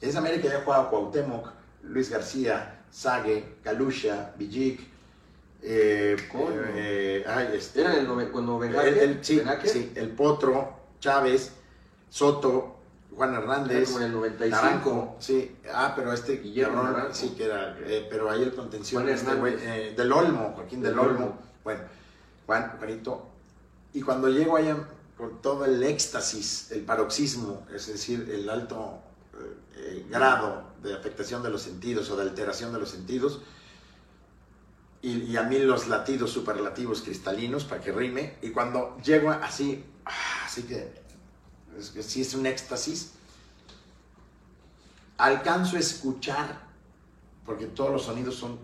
es 0.00 0.16
América 0.16 0.48
ya 0.48 0.62
jugaba 0.64 0.90
Cuauhtémoc, 0.90 1.48
Luis 1.84 2.10
García, 2.10 2.82
Sague, 2.90 3.56
Kalusha, 3.62 4.32
Villic, 4.36 4.80
eh, 5.62 6.16
eh, 6.74 7.24
ay, 7.26 7.50
este, 7.54 7.82
¿Era 7.82 7.94
el 7.96 8.06
cuando 8.30 8.62
el, 8.64 8.70
Benjamín? 8.72 8.94
el- 8.98 9.24
sí, 9.24 9.42
sí, 9.64 9.92
el 9.94 10.10
Potro, 10.10 10.72
Chávez, 11.00 11.52
Soto, 12.08 12.79
Juan 13.20 13.34
Hernández, 13.34 13.76
Era 13.76 13.84
como 13.84 13.98
en 13.98 14.04
el 14.04 14.12
95. 14.12 14.56
Naranjo, 14.56 15.16
sí, 15.18 15.54
ah, 15.74 15.92
pero 15.94 16.10
este 16.10 16.38
Guillermo 16.38 16.88
sí 17.12 17.34
que 17.36 17.44
era, 17.44 17.76
eh, 17.84 18.06
pero 18.08 18.30
ahí 18.30 18.42
el 18.42 18.54
contención, 18.54 19.06
este 19.10 19.34
güey, 19.34 19.56
eh, 19.60 19.92
del 19.94 20.10
Olmo, 20.10 20.54
Joaquín 20.56 20.80
del, 20.80 20.92
Del 20.92 21.00
Olmo. 21.00 21.24
Olmo. 21.26 21.38
bueno, 21.62 21.82
Juan, 22.46 22.76
Juanito, 22.78 23.28
y 23.92 24.00
cuando 24.00 24.30
llego 24.30 24.56
allá 24.56 24.88
con 25.18 25.42
todo 25.42 25.66
el 25.66 25.82
éxtasis, 25.82 26.70
el 26.70 26.80
paroxismo, 26.80 27.66
es 27.74 27.88
decir, 27.88 28.26
el 28.32 28.48
alto 28.48 29.02
eh, 29.34 29.56
eh, 29.76 30.06
grado 30.08 30.62
de 30.82 30.94
afectación 30.94 31.42
de 31.42 31.50
los 31.50 31.60
sentidos 31.60 32.08
o 32.08 32.16
de 32.16 32.22
alteración 32.22 32.72
de 32.72 32.78
los 32.78 32.88
sentidos, 32.88 33.42
y, 35.02 35.24
y 35.24 35.36
a 35.36 35.42
mí 35.42 35.58
los 35.58 35.88
latidos 35.88 36.30
superlativos 36.30 37.02
cristalinos 37.02 37.64
para 37.64 37.82
que 37.82 37.92
rime, 37.92 38.38
y 38.40 38.48
cuando 38.48 38.96
llego 39.04 39.30
así, 39.30 39.84
ah, 40.06 40.44
así 40.46 40.62
que, 40.62 41.09
es 41.78 41.90
que 41.90 42.02
sí 42.02 42.20
es 42.22 42.34
un 42.34 42.46
éxtasis, 42.46 43.12
alcanzo 45.18 45.76
a 45.76 45.80
escuchar, 45.80 46.60
porque 47.44 47.66
todos 47.66 47.90
los 47.92 48.02
sonidos 48.04 48.34
son 48.36 48.58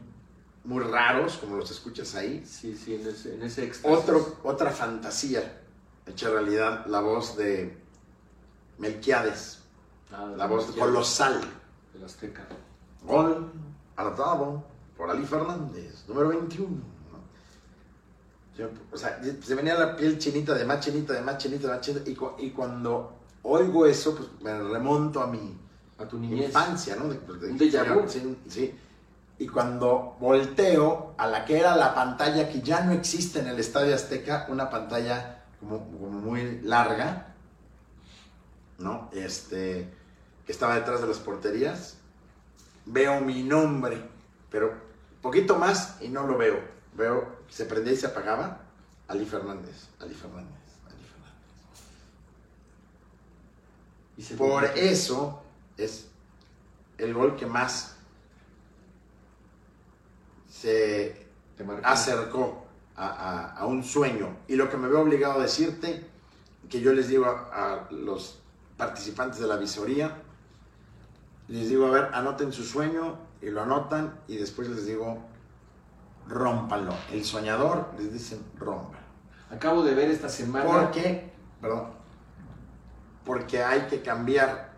muy 0.65 0.83
raros, 0.83 1.37
como 1.39 1.57
los 1.57 1.71
escuchas 1.71 2.15
ahí, 2.15 2.45
Sí, 2.47 2.77
sí, 2.77 2.95
en 2.97 3.07
ese, 3.07 3.35
en 3.35 3.43
ese 3.43 3.65
éxtasis. 3.65 3.99
otro, 3.99 4.37
otra 4.43 4.71
fantasía 4.71 5.63
hecha 6.07 6.31
realidad, 6.31 6.87
la 6.87 7.01
voz 7.01 7.37
de 7.37 7.77
Melquiades, 8.79 9.61
Ah, 10.13 10.33
la 10.37 10.47
voz 10.47 10.73
ya, 10.73 10.81
colosal. 10.81 11.41
del 11.93 12.05
Azteca. 12.05 12.47
Gol 13.05 13.51
anotado 13.97 14.63
por 14.97 15.11
Ali 15.11 15.27
Fernández, 15.27 16.05
número 16.07 16.29
21. 16.29 16.77
O 18.93 18.97
sea, 18.97 19.21
se 19.43 19.55
venía 19.55 19.75
la 19.75 19.97
piel 19.97 20.19
chinita, 20.19 20.55
de 20.55 20.65
más 20.65 20.81
chinita, 20.81 21.13
de 21.13 21.21
más 21.21 21.39
chinita, 21.39 21.67
de 21.69 21.75
más 21.75 21.81
chinita. 21.83 22.11
Y, 22.11 22.15
cu- 22.15 22.33
y 22.39 22.51
cuando 22.51 23.13
oigo 23.43 23.87
eso, 23.87 24.15
pues 24.17 24.29
me 24.41 24.59
remonto 24.73 25.21
a 25.21 25.27
mi 25.27 25.57
A 25.99 26.07
tu 26.07 26.19
niñez. 26.19 26.47
infancia, 26.49 26.97
¿no? 26.97 27.09
De- 27.09 27.19
de- 27.39 27.53
déjà 27.55 27.85
vu. 27.95 28.09
Sí, 28.09 28.37
sí. 28.49 28.75
Y 29.39 29.47
cuando 29.49 30.17
volteo 30.19 31.15
a 31.19 31.27
la 31.27 31.45
que 31.45 31.59
era 31.59 31.77
la 31.77 31.95
pantalla 31.95 32.49
que 32.49 32.63
ya 32.63 32.81
no 32.83 32.93
existe 32.93 33.41
en 33.41 33.49
el 33.49 33.59
Estadio 33.59 33.95
Azteca, 33.95 34.47
una 34.49 34.71
pantalla 34.71 35.45
como, 35.61 35.79
como 35.91 36.09
muy 36.11 36.61
larga, 36.63 37.35
¿no? 38.79 39.11
Este, 39.13 39.91
que 40.47 40.53
estaba 40.53 40.75
detrás 40.77 41.01
de 41.01 41.09
las 41.09 41.19
porterías, 41.19 41.97
veo 42.87 43.21
mi 43.21 43.43
nombre, 43.43 44.03
pero 44.51 44.73
poquito 45.23 45.57
más 45.57 45.97
y 46.01 46.09
no 46.09 46.27
lo 46.27 46.39
veo. 46.39 46.59
Veo 46.95 47.36
se 47.49 47.65
prendía 47.67 47.93
y 47.93 47.97
se 47.97 48.07
apagaba. 48.07 48.61
Ali 49.09 49.25
Fernández, 49.25 49.89
Ali 50.01 50.15
Fernández, 50.15 50.51
Ali 50.87 51.05
Fernández. 51.05 51.35
Y 54.17 54.23
se 54.23 54.35
Por 54.37 54.65
eso 54.65 55.43
es 55.77 56.09
el 56.99 57.15
gol 57.15 57.37
que 57.37 57.47
más 57.47 57.97
se 60.49 61.27
acercó 61.85 62.65
a, 62.97 63.07
a- 63.07 63.53
a 63.59 63.67
un 63.67 63.85
sueño. 63.85 64.37
Y 64.49 64.57
lo 64.57 64.71
que 64.71 64.77
me 64.77 64.89
veo 64.89 65.01
obligado 65.03 65.39
a 65.39 65.43
decirte, 65.43 66.05
que 66.69 66.81
yo 66.81 66.93
les 66.93 67.09
digo 67.09 67.27
a, 67.27 67.75
a 67.87 67.91
los 67.93 68.39
participantes 68.77 69.39
de 69.39 69.47
la 69.47 69.57
visoría, 69.57 70.23
les 71.49 71.69
digo, 71.69 71.87
a 71.87 71.91
ver, 71.91 72.11
anoten 72.13 72.53
su 72.53 72.65
sueño 72.65 73.19
y 73.41 73.51
lo 73.51 73.63
anotan 73.63 74.19
y 74.27 74.37
después 74.37 74.69
les 74.69 74.87
digo, 74.87 75.23
rómpanlo. 76.29 76.95
El 77.13 77.25
soñador 77.25 77.91
les 77.99 78.13
dicen, 78.13 78.41
rompa. 78.59 78.99
Acabo 79.51 79.83
de 79.83 79.95
ver 79.95 80.11
esta 80.11 80.29
semana. 80.29 80.65
Porque, 80.65 81.31
perdón, 81.61 81.89
porque 83.25 83.63
hay 83.63 83.83
que 83.83 84.03
cambiar. 84.03 84.75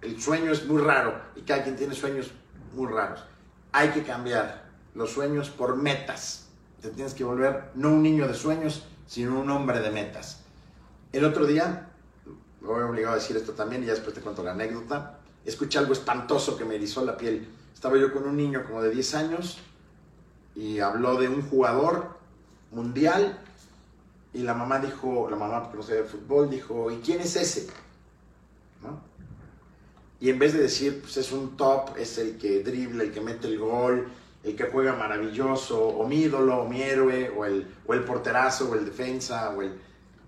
El 0.00 0.20
sueño 0.20 0.50
es 0.50 0.66
muy 0.66 0.82
raro 0.82 1.14
y 1.36 1.42
cada 1.42 1.62
quien 1.62 1.76
tiene 1.76 1.94
sueños 1.94 2.32
muy 2.74 2.90
raros. 2.90 3.24
Hay 3.70 3.90
que 3.90 4.02
cambiar 4.02 4.64
los 4.94 5.10
sueños 5.10 5.50
por 5.50 5.76
metas. 5.76 6.48
Te 6.80 6.90
tienes 6.90 7.14
que 7.14 7.22
volver 7.22 7.70
no 7.74 7.90
un 7.90 8.02
niño 8.02 8.26
de 8.26 8.34
sueños, 8.34 8.84
sino 9.06 9.38
un 9.38 9.48
hombre 9.50 9.80
de 9.80 9.90
metas. 9.90 10.42
El 11.12 11.24
otro 11.24 11.46
día, 11.46 11.90
me 12.60 12.66
voy 12.66 12.82
obligado 12.82 13.14
a 13.14 13.18
decir 13.18 13.36
esto 13.36 13.52
también 13.52 13.84
y 13.84 13.86
ya 13.86 13.92
después 13.92 14.14
te 14.14 14.20
cuento 14.20 14.42
la 14.42 14.52
anécdota, 14.52 15.18
escuché 15.44 15.78
algo 15.78 15.92
espantoso 15.92 16.56
que 16.56 16.64
me 16.64 16.74
erizó 16.74 17.04
la 17.04 17.16
piel. 17.16 17.48
Estaba 17.72 17.96
yo 17.96 18.12
con 18.12 18.24
un 18.24 18.36
niño 18.36 18.64
como 18.64 18.82
de 18.82 18.90
10 18.90 19.14
años 19.14 19.58
y 20.54 20.80
habló 20.80 21.16
de 21.16 21.28
un 21.28 21.42
jugador 21.42 22.16
mundial 22.70 23.38
y 24.34 24.42
la 24.42 24.54
mamá 24.54 24.78
dijo, 24.78 25.28
la 25.30 25.36
mamá 25.36 25.62
porque 25.62 25.76
no 25.76 25.82
sabía 25.82 26.02
de 26.02 26.08
fútbol, 26.08 26.48
dijo, 26.48 26.90
¿y 26.90 26.96
quién 26.96 27.20
es 27.20 27.36
ese? 27.36 27.68
Y 30.20 30.30
en 30.30 30.38
vez 30.38 30.52
de 30.52 30.60
decir, 30.60 31.00
pues 31.00 31.16
es 31.16 31.32
un 31.32 31.56
top, 31.56 31.96
es 31.98 32.16
el 32.18 32.38
que 32.38 32.62
dribla, 32.62 33.02
el 33.02 33.12
que 33.12 33.20
mete 33.20 33.48
el 33.48 33.58
gol, 33.58 34.08
el 34.44 34.56
que 34.56 34.64
juega 34.64 34.94
maravilloso, 34.94 35.84
o 35.84 36.06
mi 36.06 36.22
ídolo, 36.22 36.62
o 36.62 36.68
mi 36.68 36.80
héroe, 36.80 37.30
o 37.36 37.44
el, 37.44 37.66
o 37.86 37.92
el 37.92 38.04
porterazo, 38.04 38.70
o 38.70 38.74
el 38.74 38.84
defensa, 38.84 39.50
o 39.50 39.62
el... 39.62 39.78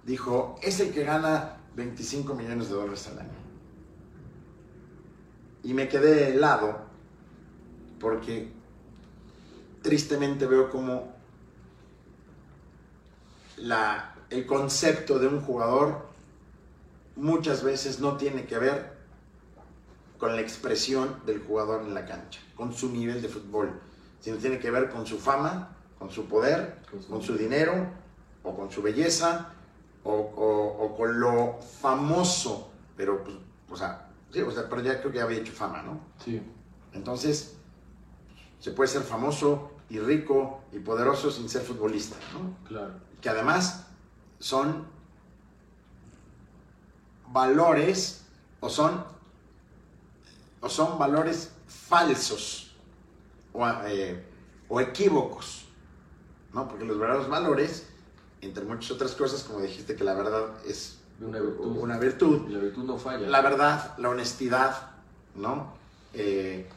Dijo, 0.04 0.56
es 0.62 0.80
el 0.80 0.92
que 0.92 1.04
gana 1.04 1.58
25 1.76 2.34
millones 2.34 2.68
de 2.68 2.74
dólares 2.74 3.06
al 3.06 3.20
año. 3.20 3.30
Y 5.62 5.72
me 5.72 5.88
quedé 5.88 6.34
helado, 6.34 6.76
porque 7.98 8.52
tristemente 9.84 10.46
veo 10.46 10.70
como 10.70 11.12
la, 13.58 14.14
el 14.30 14.46
concepto 14.46 15.18
de 15.18 15.28
un 15.28 15.40
jugador 15.42 16.06
muchas 17.16 17.62
veces 17.62 18.00
no 18.00 18.16
tiene 18.16 18.46
que 18.46 18.58
ver 18.58 18.94
con 20.18 20.34
la 20.34 20.40
expresión 20.40 21.20
del 21.26 21.40
jugador 21.44 21.82
en 21.82 21.92
la 21.92 22.06
cancha, 22.06 22.40
con 22.56 22.72
su 22.72 22.90
nivel 22.90 23.20
de 23.20 23.28
fútbol, 23.28 23.78
sino 24.20 24.38
tiene 24.38 24.58
que 24.58 24.70
ver 24.70 24.88
con 24.90 25.06
su 25.06 25.18
fama, 25.18 25.76
con 25.98 26.10
su 26.10 26.26
poder, 26.26 26.82
Con 26.90 27.02
su- 27.02 27.08
con 27.08 27.22
su 27.22 27.36
dinero, 27.36 27.86
o 28.42 28.56
con 28.56 28.70
su 28.70 28.80
belleza, 28.82 29.52
o, 30.02 30.12
o- 30.12 30.84
o 30.84 30.96
con 30.96 31.20
lo 31.20 31.58
famoso, 31.60 32.70
pero 32.96 33.22
pues, 33.22 33.36
o 33.70 33.76
sea, 33.76 34.08
sí, 34.32 34.40
o 34.40 34.50
sea, 34.50 34.66
pero 34.68 34.80
ya 34.82 34.98
creo 35.00 35.12
que 35.12 35.18
ya 35.18 35.24
había 35.24 35.38
hecho 35.40 35.52
fama, 35.52 35.82
¿no? 35.82 36.00
Sí. 36.24 36.40
Entonces, 36.94 37.56
se 38.60 38.70
puede 38.70 38.88
ser 38.88 39.02
famoso 39.02 39.72
y 39.90 39.98
rico 39.98 40.62
y 40.72 40.78
poderoso 40.78 41.30
sin 41.30 41.48
ser 41.48 41.62
futbolista, 41.62 42.16
¿no? 42.32 42.56
Claro. 42.68 42.94
que 43.20 43.28
además 43.28 43.86
son 44.38 44.86
valores 47.28 48.24
o 48.60 48.68
son, 48.68 49.04
o 50.60 50.68
son 50.68 50.98
valores 50.98 51.50
falsos 51.66 52.74
o, 53.52 53.66
eh, 53.86 54.24
o 54.68 54.80
equívocos, 54.80 55.66
¿no? 56.52 56.68
Porque 56.68 56.84
los 56.84 56.98
verdaderos 56.98 57.28
valores, 57.28 57.88
entre 58.40 58.64
muchas 58.64 58.90
otras 58.92 59.12
cosas, 59.12 59.42
como 59.44 59.60
dijiste 59.60 59.96
que 59.96 60.04
la 60.04 60.14
verdad 60.14 60.48
es 60.66 60.98
Una 61.20 61.40
virtud. 61.40 61.76
una 61.78 61.98
virtud, 61.98 62.48
la 62.48 62.58
virtud 62.58 62.84
no 62.84 62.98
falla. 62.98 63.28
la 63.28 63.40
verdad, 63.42 63.96
la 63.98 64.08
honestidad, 64.10 64.90
¿no? 65.34 65.74
Eh, 66.12 66.68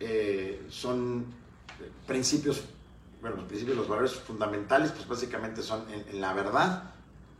eh, 0.00 0.66
son 0.70 1.26
principios, 2.06 2.62
bueno, 3.20 3.36
los 3.36 3.44
principios, 3.46 3.76
los 3.76 3.88
valores 3.88 4.12
fundamentales, 4.14 4.90
pues 4.92 5.06
básicamente 5.08 5.62
son 5.62 5.84
en, 5.92 6.04
en 6.08 6.20
la 6.20 6.32
verdad 6.32 6.82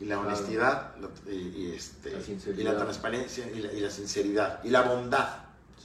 y 0.01 0.05
la 0.07 0.17
Claro. 0.17 0.29
honestidad 0.29 0.91
y, 1.29 1.31
y, 1.33 1.75
este, 1.77 2.11
La 2.11 2.61
y 2.61 2.65
la 2.65 2.77
transparencia 2.77 3.47
y 3.51 3.61
la, 3.61 3.73
y 3.73 3.81
la 3.81 3.91
sinceridad 3.91 4.61
y 4.65 4.71
la 4.71 4.83
bondad, 4.83 5.29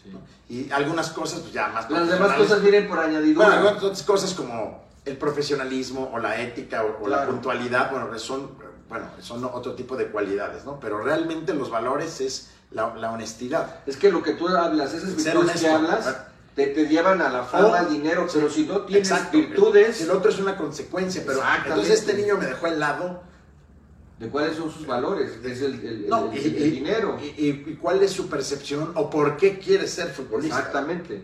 Sí. 0.03 0.10
¿no? 0.12 0.20
Y 0.49 0.72
algunas 0.72 1.10
cosas, 1.10 1.39
pues 1.41 1.53
ya 1.53 1.68
más 1.70 1.89
Las 1.89 2.08
demás 2.10 2.34
cosas 2.38 2.62
vienen 2.62 2.88
por 2.88 2.99
añadidura. 2.99 3.47
Bueno, 3.47 3.60
algunas 3.62 3.84
otras 3.84 4.03
cosas 4.03 4.34
como 4.34 4.86
el 5.05 5.18
profesionalismo 5.18 6.12
o 6.14 6.20
la 6.20 6.39
ética 6.41 6.84
o, 6.84 7.03
o 7.03 7.08
la 7.08 7.26
puntualidad, 7.26 7.89
bueno, 7.91 8.08
pues 8.10 8.22
son, 8.22 8.51
bueno, 8.89 9.05
son 9.22 9.43
otro 9.45 9.74
tipo 9.74 9.95
de 9.97 10.08
cualidades, 10.08 10.66
¿no? 10.66 10.80
Pero 10.80 10.99
realmente 11.01 11.53
los 11.53 11.70
valores 11.70 12.22
es 12.22 12.49
la, 12.72 12.93
la 12.95 13.12
honestidad. 13.12 13.80
Es 13.86 13.97
que 13.97 14.12
lo 14.12 14.22
que 14.22 14.34
tú 14.34 14.47
hablas, 14.49 14.93
esas 14.93 15.16
virtudes 15.16 15.62
que 15.62 15.68
hablas, 15.70 16.18
te, 16.58 16.66
te 16.68 16.88
llevan 16.88 17.22
a 17.22 17.30
la 17.30 17.43
fama, 17.43 17.68
O- 17.68 17.74
al 17.76 17.89
dinero, 17.89 18.28
pero 18.34 18.49
si 18.49 18.66
no 18.66 18.82
tienes 18.82 19.10
Exacto. 19.12 19.38
virtudes, 19.38 20.01
El 20.01 20.10
otro 20.10 20.32
es 20.32 20.39
una 20.39 20.58
consecuencia, 20.58 21.22
pero 21.26 21.39
entonces 21.66 21.99
este 21.99 22.16
niño 22.16 22.36
me 22.38 22.47
dejó 22.47 22.68
helado. 22.68 23.22
¿de 24.20 24.30
cuáles 24.30 24.58
son 24.58 24.72
sus 24.72 24.88
valores? 24.88 25.30
Es 25.45 25.62
el, 25.62 25.76
el- 25.86 26.10
No, 26.10 26.32
el- 26.32 26.39
el 26.39 26.66
y- 26.66 26.72
dinero. 26.72 27.20
Y, 27.22 27.47
y- 27.49 27.78
cuál 27.80 28.01
es 28.01 28.12
su 28.12 28.28
percepción 28.28 28.91
o 28.95 29.12
por 29.12 29.38
qué 29.38 29.60
quiere 29.60 29.88
ser 29.88 30.08
futbolista? 30.10 30.58
Exactamente. 30.58 31.24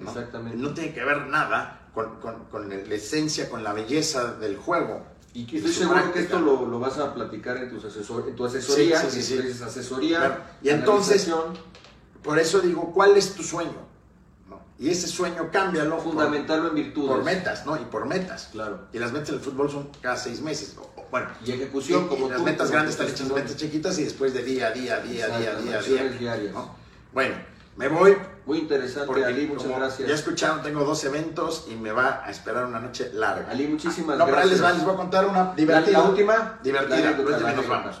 ¿no? 0.00 0.08
Exactamente. 0.08 0.56
No 0.56 0.72
tiene 0.72 0.94
que 0.94 1.04
ver 1.04 1.26
nada 1.26 1.88
con, 1.92 2.20
con- 2.20 2.44
con 2.44 2.68
la 2.68 2.94
esencia, 2.94 3.50
con 3.50 3.64
la 3.64 3.72
belleza 3.72 4.34
del 4.34 4.56
juego. 4.56 5.04
Y 5.34 5.44
que 5.44 5.56
estoy 5.56 5.72
seguro 5.72 5.96
que 5.96 6.02
práctica. 6.10 6.36
esto 6.36 6.38
lo, 6.38 6.64
lo 6.66 6.78
vas 6.78 6.96
a 6.98 7.12
platicar 7.12 7.56
en, 7.56 7.70
tus 7.70 7.84
asesor, 7.86 8.26
en 8.28 8.36
tu 8.36 8.46
asesoría, 8.46 9.00
Sí, 9.00 9.06
sí, 9.10 9.22
sí, 9.24 9.36
que 9.36 9.42
sí. 9.42 9.48
es 9.48 9.62
asesoría, 9.62 10.18
Claro. 10.18 10.36
Y 10.62 10.68
entonces- 10.68 11.28
Por 12.22 12.38
eso 12.38 12.60
digo, 12.60 12.92
¿cuál 12.94 13.16
es 13.16 13.32
tu 13.34 13.42
sueño? 13.42 13.88
¿No? 14.78 14.86
Y 14.86 14.90
ese 14.90 15.08
sueño 15.08 15.50
por- 15.50 16.00
fundamentarlo 16.02 16.68
en 16.68 16.74
virtudes. 16.76 17.10
por 17.10 17.24
metas, 17.24 17.66
¿no? 17.66 17.76
Y 17.76 17.84
por 17.86 18.06
metas. 18.06 18.48
Claro. 18.52 18.86
Y 18.92 18.98
las 18.98 19.12
metas 19.12 19.30
del 19.30 19.40
fútbol 19.40 19.70
son 19.70 19.90
cada 20.00 20.16
seis 20.16 20.40
meses. 20.40 20.76
o- 20.78 20.88
bueno, 21.10 21.28
Y 21.44 21.52
ejecución, 21.52 22.02
y- 22.02 22.04
y 22.04 22.08
como 22.08 22.28
las 22.28 22.38
tú, 22.38 22.44
metas 22.44 22.58
como 22.66 22.72
grandes 22.72 22.94
están 22.94 23.08
hechas 23.08 23.28
metas 23.30 23.56
chiquitas 23.56 23.98
y 23.98 24.04
después 24.04 24.34
de 24.34 24.42
día 24.42 24.68
a 24.68 24.70
día, 24.72 25.00
día 25.00 25.24
a 25.24 25.38
día, 25.38 25.54
día 25.56 25.78
a 25.78 25.82
día. 25.82 26.04
diarias. 26.18 26.52
¿no? 26.52 26.74
Bueno, 27.12 27.34
me 27.76 27.88
voy 27.88 28.16
Muy 28.46 28.58
interesante, 28.58 29.06
porque 29.06 29.24
Ali, 29.24 29.46
muchas 29.46 29.64
como 29.64 29.78
gracias. 29.78 30.08
ya 30.08 30.14
escucharon, 30.14 30.62
tengo 30.62 30.84
dos 30.84 31.02
eventos 31.04 31.66
y 31.70 31.74
me 31.74 31.92
va 31.92 32.22
a 32.24 32.30
esperar 32.30 32.64
una 32.66 32.78
noche 32.80 33.10
larga. 33.14 33.50
Ali, 33.50 33.66
muchísimas 33.66 34.16
no, 34.18 34.24
pero 34.26 34.38
ahí 34.38 34.48
les, 34.48 34.58
gracias. 34.60 34.72
va, 34.72 34.76
les 34.76 34.84
voy 34.84 34.94
a 34.94 34.96
contar 34.96 35.26
una 35.26 35.54
divertida. 35.54 35.98
la 35.98 36.04
última, 36.04 36.58
Divertida, 36.62 36.98
la 36.98 37.10
última 37.10 37.38
y 37.38 37.42
la 37.42 37.52
nos 37.52 37.68
vamos. 37.68 38.00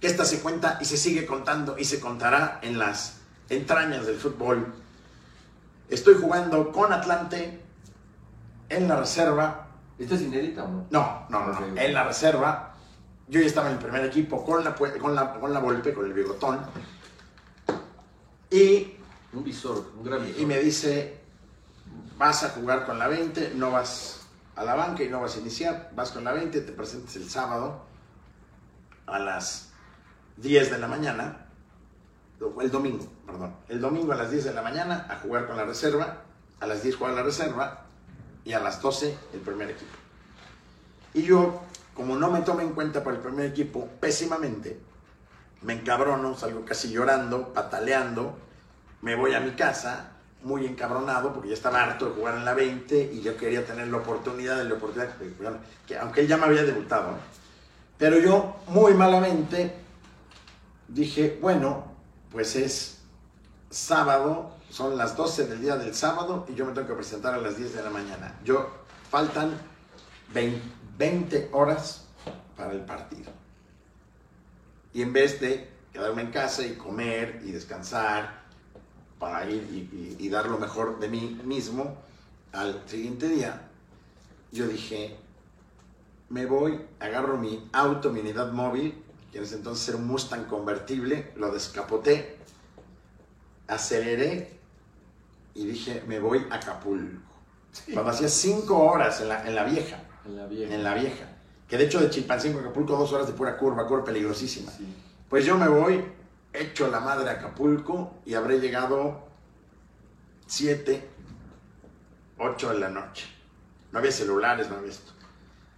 Que 0.00 0.06
esta 0.06 0.24
se 0.24 0.40
cuenta 0.40 0.78
y 0.80 0.84
se 0.86 0.96
sigue 0.96 1.26
contando 1.26 1.76
y 1.78 1.84
se 1.84 2.00
contará 2.00 2.58
en 2.62 2.78
las 2.78 3.18
entrañas 3.48 4.06
del 4.06 4.16
fútbol. 4.16 4.72
Estoy 5.90 6.14
jugando 6.14 6.70
con 6.70 6.92
Atlante 6.92 7.60
en 8.68 8.88
la 8.88 8.96
reserva. 8.96 9.66
¿Esta 9.98 10.14
es 10.14 10.22
inédita 10.22 10.64
o 10.64 10.68
no? 10.68 10.86
No, 10.90 11.26
no, 11.28 11.60
no. 11.60 11.76
En 11.76 11.92
la 11.92 12.04
reserva. 12.04 12.74
Yo 13.28 13.40
ya 13.40 13.46
estaba 13.46 13.68
en 13.68 13.74
el 13.74 13.78
primer 13.80 14.04
equipo 14.04 14.44
con 14.44 14.64
la, 14.64 14.74
con 14.74 15.14
la, 15.14 15.34
con 15.34 15.52
la 15.52 15.60
Volpe, 15.60 15.92
con 15.92 16.06
el 16.06 16.12
bigotón. 16.12 16.60
Y 18.50 18.96
Un 19.32 19.44
visor, 19.44 19.92
un 19.96 20.04
gran 20.04 20.24
visor. 20.24 20.40
y 20.40 20.46
me 20.46 20.58
dice, 20.58 21.20
vas 22.18 22.42
a 22.42 22.50
jugar 22.50 22.86
con 22.86 22.98
la 22.98 23.06
20, 23.06 23.52
no 23.54 23.70
vas 23.70 24.26
a 24.56 24.64
la 24.64 24.74
banca 24.74 25.02
y 25.04 25.08
no 25.08 25.20
vas 25.20 25.36
a 25.36 25.40
iniciar, 25.40 25.90
vas 25.94 26.10
con 26.10 26.24
la 26.24 26.32
20, 26.32 26.60
te 26.60 26.72
presentes 26.72 27.14
el 27.16 27.30
sábado 27.30 27.84
a 29.06 29.18
las 29.18 29.70
10 30.36 30.70
de 30.70 30.78
la 30.78 30.88
mañana, 30.88 31.46
o 32.40 32.60
el 32.60 32.70
domingo, 32.70 33.06
el 33.68 33.80
domingo 33.80 34.12
a 34.12 34.16
las 34.16 34.30
10 34.30 34.44
de 34.44 34.54
la 34.54 34.62
mañana 34.62 35.06
a 35.08 35.16
jugar 35.16 35.46
con 35.46 35.56
la 35.56 35.64
reserva, 35.64 36.18
a 36.60 36.66
las 36.66 36.82
10 36.82 36.96
jugar 36.96 37.14
la 37.14 37.22
reserva 37.22 37.84
y 38.44 38.52
a 38.52 38.60
las 38.60 38.80
12 38.80 39.16
el 39.32 39.40
primer 39.40 39.70
equipo. 39.70 39.92
Y 41.14 41.22
yo, 41.22 41.60
como 41.94 42.16
no 42.16 42.30
me 42.30 42.40
tomé 42.40 42.62
en 42.62 42.72
cuenta 42.72 43.02
para 43.02 43.16
el 43.16 43.22
primer 43.22 43.46
equipo, 43.46 43.88
pésimamente, 44.00 44.78
me 45.62 45.74
encabrono, 45.74 46.36
salgo 46.36 46.64
casi 46.64 46.90
llorando, 46.90 47.52
pataleando, 47.52 48.36
me 49.02 49.14
voy 49.14 49.34
a 49.34 49.40
mi 49.40 49.52
casa 49.52 50.12
muy 50.42 50.66
encabronado 50.66 51.32
porque 51.32 51.48
ya 51.48 51.54
estaba 51.54 51.82
harto 51.82 52.06
de 52.06 52.12
jugar 52.12 52.36
en 52.36 52.44
la 52.44 52.54
20 52.54 53.12
y 53.12 53.20
yo 53.20 53.36
quería 53.36 53.66
tener 53.66 53.88
la 53.88 53.98
oportunidad, 53.98 54.62
la 54.64 54.74
oportunidad 54.74 55.14
de 55.14 55.30
jugar, 55.34 55.58
que 55.86 55.98
aunque 55.98 56.20
él 56.20 56.28
ya 56.28 56.36
me 56.36 56.46
había 56.46 56.62
debutado, 56.62 57.10
pero 57.98 58.18
yo 58.18 58.56
muy 58.68 58.94
malamente 58.94 59.74
dije, 60.88 61.38
bueno, 61.42 61.84
pues 62.30 62.56
es 62.56 62.99
sábado, 63.70 64.50
son 64.68 64.96
las 64.96 65.16
12 65.16 65.46
del 65.46 65.60
día 65.60 65.76
del 65.76 65.94
sábado 65.94 66.46
y 66.48 66.54
yo 66.54 66.66
me 66.66 66.72
tengo 66.72 66.88
que 66.88 66.94
presentar 66.94 67.34
a 67.34 67.38
las 67.38 67.56
10 67.56 67.74
de 67.74 67.82
la 67.82 67.90
mañana. 67.90 68.38
Yo 68.44 68.68
faltan 69.10 69.56
20, 70.34 70.60
20 70.98 71.50
horas 71.52 72.06
para 72.56 72.72
el 72.72 72.80
partido. 72.80 73.32
Y 74.92 75.02
en 75.02 75.12
vez 75.12 75.40
de 75.40 75.70
quedarme 75.92 76.22
en 76.22 76.30
casa 76.30 76.66
y 76.66 76.74
comer 76.74 77.40
y 77.44 77.52
descansar 77.52 78.40
para 79.18 79.48
ir 79.48 80.16
y 80.18 80.28
dar 80.28 80.46
lo 80.46 80.58
mejor 80.58 80.98
de 80.98 81.08
mí 81.08 81.40
mismo 81.44 81.96
al 82.52 82.82
siguiente 82.86 83.28
día, 83.28 83.68
yo 84.50 84.66
dije, 84.66 85.16
me 86.28 86.46
voy, 86.46 86.80
agarro 86.98 87.38
mi 87.38 87.68
auto, 87.72 88.10
mi 88.10 88.20
unidad 88.20 88.52
móvil, 88.52 89.02
que 89.30 89.38
en 89.38 89.44
ese 89.44 89.56
entonces 89.56 89.88
era 89.88 89.98
un 89.98 90.06
Mustang 90.06 90.46
convertible, 90.46 91.32
lo 91.36 91.52
descapoté, 91.52 92.39
aceleré 93.74 94.50
y 95.54 95.66
dije, 95.66 96.02
me 96.06 96.18
voy 96.18 96.46
a 96.50 96.56
Acapulco. 96.56 97.20
Cuando 97.92 98.10
hacía 98.10 98.28
cinco 98.28 98.78
horas 98.78 99.20
en 99.20 99.28
la, 99.28 99.46
en 99.46 99.54
la 99.54 99.64
vieja, 99.64 99.98
En 100.26 100.36
la 100.36 100.46
vieja. 100.46 100.74
en 100.74 100.82
la 100.84 100.94
vieja, 100.94 101.24
que 101.68 101.76
de 101.78 101.84
hecho 101.84 102.00
de 102.00 102.10
Chilpancingo 102.10 102.58
a 102.58 102.62
Acapulco 102.62 102.96
dos 102.96 103.12
horas 103.12 103.26
de 103.28 103.32
pura 103.32 103.56
curva, 103.56 103.86
curva 103.86 104.04
peligrosísima. 104.04 104.70
Sí. 104.72 104.86
Pues 105.28 105.44
yo 105.44 105.56
me 105.56 105.68
voy, 105.68 106.04
echo 106.52 106.88
la 106.88 107.00
madre 107.00 107.30
a 107.30 107.34
Acapulco 107.34 108.14
y 108.26 108.34
habré 108.34 108.58
llegado 108.58 109.28
7, 110.46 111.08
8 112.38 112.70
de 112.72 112.78
la 112.80 112.88
noche. 112.88 113.26
No 113.92 113.98
había 114.00 114.10
celulares, 114.12 114.68
no 114.68 114.76
había 114.76 114.90
esto. 114.90 115.12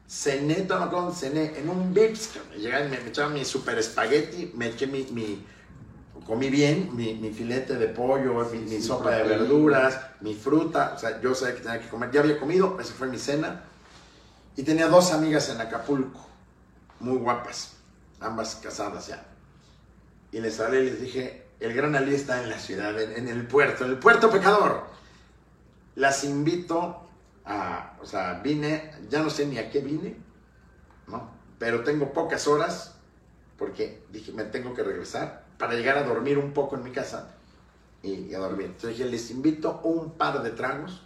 Cené, 0.08 0.54
todo 0.62 0.82
acuerdo, 0.82 1.12
cené 1.12 1.58
en 1.58 1.68
un 1.68 1.92
Vips, 1.94 2.28
que 2.28 2.40
me 2.58 2.88
me, 2.88 2.96
echaban 3.08 3.34
mi 3.34 3.44
super 3.44 3.78
espagueti, 3.78 4.50
me 4.54 4.66
eché 4.68 4.86
mi, 4.86 5.04
mi- 5.04 5.44
comí 6.26 6.50
bien, 6.50 6.94
mi, 6.94 7.14
mi 7.14 7.32
filete 7.32 7.74
de 7.74 7.88
pollo, 7.88 8.34
mi, 8.50 8.58
mi 8.58 8.68
sí, 8.68 8.82
sopa 8.82 9.10
de 9.10 9.22
verduras, 9.24 9.98
mi 10.20 10.34
fruta, 10.34 10.92
o 10.94 10.98
sea, 10.98 11.20
yo 11.20 11.34
sabía 11.34 11.54
que 11.56 11.60
tenía 11.62 11.80
que 11.80 11.88
comer, 11.88 12.10
ya 12.10 12.20
había 12.20 12.38
comido, 12.38 12.78
esa 12.80 12.94
fue 12.94 13.08
mi 13.08 13.18
cena. 13.18 13.64
Y 14.56 14.62
tenía 14.62 14.88
dos 14.88 15.12
amigas 15.12 15.48
en 15.48 15.60
Acapulco, 15.60 16.20
muy 17.00 17.16
guapas, 17.16 17.74
ambas 18.20 18.56
casadas 18.56 19.06
ya. 19.08 19.24
Y 20.30 20.40
les 20.40 20.60
hablé 20.60 20.82
y 20.82 20.90
les 20.90 21.00
dije, 21.00 21.46
el 21.60 21.74
gran 21.74 21.94
Ali 21.96 22.14
está 22.14 22.42
en 22.42 22.50
la 22.50 22.58
ciudad, 22.58 23.00
en, 23.00 23.12
en 23.16 23.28
el 23.28 23.46
puerto, 23.46 23.84
en 23.84 23.90
el 23.90 23.98
puerto 23.98 24.30
pecador. 24.30 24.86
Las 25.94 26.24
invito 26.24 27.08
a, 27.44 27.96
o 28.00 28.06
sea, 28.06 28.40
vine, 28.42 28.92
ya 29.08 29.22
no 29.22 29.30
sé 29.30 29.46
ni 29.46 29.58
a 29.58 29.70
qué 29.70 29.80
vine, 29.80 30.16
¿no? 31.06 31.30
Pero 31.58 31.82
tengo 31.82 32.12
pocas 32.12 32.46
horas, 32.46 32.94
porque 33.58 34.02
dije, 34.10 34.32
me 34.32 34.44
tengo 34.44 34.74
que 34.74 34.82
regresar 34.82 35.41
para 35.62 35.74
llegar 35.74 35.96
a 35.96 36.02
dormir 36.02 36.38
un 36.38 36.50
poco 36.52 36.74
en 36.74 36.82
mi 36.82 36.90
casa 36.90 37.28
y, 38.02 38.10
y 38.14 38.34
a 38.34 38.40
dormir. 38.40 38.66
Entonces 38.66 38.98
dije, 38.98 39.08
les 39.08 39.30
invito 39.30 39.80
un 39.84 40.10
par 40.10 40.42
de 40.42 40.50
tragos 40.50 41.02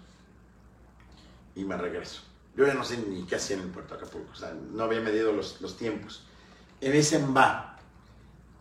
y 1.55 1.63
me 1.65 1.77
regreso. 1.77 2.23
Yo 2.57 2.67
ya 2.67 2.73
no 2.73 2.83
sé 2.83 2.97
ni 3.07 3.25
qué 3.25 3.37
hacía 3.37 3.57
en 3.57 3.65
el 3.65 3.69
puerto 3.69 3.95
Acapulco, 3.95 4.31
o 4.33 4.35
sea, 4.35 4.55
no 4.73 4.85
había 4.85 5.01
medido 5.03 5.31
los, 5.33 5.61
los 5.61 5.77
tiempos. 5.77 6.25
Y 6.81 6.87
me 6.89 6.93
dicen, 6.95 7.37
va. 7.37 7.77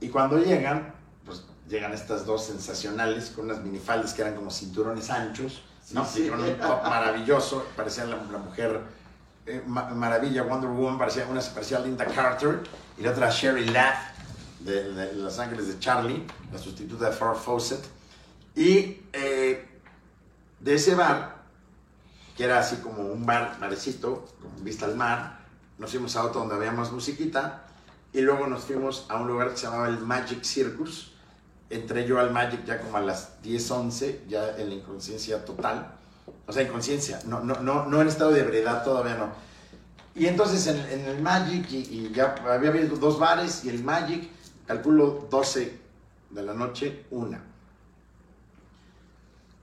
Y 0.01 0.09
cuando 0.09 0.37
llegan, 0.37 0.93
pues 1.25 1.43
llegan 1.69 1.93
estas 1.93 2.25
dos 2.25 2.43
sensacionales 2.45 3.29
con 3.29 3.45
unas 3.45 3.61
minifaldas 3.63 4.13
que 4.13 4.21
eran 4.21 4.35
como 4.35 4.51
cinturones 4.51 5.09
anchos, 5.09 5.61
¿no? 5.91 6.03
Sí, 6.03 6.11
sí. 6.23 6.25
Y 6.25 6.29
con 6.29 6.41
un 6.41 6.55
top 6.59 6.83
maravilloso, 6.83 7.65
parecía 7.77 8.03
la, 8.03 8.17
la 8.17 8.37
mujer 8.37 8.81
eh, 9.45 9.63
ma- 9.65 9.87
maravilla, 9.91 10.43
Wonder 10.43 10.69
Woman, 10.71 10.97
parecía, 10.97 11.25
una 11.27 11.39
se 11.39 11.51
parecía 11.51 11.77
a 11.77 11.79
Linda 11.79 12.03
Carter 12.05 12.63
y 12.97 13.01
la 13.03 13.11
otra 13.11 13.27
a 13.27 13.31
Sherry 13.31 13.65
Lath 13.69 14.14
de, 14.65 15.13
Los 15.13 15.39
Ángeles 15.39 15.67
de 15.67 15.79
Charlie, 15.79 16.25
la 16.51 16.57
sustituta 16.57 17.09
de 17.09 17.15
Farrah 17.15 17.35
Fawcett. 17.35 17.83
Y 18.55 19.01
eh, 19.13 19.67
de 20.59 20.73
ese 20.73 20.95
bar, 20.95 21.43
que 22.35 22.43
era 22.43 22.59
así 22.59 22.77
como 22.77 23.03
un 23.03 23.25
bar, 23.25 23.57
barecito, 23.59 24.25
con 24.41 24.63
vista 24.63 24.85
al 24.85 24.95
mar, 24.95 25.39
nos 25.77 25.91
fuimos 25.91 26.15
a 26.15 26.23
otro 26.23 26.39
donde 26.41 26.55
había 26.55 26.71
más 26.71 26.91
musiquita 26.91 27.65
y 28.13 28.21
luego 28.21 28.47
nos 28.47 28.63
fuimos 28.63 29.05
a 29.09 29.17
un 29.17 29.27
lugar 29.27 29.51
que 29.51 29.57
se 29.57 29.65
llamaba 29.65 29.87
el 29.87 29.99
Magic 29.99 30.43
Circus. 30.43 31.11
Entré 31.69 32.07
yo 32.07 32.19
al 32.19 32.31
Magic 32.31 32.63
ya 32.65 32.79
como 32.79 32.97
a 32.97 33.01
las 33.01 33.41
10, 33.41 33.71
11, 33.71 34.21
ya 34.27 34.57
en 34.57 34.69
la 34.69 34.75
inconsciencia 34.75 35.43
total. 35.43 35.95
O 36.47 36.53
sea, 36.53 36.63
inconsciencia, 36.63 37.19
no, 37.25 37.41
no, 37.41 37.59
no, 37.59 37.85
no 37.87 38.01
en 38.01 38.07
estado 38.07 38.31
de 38.31 38.41
ebriedad, 38.41 38.83
todavía 38.83 39.15
no. 39.15 39.31
Y 40.15 40.27
entonces 40.27 40.65
en, 40.67 40.77
en 40.77 41.05
el 41.07 41.21
Magic, 41.21 41.69
y, 41.71 41.77
y 41.77 42.11
ya 42.13 42.35
había 42.47 42.69
habido 42.69 42.95
dos 42.95 43.19
bares, 43.19 43.65
y 43.65 43.69
el 43.69 43.83
Magic, 43.83 44.29
calculo 44.67 45.27
12 45.29 45.79
de 46.29 46.41
la 46.43 46.53
noche, 46.53 47.05
una. 47.11 47.41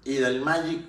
Y 0.05 0.15
del 0.15 0.41
Magic, 0.41 0.83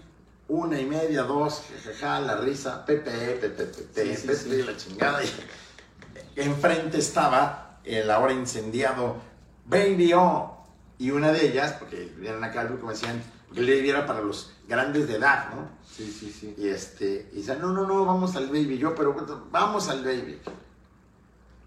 una 0.47 0.80
y 0.80 0.86
media, 0.86 1.24
dos, 1.24 1.64
jajaja, 1.84 2.20
la 2.22 2.38
risa, 2.38 2.86
Pepe, 2.86 3.11
Pepe, 3.11 3.66
Pepe, 3.66 4.16
Sí, 4.16 4.16
sí, 4.16 4.28
Pepe, 4.28 4.39
sí. 4.39 4.64
la 4.64 4.78
chingada. 4.78 5.24
Y 5.24 6.41
enfrente 6.41 6.97
estaba 6.97 7.80
el 7.84 8.09
ahora 8.09 8.34
incendiado 8.34 9.18
Baby 9.66 10.14
O. 10.14 10.49
Y 10.97 11.11
una 11.11 11.32
de 11.32 11.47
ellas, 11.47 11.74
porque 11.74 12.14
vienen 12.18 12.43
acá, 12.43 12.68
como 12.68 12.91
decían, 12.91 13.22
porque 13.47 13.61
baby 13.61 13.89
era 13.89 14.05
para 14.05 14.22
los 14.22 14.53
grandes 14.68 15.07
de 15.07 15.16
edad, 15.16 15.49
¿no? 15.53 15.68
Sí, 15.86 16.11
sí, 16.11 16.32
sí. 16.32 16.55
Y 16.57 16.70
este, 16.70 17.30
y 17.34 17.38
decían, 17.38 17.59
no, 17.59 17.72
no, 17.72 17.86
no, 17.86 18.05
vamos 18.05 18.36
al 18.36 18.47
baby. 18.47 18.78
Yo, 18.78 18.95
pero 18.95 19.16
vamos 19.51 19.89
al 19.89 20.03
baby. 20.03 20.39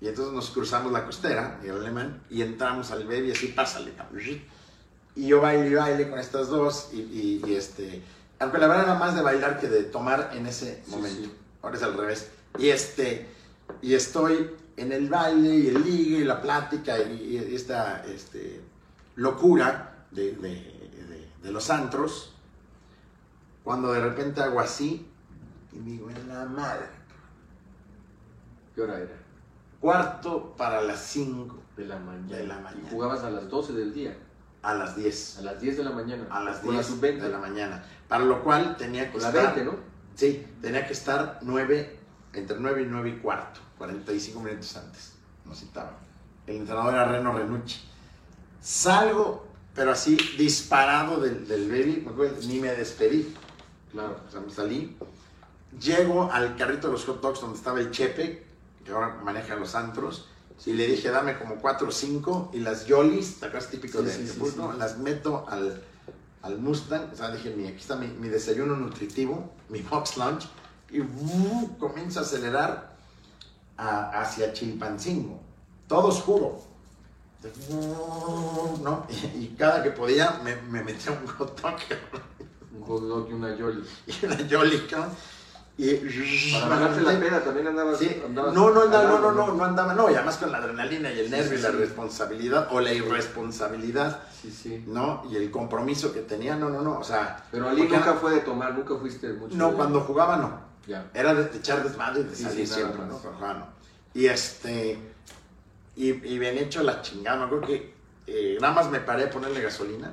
Y 0.01 0.09
entonces 0.09 0.35
nos 0.35 0.51
cruzamos 0.51 0.93
la 0.93 1.05
costera, 1.05 1.59
el 1.65 1.71
alemán, 1.73 2.23
y 2.29 2.43
entramos 2.43 2.91
al 2.91 3.05
baby, 3.05 3.33
así, 3.33 3.49
pásale. 3.49 3.93
Y 5.15 5.29
yo 5.29 5.41
baile 5.41 5.69
y 5.71 5.75
baile 5.75 6.11
con 6.11 6.19
estas 6.19 6.49
dos, 6.49 6.91
y, 6.93 7.01
y- 7.01 7.43
y, 7.47 7.55
este, 7.55 8.03
aunque 8.39 8.59
la 8.59 8.67
verdad 8.67 8.85
era 8.85 8.95
más 8.97 9.15
de 9.15 9.23
bailar 9.23 9.59
que 9.59 9.69
de 9.69 9.85
tomar 9.85 10.31
en 10.35 10.47
ese 10.47 10.83
Sí, 10.85 10.91
momento. 10.91 11.23
sí. 11.23 11.33
Ahora 11.63 11.77
es 11.77 11.83
al 11.83 11.97
revés. 11.97 12.31
Y 12.59 12.69
este, 12.69 13.27
y 13.81 13.95
estoy 13.95 14.51
en 14.77 14.93
el 14.93 15.09
baile, 15.09 15.55
y 15.57 15.69
el 15.69 15.83
ligue, 15.83 16.19
y 16.19 16.25
la 16.25 16.43
plática, 16.43 16.99
y, 16.99 17.39
y 17.51 17.55
esta 17.55 18.05
este, 18.05 18.61
locura 19.15 20.07
de, 20.11 20.33
de- 20.33 20.41
de- 21.09 21.31
de 21.43 21.51
los 21.53 21.71
antros, 21.71 22.35
cuando 23.65 23.93
de 23.93 24.01
repente 24.01 24.43
hago 24.43 24.61
así, 24.61 25.07
y 25.73 25.79
digo, 25.79 26.11
en 26.11 26.29
la 26.29 26.45
madre, 26.45 26.87
¿Qué 28.75 28.83
hora 28.83 28.99
era? 28.99 29.17
Cuarto 29.81 30.55
para 30.57 30.81
las 30.83 31.01
5 31.01 31.57
De 31.77 31.87
la 31.87 31.99
mañana. 31.99 32.37
De 32.37 32.47
la 32.47 32.59
mañana. 32.59 32.83
Y 32.87 32.91
jugabas 32.91 33.23
a 33.25 33.31
las 33.31 33.49
12 33.49 33.73
del 33.75 33.93
día. 33.93 34.17
a 34.63 34.75
las 34.75 34.97
10. 34.97 35.39
A 35.39 35.43
las 35.43 35.61
10 35.61 35.77
de 35.77 35.85
la 35.85 35.91
mañana. 35.91 36.27
A 36.31 36.43
las 36.43 36.59
Con 36.59 36.75
la 36.75 36.81
10 36.83 36.87
sub-20. 36.87 37.21
de 37.21 37.29
la 37.29 37.39
mañana. 37.39 37.85
Para 38.09 38.25
lo 38.25 38.43
cual 38.43 38.77
tenía 38.77 39.11
que 39.13 39.19
la 39.19 39.29
estar. 39.29 39.55
20, 39.55 39.65
¿no? 39.65 39.79
Sí, 40.15 40.47
tenía 40.63 40.87
que 40.87 40.93
estar 40.93 41.39
9, 41.43 41.99
entre 42.33 42.57
9 42.59 42.83
y 42.83 42.87
9 42.87 43.09
y 43.11 43.19
cuarto, 43.19 43.61
45 43.79 44.41
minutos 44.41 44.77
antes. 44.77 45.13
Nos 45.45 45.59
citaban. 45.61 45.95
El 46.47 46.57
entrenador 46.57 46.95
era 46.95 47.05
Reno 47.05 47.33
Renucci. 47.33 47.81
Salgo, 48.61 49.47
pero 49.75 49.93
así 49.93 50.17
disparado 50.39 51.21
del, 51.21 51.47
del 51.47 51.69
baby, 51.69 52.03
me 52.05 52.13
acuerdo, 52.13 52.37
ni 52.47 52.59
me 52.61 52.69
despedí. 52.75 53.35
Claro. 53.93 54.21
O 54.27 54.31
sea, 54.31 54.41
me 54.41 54.51
salí. 54.51 54.97
Llego 55.81 56.31
al 56.33 56.57
carrito 56.57 56.87
de 56.89 56.95
los 56.95 57.05
hot 57.05 57.21
dogs 57.21 57.41
donde 57.41 57.59
estaba 57.59 57.79
el 57.81 57.91
Chepe, 57.91 58.46
que 58.87 58.93
ahora 58.93 59.19
maneja 59.23 59.57
los 59.57 59.75
antros, 59.75 60.29
y 60.65 60.73
le 60.73 60.87
dije, 60.87 61.11
dame 61.11 61.37
como 61.39 61.57
4 61.57 61.89
o 61.89 61.91
5, 61.91 62.51
y 62.55 62.61
las 62.61 62.87
Yolis, 62.87 63.41
¿te 63.41 63.47
acuerdas 63.47 63.71
típico 63.71 63.99
Sí, 63.99 64.05
de, 64.05 64.19
de 64.19 64.27
sí. 64.29 64.41
Las 64.79 64.97
meto 64.99 65.45
al, 65.49 65.83
al 66.43 66.59
Mustang, 66.59 67.11
o 67.13 67.17
sea, 67.17 67.31
dije, 67.31 67.51
"Mi- 67.55 67.67
aquí 67.67 67.79
está 67.81 67.97
mi, 67.97 68.07
mi 68.07 68.29
desayuno 68.29 68.75
nutritivo, 68.77 69.53
mi 69.69 69.83
box 69.83 70.17
lunch, 70.17 70.49
y 70.91 71.01
¡bu! 71.01 71.77
comienzo 71.79 72.21
a 72.21 72.23
acelerar 72.23 72.97
a- 73.77 74.23
hacia 74.23 74.53
Chilpancingo, 74.53 75.41
todo 75.89 76.07
oscuro. 76.09 76.63
¿no? 78.83 79.07
Y, 79.11 79.15
y 79.45 79.55
cada 79.59 79.83
que 79.83 79.91
podía 79.91 80.41
me, 80.43 80.57
me 80.63 80.83
metía 80.83 81.13
un 81.13 81.27
hot 81.27 81.61
dog 81.61 81.77
Un 82.77 82.83
hot 82.83 83.03
dog 83.03 83.29
y 83.31 83.33
una 83.35 83.55
Yoli. 83.57 83.85
y 84.07 84.27
una 84.27 84.41
Yoli, 84.47 84.87
y 85.79 85.95
Para 86.59 86.89
la 86.89 87.21
peda 87.21 87.45
también 87.45 87.67
andabas. 87.67 87.99
Sí, 87.99 88.23
no, 88.31 88.51
no, 88.51 88.81
andaba, 88.83 89.09
no, 89.11 89.19
no, 89.21 89.33
no, 89.33 89.53
no 89.55 89.65
andaba, 89.65 89.93
no, 89.95 90.11
y 90.11 90.15
además 90.15 90.39
con 90.39 90.51
la 90.51 90.59
adrenalina 90.59 91.13
y 91.13 91.21
el 91.21 91.27
Sí, 91.27 91.31
nervio 91.33 91.59
y 91.59 91.63
la 91.63 91.71
responsabilidad 91.71 92.69
o 92.71 92.81
la 92.81 92.93
irresponsabilidad, 92.95 94.23
Sí, 94.41 94.51
sí. 94.51 94.85
¿no? 94.87 95.23
Y 95.31 95.37
el 95.37 95.51
compromiso 95.51 96.15
que 96.15 96.21
tenía, 96.21 96.57
no, 96.57 96.71
no, 96.71 96.81
no, 96.81 96.99
o 96.99 97.05
sea, 97.05 97.45
Pero 97.51 97.69
Ali 97.69 97.83
nunca 97.83 98.15
fue 98.15 98.33
de 98.33 98.41
tomar, 98.41 98.73
nunca 98.75 98.97
fuiste 98.97 99.29
mucho. 99.35 99.55
no, 99.55 99.71
de- 99.71 99.75
cuando 99.77 100.01
jugaba 100.01 100.37
no, 100.39 100.61
Ya. 100.87 101.11
era 101.13 101.35
de 101.35 101.55
echar 101.57 101.83
desmadre 101.83 102.21
y 102.23 102.25
de 102.25 102.37
salir 102.37 102.67
siempre. 102.67 103.03
¿no? 103.07 103.21
No. 103.55 103.67
Y 104.15 104.27
este, 104.29 104.99
y, 105.95 106.09
y 106.09 106.39
bien 106.39 106.57
hecho 106.57 106.83
la 106.83 107.03
chingada, 107.03 107.37
me 107.39 107.45
acuerdo 107.45 107.67
que 107.67 107.95
eh, 108.27 108.57
nada 108.63 108.73
más 108.73 108.91
me 108.91 109.01
paré 109.01 109.25
a 109.25 109.31
ponerle 109.31 109.61
gasolina 109.61 110.11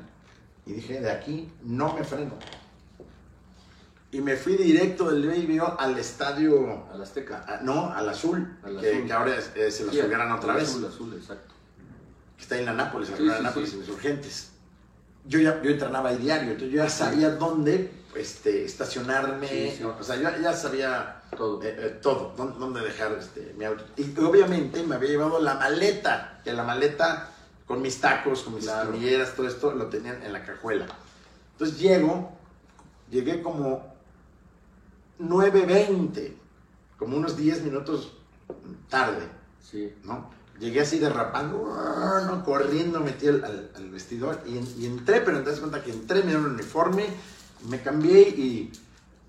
y 0.65 0.73
dije, 0.73 0.99
de 0.99 1.09
aquí 1.09 1.49
no 1.63 1.93
me 1.93 2.03
freno. 2.03 2.33
Y 4.13 4.21
me 4.21 4.35
fui 4.37 4.55
directo 4.55 5.09
del 5.11 5.25
Baby 5.27 5.59
al 5.77 5.97
estadio 5.97 6.85
Al 6.93 7.01
Azteca. 7.01 7.43
Ah, 7.47 7.59
no, 7.63 7.91
al 7.91 8.07
azul, 8.07 8.57
Al 8.63 8.79
que, 8.79 8.91
azul. 8.91 9.05
que 9.07 9.13
ahora 9.13 9.35
es- 9.37 9.51
eh, 9.55 9.71
se 9.71 9.83
al- 9.83 9.89
subieran 9.89 10.31
otra 10.31 10.53
vez, 10.53 10.69
Azul, 10.69 10.85
azul, 10.85 11.13
exacto. 11.15 11.53
que 12.37 12.43
está 12.43 12.57
en 12.59 12.65
la 12.65 12.73
Nápoles, 12.73 13.09
la 13.09 13.17
Sí, 13.17 13.23
carrera 13.23 13.37
sí, 13.39 13.43
Nápoles 13.43 13.69
sí. 13.71 13.77
Insurgentes. 13.77 14.49
Yo 15.25 15.39
ya 15.39 15.61
yo 15.63 15.71
entrenaba 15.71 16.09
ahí 16.09 16.17
diario, 16.17 16.51
entonces 16.51 16.69
yo 16.71 16.83
ya 16.83 16.89
sabía 16.89 17.29
dónde 17.31 17.91
este, 18.15 18.63
estacionarme, 18.65 19.73
o 19.99 20.03
sea, 20.03 20.15
yo 20.17 20.29
ya 20.39 20.53
sabía 20.53 21.21
Todo. 21.35 21.63
eh, 21.63 21.75
eh, 21.75 21.99
todo, 21.99 22.33
dónde, 22.37 22.59
dónde 22.59 22.81
dejar 22.81 23.13
este, 23.13 23.55
mi 23.57 23.65
auto. 23.65 23.83
Y 23.97 24.03
obviamente 24.19 24.83
me 24.83 24.93
había 24.95 25.09
llevado 25.09 25.39
la 25.41 25.55
maleta, 25.55 26.39
que 26.43 26.53
la 26.53 26.63
maleta 26.63 27.31
con 27.65 27.81
mis 27.81 27.99
tacos, 27.99 28.43
con 28.43 28.53
mis 28.53 28.65
Claro. 28.65 28.91
todo 29.35 29.47
esto 29.47 29.73
lo 29.73 29.87
tenían 29.87 30.21
en 30.21 30.33
la 30.33 30.43
cajuela. 30.45 30.85
Entonces 31.53 31.79
llego, 31.79 32.31
llegué 33.09 33.41
como 33.41 33.92
9.20, 35.29 36.33
como 36.97 37.17
unos 37.17 37.35
10 37.37 37.63
minutos 37.63 38.13
tarde, 38.89 39.27
Sí. 39.61 39.93
¿no? 40.03 40.29
Llegué 40.59 40.81
así 40.81 40.99
derrapando, 40.99 41.73
¡ah! 41.75 42.21
¿no? 42.27 42.43
corriendo, 42.45 42.99
metí 42.99 43.27
al, 43.27 43.43
al- 43.43 43.71
al 43.75 43.89
vestidor 43.89 44.41
y, 44.45 44.57
en- 44.59 44.67
y 44.77 44.85
entré, 44.85 45.21
pero 45.21 45.41
te 45.43 45.49
das 45.49 45.59
cuenta 45.59 45.81
que 45.83 45.91
entré, 45.91 46.19
me 46.19 46.27
dieron 46.27 46.45
un 46.45 46.51
uniforme, 46.53 47.05
me 47.69 47.81
cambié 47.81 48.21
y 48.29 48.71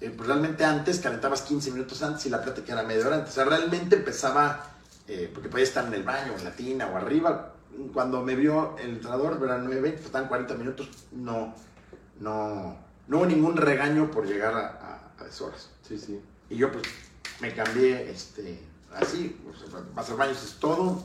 eh, 0.00 0.10
pues 0.14 0.28
realmente 0.28 0.64
antes 0.64 1.00
calentabas 1.00 1.40
15 1.42 1.70
minutos 1.70 2.02
antes 2.02 2.26
y 2.26 2.28
la 2.30 2.42
plática 2.42 2.74
era 2.74 2.82
media 2.82 3.06
hora 3.06 3.16
antes. 3.16 3.30
O 3.30 3.34
sea, 3.36 3.44
realmente 3.44 3.96
empezaba, 3.96 4.68
eh, 5.08 5.30
porque 5.32 5.48
podía 5.48 5.64
estar 5.64 5.86
en 5.86 5.94
el 5.94 6.02
baño, 6.02 6.34
en 6.36 6.44
la 6.44 6.50
tina 6.54 6.88
o 6.88 6.96
arriba. 6.96 7.54
Cuando 7.94 8.20
me 8.22 8.36
vio 8.36 8.76
el 8.78 8.90
entrenador, 8.90 9.40
eran 9.42 9.66
9.20, 9.66 9.98
faltaban 9.98 10.28
40 10.28 10.54
minutos, 10.54 10.88
no, 11.12 11.54
no, 12.20 12.76
no 13.06 13.18
hubo 13.18 13.26
ningún 13.26 13.56
regaño 13.56 14.10
por 14.10 14.26
llegar 14.26 14.54
a, 14.54 14.66
a, 15.18 15.22
a 15.22 15.24
deshoras. 15.24 15.70
Sí, 15.82 15.98
sí. 15.98 16.20
Y 16.48 16.56
yo 16.56 16.70
pues 16.70 16.84
me 17.40 17.54
cambié 17.54 18.10
este, 18.10 18.60
así, 18.94 19.40
o 19.50 19.56
sea, 19.56 19.80
vas 19.94 20.10
al 20.10 20.16
baño, 20.16 20.32
es 20.32 20.56
todo, 20.60 21.02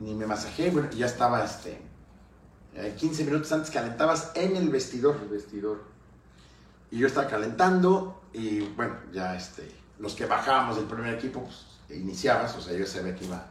ni 0.00 0.14
me 0.14 0.26
masajé, 0.26 0.70
bueno, 0.70 0.88
y 0.92 0.98
ya 0.98 1.06
estaba 1.06 1.44
este, 1.44 1.80
eh, 2.74 2.94
15 2.98 3.24
minutos 3.24 3.52
antes 3.52 3.70
calentabas 3.70 4.32
en 4.34 4.56
el 4.56 4.68
vestidor. 4.68 5.18
El 5.22 5.28
vestidor. 5.28 5.84
Y 6.90 6.98
yo 6.98 7.06
estaba 7.06 7.28
calentando 7.28 8.22
y 8.32 8.60
bueno, 8.60 8.96
ya 9.12 9.36
este, 9.36 9.70
los 9.98 10.14
que 10.14 10.26
bajábamos 10.26 10.76
del 10.76 10.86
primer 10.86 11.14
equipo, 11.14 11.42
pues 11.42 11.66
iniciabas, 11.90 12.56
o 12.56 12.60
sea, 12.60 12.76
yo 12.76 12.86
sabía 12.86 13.14
que 13.14 13.24
iba 13.24 13.46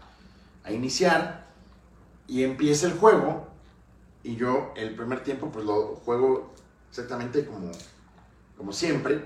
a 0.64 0.72
iniciar 0.72 1.46
y 2.28 2.44
empieza 2.44 2.88
el 2.88 2.94
juego 2.94 3.48
y 4.24 4.36
yo 4.36 4.74
el 4.76 4.96
primer 4.96 5.24
tiempo 5.24 5.52
pues 5.52 5.66
lo 5.66 5.96
juego 6.06 6.53
exactamente 6.94 7.44
como, 7.44 7.72
como 8.56 8.72
siempre, 8.72 9.20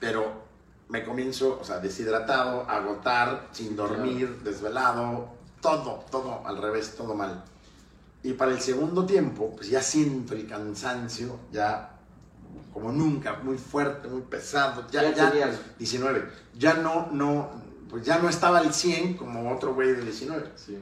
pero 0.00 0.42
me 0.88 1.04
comienzo, 1.04 1.58
o 1.60 1.64
sea, 1.64 1.78
deshidratado, 1.78 2.62
agotar, 2.68 3.48
sin 3.52 3.76
dormir, 3.76 4.40
desvelado, 4.42 5.28
todo, 5.60 6.02
todo 6.10 6.40
al 6.46 6.56
revés, 6.56 6.94
todo 6.96 7.14
mal. 7.14 7.44
Y 8.22 8.32
para 8.32 8.52
el 8.52 8.60
segundo 8.62 9.04
tiempo, 9.04 9.52
pues 9.54 9.68
ya 9.68 9.82
siento 9.82 10.32
el 10.32 10.46
cansancio, 10.48 11.38
ya 11.52 11.90
como 12.72 12.90
nunca, 12.90 13.34
muy 13.42 13.58
fuerte, 13.58 14.08
muy 14.08 14.22
pesado, 14.22 14.86
ya, 14.90 15.02
Ya 15.02 15.14
ya, 15.14 15.30
tenías- 15.30 15.60
19, 15.78 16.26
ya 16.58 16.72
no, 16.74 17.08
no, 17.12 17.50
pues 17.90 18.02
ya 18.02 18.18
no 18.18 18.30
estaba 18.30 18.58
al 18.60 18.72
100 18.72 19.14
como 19.18 19.52
otro 19.54 19.74
güey 19.74 19.92
del 19.92 20.06
19. 20.06 20.48
Sí. 20.56 20.78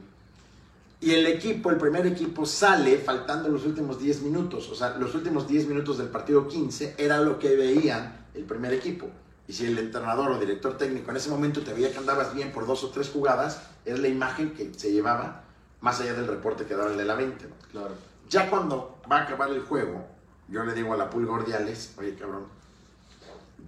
Y 1.03 1.11
el 1.13 1.25
equipo, 1.27 1.69
el 1.69 1.75
primer 1.77 2.07
equipo, 2.07 2.45
sale 2.45 2.97
faltando 2.97 3.49
los 3.49 3.65
últimos 3.65 3.99
10 3.99 4.21
minutos. 4.21 4.69
O 4.69 4.75
sea, 4.75 4.95
los 4.97 5.13
últimos 5.15 5.47
10 5.49 5.67
minutos 5.67 5.97
del 5.97 6.07
partido 6.07 6.47
15 6.47 6.95
era 6.97 7.19
lo 7.19 7.39
que 7.39 7.55
veían 7.57 8.25
el 8.33 8.45
primer 8.45 8.73
equipo. 8.73 9.09
Y 9.45 9.51
si 9.51 9.65
el 9.65 9.77
entrenador 9.77 10.31
o 10.31 10.39
director 10.39 10.77
técnico 10.77 11.11
en 11.11 11.17
ese 11.17 11.29
momento 11.29 11.61
te 11.61 11.73
veía 11.73 11.91
que 11.91 11.97
andabas 11.97 12.33
bien 12.33 12.53
por 12.53 12.65
dos 12.65 12.85
o 12.85 12.89
tres 12.89 13.09
jugadas, 13.09 13.63
es 13.83 13.99
la 13.99 14.07
imagen 14.07 14.53
que 14.53 14.73
se 14.73 14.93
llevaba 14.93 15.43
más 15.81 15.99
allá 15.99 16.13
del 16.13 16.25
reporte 16.27 16.63
que 16.63 16.73
daba 16.75 16.91
el 16.91 16.97
de 16.97 17.03
la 17.03 17.15
20. 17.15 17.47
¿no? 17.47 17.55
Claro. 17.71 17.95
Ya 18.29 18.49
cuando 18.49 19.01
va 19.11 19.17
a 19.17 19.23
acabar 19.23 19.49
el 19.49 19.59
juego, 19.61 20.07
yo 20.47 20.63
le 20.63 20.73
digo 20.73 20.93
a 20.93 20.97
la 20.97 21.09
Pulga 21.09 21.33
Ordiales, 21.33 21.93
oye 21.97 22.15
cabrón, 22.15 22.45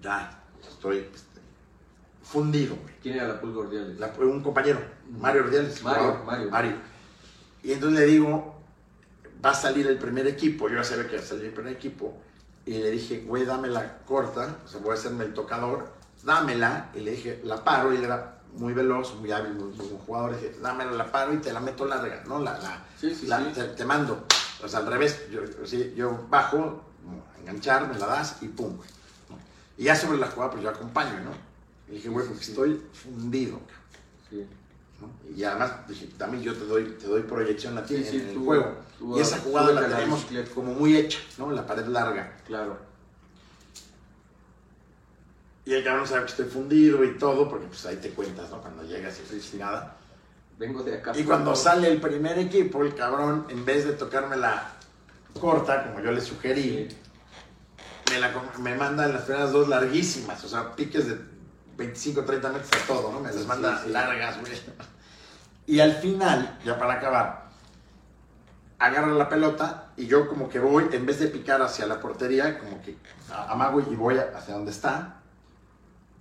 ya 0.02 0.42
estoy 0.66 1.00
este, 1.00 1.42
fundido. 2.24 2.76
güey". 2.82 2.94
¿Quién 3.02 3.16
era 3.16 3.28
la 3.28 3.42
pulga 3.42 3.60
Ordiales? 3.60 4.00
La- 4.00 4.14
un 4.20 4.42
compañero, 4.42 4.80
Mario 5.20 5.44
Ordiales. 5.44 5.84
Mario, 5.84 6.14
jugador, 6.24 6.50
Mario. 6.50 6.95
Y 7.66 7.74
entonces 7.74 8.00
le 8.00 8.06
digo, 8.06 8.62
va 9.44 9.50
a 9.50 9.54
salir 9.56 9.88
el 9.88 9.98
primer 9.98 10.28
equipo, 10.28 10.70
yo 10.70 10.76
ya 10.76 10.84
sabía 10.84 11.08
que 11.08 11.16
iba 11.16 11.24
a 11.24 11.28
salir 11.28 11.46
el 11.46 11.52
primer 11.54 11.74
equipo, 11.74 12.16
y 12.64 12.74
le 12.78 12.92
dije, 12.92 13.24
güey, 13.28 13.44
dame 13.44 13.68
la 13.70 13.98
corta, 14.06 14.60
o 14.64 14.68
sea, 14.68 14.80
voy 14.82 14.92
a 14.92 14.94
hacerme 14.94 15.24
el 15.24 15.34
tocador, 15.34 15.88
dámela, 16.24 16.92
y 16.94 17.00
le 17.00 17.12
dije, 17.12 17.42
la 17.44 17.64
paro, 17.64 17.92
y 17.92 17.98
él 17.98 18.04
era 18.04 18.38
muy 18.54 18.74
veloz, 18.74 19.16
muy 19.16 19.32
hábil, 19.32 19.54
muy, 19.54 19.72
buen 19.74 19.98
jugador, 19.98 20.32
le 20.34 20.38
dije, 20.38 20.56
dámela, 20.62 20.92
la 20.92 21.12
paro 21.12 21.34
y 21.34 21.38
te 21.38 21.52
la 21.52 21.60
meto 21.60 21.86
larga, 21.88 22.24
¿no? 22.28 22.38
La, 22.40 22.58
la, 22.60 22.86
Sí, 23.02 23.14
sí, 23.16 23.26
la- 23.26 23.40
sí. 23.40 23.52
Te, 23.56 23.64
te 23.64 23.84
mando, 23.86 24.26
o 24.64 24.68
sea, 24.68 24.80
al 24.82 24.88
revés, 24.88 25.24
yo, 25.32 25.42
yo 25.96 26.28
bajo, 26.30 26.84
enganchar, 27.40 27.92
me 27.92 27.98
la 27.98 28.06
das 28.06 28.38
y 28.42 28.48
pum, 28.48 28.78
güey. 28.78 28.90
Y 29.78 29.86
ya 29.86 29.96
sobre 29.96 30.20
la 30.20 30.28
jugada, 30.28 30.52
pues 30.52 30.64
yo 30.64 30.70
acompaño, 30.70 31.20
¿no? 31.22 31.32
Y 31.92 31.96
dije, 31.96 32.10
güey, 32.10 32.28
porque 32.28 32.44
estoy 32.44 32.80
fundido, 32.94 33.60
Sí. 34.30 34.46
¿No? 35.02 35.10
Y 35.36 35.44
además, 35.44 35.88
dije, 35.88 36.08
también 36.18 36.44
yo 36.44 36.54
te 36.54 36.66
doy, 36.66 36.86
te 37.00 37.08
doy 37.08 37.22
proyección 37.24 37.78
a 37.78 37.84
ti 37.86 37.96
Sí, 37.98 38.04
en, 38.06 38.12
sí, 38.12 38.18
en 38.18 38.28
el 38.30 38.34
tú- 38.36 38.46
juego. 38.46 38.76
tú 38.98 39.18
y 39.18 39.22
esa 39.22 39.40
jugada 39.40 39.72
la 39.74 39.88
tenemos 39.88 40.26
como 40.54 40.74
muy 40.74 40.96
hecha, 40.98 41.20
¿no? 41.38 41.52
La 41.52 41.66
pared 41.66 41.86
larga. 41.88 42.38
Claro. 42.48 42.78
Y 45.66 45.74
el 45.74 45.84
cabrón 45.84 46.08
sabe 46.08 46.26
que 46.26 46.32
estoy 46.32 46.46
fundido 46.46 47.04
y 47.04 47.18
todo, 47.18 47.50
porque 47.50 47.66
pues 47.68 47.86
ahí 47.88 47.96
te 47.98 48.12
cuentas, 48.12 48.50
¿no? 48.52 48.62
Cuando 48.62 48.84
llegas 48.84 49.20
y 49.36 49.42
sin 49.42 49.60
nada. 49.60 49.98
Vengo 50.60 50.84
de 50.84 50.96
acá. 51.00 51.12
Y 51.18 51.24
cuando 51.24 51.56
sale 51.56 51.90
el 51.92 52.00
primer 52.00 52.38
equipo, 52.40 52.84
el 52.84 52.94
cabrón, 52.96 53.46
en 53.50 53.66
vez 53.66 53.86
de 53.86 53.94
tocarme 53.94 54.38
la 54.38 54.72
corta, 55.40 55.84
como 55.88 56.00
yo 56.02 56.12
le 56.12 56.22
sugerí, 56.22 56.88
Sí. 56.90 56.98
me, 58.12 58.20
la, 58.20 58.32
me 58.60 58.76
manda 58.76 59.08
las 59.08 59.24
primeras 59.24 59.52
dos 59.52 59.68
larguísimas, 59.68 60.42
o 60.46 60.48
sea, 60.48 60.74
piques 60.76 61.08
de 61.08 61.20
25, 61.78 62.24
30 62.24 62.50
metros 62.50 62.84
a 62.84 62.88
todo, 62.88 63.12
¿no? 63.12 63.20
Me 63.20 63.32
las 63.32 63.46
manda 63.46 63.78
Sí, 63.78 63.84
sí. 63.88 63.92
largas, 63.92 64.40
güey. 64.40 64.54
Y 65.68 65.80
al 65.80 65.94
final, 65.94 66.60
ya 66.64 66.78
para 66.78 66.94
acabar, 66.94 67.46
agarra 68.78 69.08
la 69.08 69.28
pelota 69.28 69.86
y 69.98 70.06
yo 70.06 70.28
como 70.30 70.48
que 70.48 70.60
voy, 70.60 70.88
en 70.92 71.08
vez 71.08 71.20
de 71.20 71.28
picar 71.28 71.60
hacia 71.64 71.88
la 71.88 72.00
portería, 72.00 72.60
como 72.60 72.80
que 72.84 72.96
amago 73.50 73.80
y 73.80 73.96
voy 73.96 74.18
hacia 74.20 74.54
donde 74.54 74.70
está. 74.70 75.16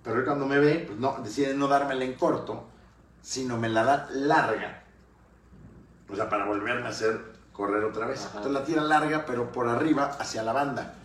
Pero 0.03 0.17
él 0.19 0.25
cuando 0.25 0.47
me 0.47 0.57
ve, 0.57 0.85
pues 0.87 0.97
no, 0.99 1.17
decide 1.23 1.53
no 1.53 1.67
dármela 1.67 2.03
en 2.05 2.15
corto, 2.15 2.65
sino 3.21 3.57
me 3.57 3.69
la 3.69 3.83
da 3.83 4.07
larga. 4.11 4.81
O 6.09 6.15
sea, 6.15 6.27
para 6.27 6.45
volverme 6.45 6.87
a 6.87 6.89
hacer 6.89 7.19
correr 7.53 7.83
otra 7.83 8.07
vez. 8.07 8.21
Ajá. 8.21 8.37
Entonces 8.37 8.51
la 8.53 8.63
tira 8.63 8.81
larga, 8.81 9.25
pero 9.27 9.51
por 9.51 9.67
arriba, 9.67 10.15
hacia 10.19 10.41
la 10.41 10.53
banda. 10.53 10.95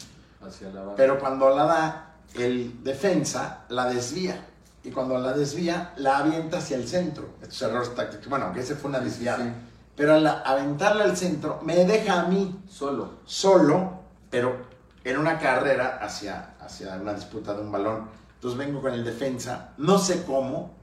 Hacia 0.43 0.69
la 0.69 0.81
banda. 0.81 0.97
Pero 0.97 1.19
cuando 1.19 1.55
la 1.55 1.65
da, 1.65 2.10
el 2.35 2.83
defensa 2.85 3.65
la 3.69 3.87
desvía. 3.87 4.47
Y 4.83 4.91
cuando 4.91 5.19
la 5.19 5.33
desvía, 5.33 5.93
la 5.97 6.19
avienta 6.19 6.59
hacia 6.59 6.77
el 6.77 6.89
centro. 6.89 7.29
Estos 7.43 7.63
errores 7.63 7.95
tácticos. 7.95 8.29
Bueno, 8.29 8.47
aunque 8.47 8.61
ese 8.61 8.75
fue 8.77 8.89
una 8.89 9.01
desviada. 9.01 9.45
Sí. 9.45 9.51
Pero 9.97 10.15
al 10.15 10.27
aventarla 10.27 11.05
al 11.05 11.17
centro, 11.17 11.61
me 11.63 11.85
deja 11.85 12.21
a 12.21 12.25
mí 12.25 12.59
Solo. 12.69 13.19
solo, 13.27 14.01
pero 14.31 14.57
en 15.05 15.19
una 15.19 15.39
carrera 15.39 15.99
hacia, 16.01 16.55
hacia 16.61 16.95
una 16.97 17.13
disputa 17.13 17.53
de 17.53 17.61
un 17.61 17.71
balón. 17.71 18.09
Entonces 18.37 18.59
vengo 18.59 18.81
con 18.81 18.95
el 18.95 19.05
defensa, 19.05 19.71
no 19.77 19.99
sé 19.99 20.25
cómo, 20.25 20.75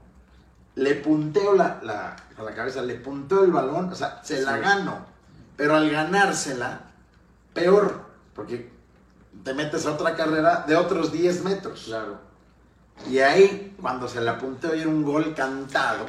le 0.76 0.94
punteo 0.94 1.54
la, 1.54 1.80
la- 1.82 2.14
con 2.36 2.44
la 2.44 2.54
cabeza, 2.54 2.82
le 2.82 2.94
punteo 2.94 3.42
el 3.42 3.50
balón, 3.50 3.90
o 3.92 3.94
sea, 3.96 4.20
se 4.22 4.42
la 4.42 4.54
Sí. 4.54 4.60
gano. 4.60 4.98
Pero 5.56 5.74
al 5.74 5.90
ganársela, 5.90 6.82
peor, 7.52 8.02
porque 8.34 8.70
te 9.44 9.54
metes 9.54 9.86
a 9.86 9.92
otra 9.92 10.14
carrera 10.14 10.64
de 10.66 10.76
otros 10.76 11.12
10 11.12 11.44
metros. 11.44 11.84
Claro. 11.86 12.18
Y 13.08 13.18
ahí, 13.20 13.76
cuando 13.80 14.08
se 14.08 14.20
la 14.20 14.38
punteo 14.38 14.74
y 14.74 14.80
era 14.80 14.88
un 14.88 15.04
gol 15.04 15.34
cantado, 15.34 16.06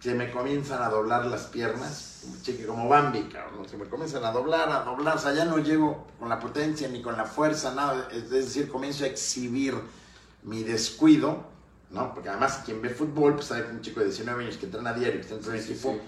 se 0.00 0.14
me 0.14 0.30
comienzan 0.30 0.82
a 0.82 0.88
doblar 0.88 1.26
las 1.26 1.44
piernas, 1.44 2.20
como 2.22 2.36
chique, 2.42 2.66
como 2.66 2.88
Bambi, 2.88 3.22
cabrón. 3.24 3.68
Se 3.68 3.76
me 3.76 3.86
comienzan 3.86 4.24
a 4.24 4.30
doblar, 4.32 4.70
a 4.70 4.84
doblar. 4.84 5.16
O 5.16 5.18
sea, 5.18 5.32
ya 5.34 5.44
no 5.44 5.58
llego 5.58 6.06
con 6.18 6.28
la 6.28 6.38
potencia 6.38 6.88
ni 6.88 7.00
con 7.02 7.16
la 7.16 7.24
fuerza, 7.24 7.74
nada. 7.74 8.08
Es 8.12 8.30
decir, 8.30 8.68
comienzo 8.68 9.04
a 9.04 9.08
exhibir 9.08 9.74
mi 10.42 10.62
descuido, 10.62 11.44
¿no? 11.90 12.12
Porque 12.14 12.28
además, 12.28 12.62
quien 12.64 12.82
ve 12.82 12.90
fútbol, 12.90 13.34
pues 13.34 13.46
sabe 13.46 13.64
que 13.66 13.70
un 13.72 13.80
chico 13.80 14.00
de 14.00 14.06
19 14.06 14.44
años 14.44 14.56
que 14.58 14.66
entrena 14.66 14.92
diario, 14.92 15.20
que 15.20 15.26
está 15.26 15.34
en 15.34 15.56
un 15.56 15.62
Sí, 15.62 15.72
equipo, 15.72 15.98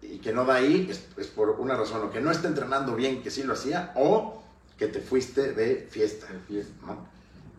sí. 0.00 0.06
y 0.14 0.18
que 0.18 0.32
no 0.32 0.44
da 0.44 0.54
ahí, 0.56 0.88
es, 0.90 1.06
es 1.16 1.28
por 1.28 1.50
una 1.50 1.76
razón, 1.76 2.02
o 2.02 2.10
que 2.10 2.20
no 2.20 2.30
está 2.30 2.48
entrenando 2.48 2.94
bien, 2.94 3.22
que 3.22 3.30
sí 3.30 3.42
lo 3.42 3.54
hacía, 3.54 3.92
o 3.96 4.42
que 4.76 4.86
te 4.88 5.00
fuiste 5.00 5.52
de 5.52 5.86
fiesta. 5.90 6.26
De 6.26 6.38
fiesta. 6.40 6.74
¿no? 6.86 7.06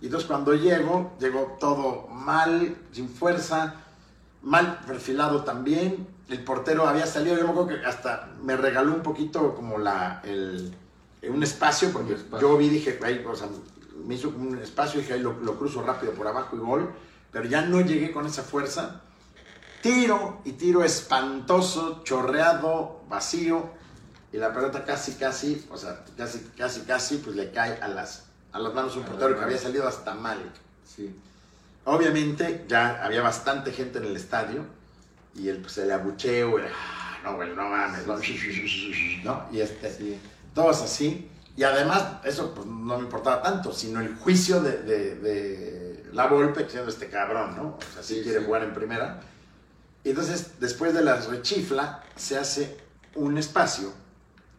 Y 0.01 0.05
entonces 0.05 0.28
cuando 0.28 0.53
llego, 0.53 1.16
llego 1.20 1.57
todo 1.59 2.07
mal, 2.07 2.76
sin 2.91 3.09
fuerza, 3.09 3.76
mal 4.41 4.82
perfilado 4.86 5.43
también. 5.43 6.07
El 6.30 6.43
portero 6.43 6.88
había 6.88 7.05
salido, 7.05 7.38
yo 7.38 7.43
me 7.45 7.51
acuerdo 7.51 7.70
que 7.70 7.86
hasta 7.86 8.30
me 8.43 8.57
regaló 8.57 8.93
un 8.93 9.01
poquito 9.03 9.55
como 9.55 9.78
la, 9.78 10.22
el, 10.24 10.74
un 11.30 11.43
espacio, 11.43 11.91
porque 11.91 12.13
Un 12.13 12.20
espacio. 12.20 12.47
yo 12.47 12.57
vi, 12.57 12.70
dije, 12.70 12.99
ahí, 13.03 13.24
o 13.28 13.36
sea, 13.36 13.47
me 14.05 14.16
hizo 14.16 14.30
un 14.30 14.57
espacio, 14.57 14.99
dije, 14.99 15.13
ahí 15.13 15.22
lo, 15.22 15.34
lo 15.39 15.57
cruzo 15.57 15.82
rápido 15.82 16.13
por 16.13 16.28
abajo 16.28 16.55
y 16.55 16.59
gol, 16.59 16.93
pero 17.32 17.45
ya 17.45 17.61
no 17.61 17.82
llegué 17.82 18.11
con 18.11 18.26
esa 18.26 18.43
fuerza. 18.43 19.01
Tiro 19.82 20.41
y 20.45 20.53
tiro 20.53 20.84
espantoso, 20.84 22.01
chorreado, 22.03 23.01
vacío, 23.07 23.70
y 24.36 24.38
la 24.38 24.53
pelota 24.53 24.83
casi, 24.83 25.13
casi, 25.13 25.65
o 25.71 25.77
sea, 25.77 26.03
casi, 26.17 26.39
casi, 26.57 26.81
casi, 26.81 27.17
pues 27.19 27.38
le 27.38 27.51
cae 27.51 27.79
a 27.81 27.88
las, 27.88 28.23
a 28.51 28.59
las 28.59 28.73
manos 28.73 28.93
de 28.93 28.99
un 28.99 29.05
A 29.05 29.09
portero 29.09 29.38
que 29.38 29.43
había 29.45 29.57
salido 29.57 29.88
hasta 29.88 30.13
mal. 30.13 30.51
Sí. 30.86 31.15
Obviamente 31.86 32.65
ya 32.67 33.01
había 33.01 33.21
bastante 33.21 33.71
gente 33.71 33.99
en 33.99 34.05
el 34.05 34.15
estadio 34.17 34.65
y 35.36 35.47
el, 35.47 35.59
pues, 35.59 35.77
el 35.77 35.89
abucheo, 35.89 36.59
el, 36.59 36.65
"Ah, 36.65 37.17
no, 37.23 37.36
güey, 37.38 37.55
no 37.55 37.63
mames, 37.69 38.05
no, 38.05 38.17
¿no? 39.23 39.45
Y 39.53 39.61
este, 39.61 39.93
Sí. 39.93 40.19
todos 40.53 40.81
así. 40.81 41.29
Y 41.55 41.63
además, 41.63 42.03
eso 42.25 42.53
pues, 42.53 42.67
no 42.67 42.97
me 42.97 43.03
importaba 43.05 43.41
tanto, 43.41 43.71
sino 43.71 44.01
el 44.01 44.15
juicio 44.17 44.59
de, 44.61 44.81
de- 44.83 45.15
de 45.15 46.05
la 46.11 46.27
Volpe, 46.27 46.67
siendo 46.69 46.89
este 46.89 47.07
cabrón, 47.09 47.55
¿no? 47.55 47.63
O 47.77 47.93
sea, 47.93 48.03
sí, 48.03 48.15
Sí, 48.15 48.23
quiere 48.23 48.39
sí. 48.39 48.45
jugar 48.45 48.63
en 48.63 48.73
primera. 48.73 49.21
Y 50.03 50.09
entonces, 50.09 50.59
después 50.59 50.93
de 50.93 51.03
la 51.03 51.15
rechifla, 51.21 52.03
se 52.17 52.38
hace 52.38 52.77
un 53.15 53.38
espacio. 53.38 53.93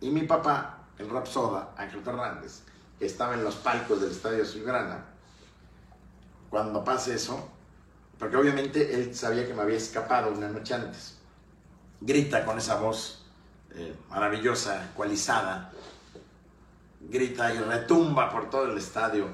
Y 0.00 0.10
mi 0.10 0.22
papá, 0.22 0.78
el 0.98 1.08
Rapsoda, 1.08 1.72
Ángel 1.76 2.02
Fernández, 2.02 2.62
que 2.98 3.06
estaba 3.06 3.34
en 3.34 3.44
los 3.44 3.56
palcos 3.56 4.00
del 4.00 4.10
Estadio 4.10 4.42
Azulgrana, 4.42 5.04
cuando 6.50 6.84
pase 6.84 7.14
eso, 7.14 7.48
porque 8.18 8.36
obviamente 8.36 8.94
él 8.94 9.14
sabía 9.14 9.46
que 9.46 9.54
me 9.54 9.62
había 9.62 9.76
escapado 9.76 10.32
una 10.32 10.48
noche 10.48 10.74
antes, 10.74 11.18
grita 12.00 12.44
con 12.44 12.58
esa 12.58 12.76
voz 12.76 13.24
eh, 13.74 13.94
maravillosa, 14.08 14.86
ecualizada, 14.86 15.72
grita 17.00 17.52
y 17.52 17.58
retumba 17.58 18.30
por 18.30 18.48
todo 18.48 18.70
el 18.72 18.78
estadio. 18.78 19.28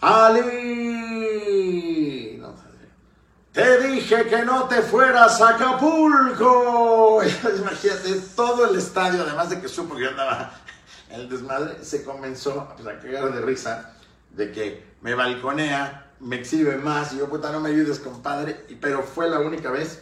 ¡Ali! 0.00 1.14
Te 3.54 3.78
dije 3.86 4.26
que 4.26 4.44
no 4.44 4.64
te 4.64 4.82
fueras 4.82 5.40
a 5.40 5.50
Acapulco. 5.50 7.22
Imagínate, 7.56 8.20
todo 8.34 8.68
el 8.68 8.76
estadio, 8.76 9.22
además 9.22 9.48
de 9.48 9.60
que 9.60 9.68
supo 9.68 9.94
que 9.94 10.02
yo 10.02 10.08
andaba 10.08 10.52
en 11.08 11.20
el 11.20 11.28
desmadre, 11.28 11.84
se 11.84 12.02
comenzó 12.02 12.74
pues, 12.74 12.88
a 12.88 12.98
cagar 12.98 13.32
de 13.32 13.40
risa 13.40 13.94
de 14.30 14.50
que 14.50 14.84
me 15.02 15.14
balconea, 15.14 16.10
me 16.18 16.40
exhibe 16.40 16.78
más, 16.78 17.12
y 17.12 17.18
yo, 17.18 17.28
puta, 17.28 17.52
no 17.52 17.60
me 17.60 17.70
ayudes, 17.70 18.00
compadre. 18.00 18.66
Pero 18.80 19.04
fue 19.04 19.30
la 19.30 19.38
única 19.38 19.70
vez 19.70 20.00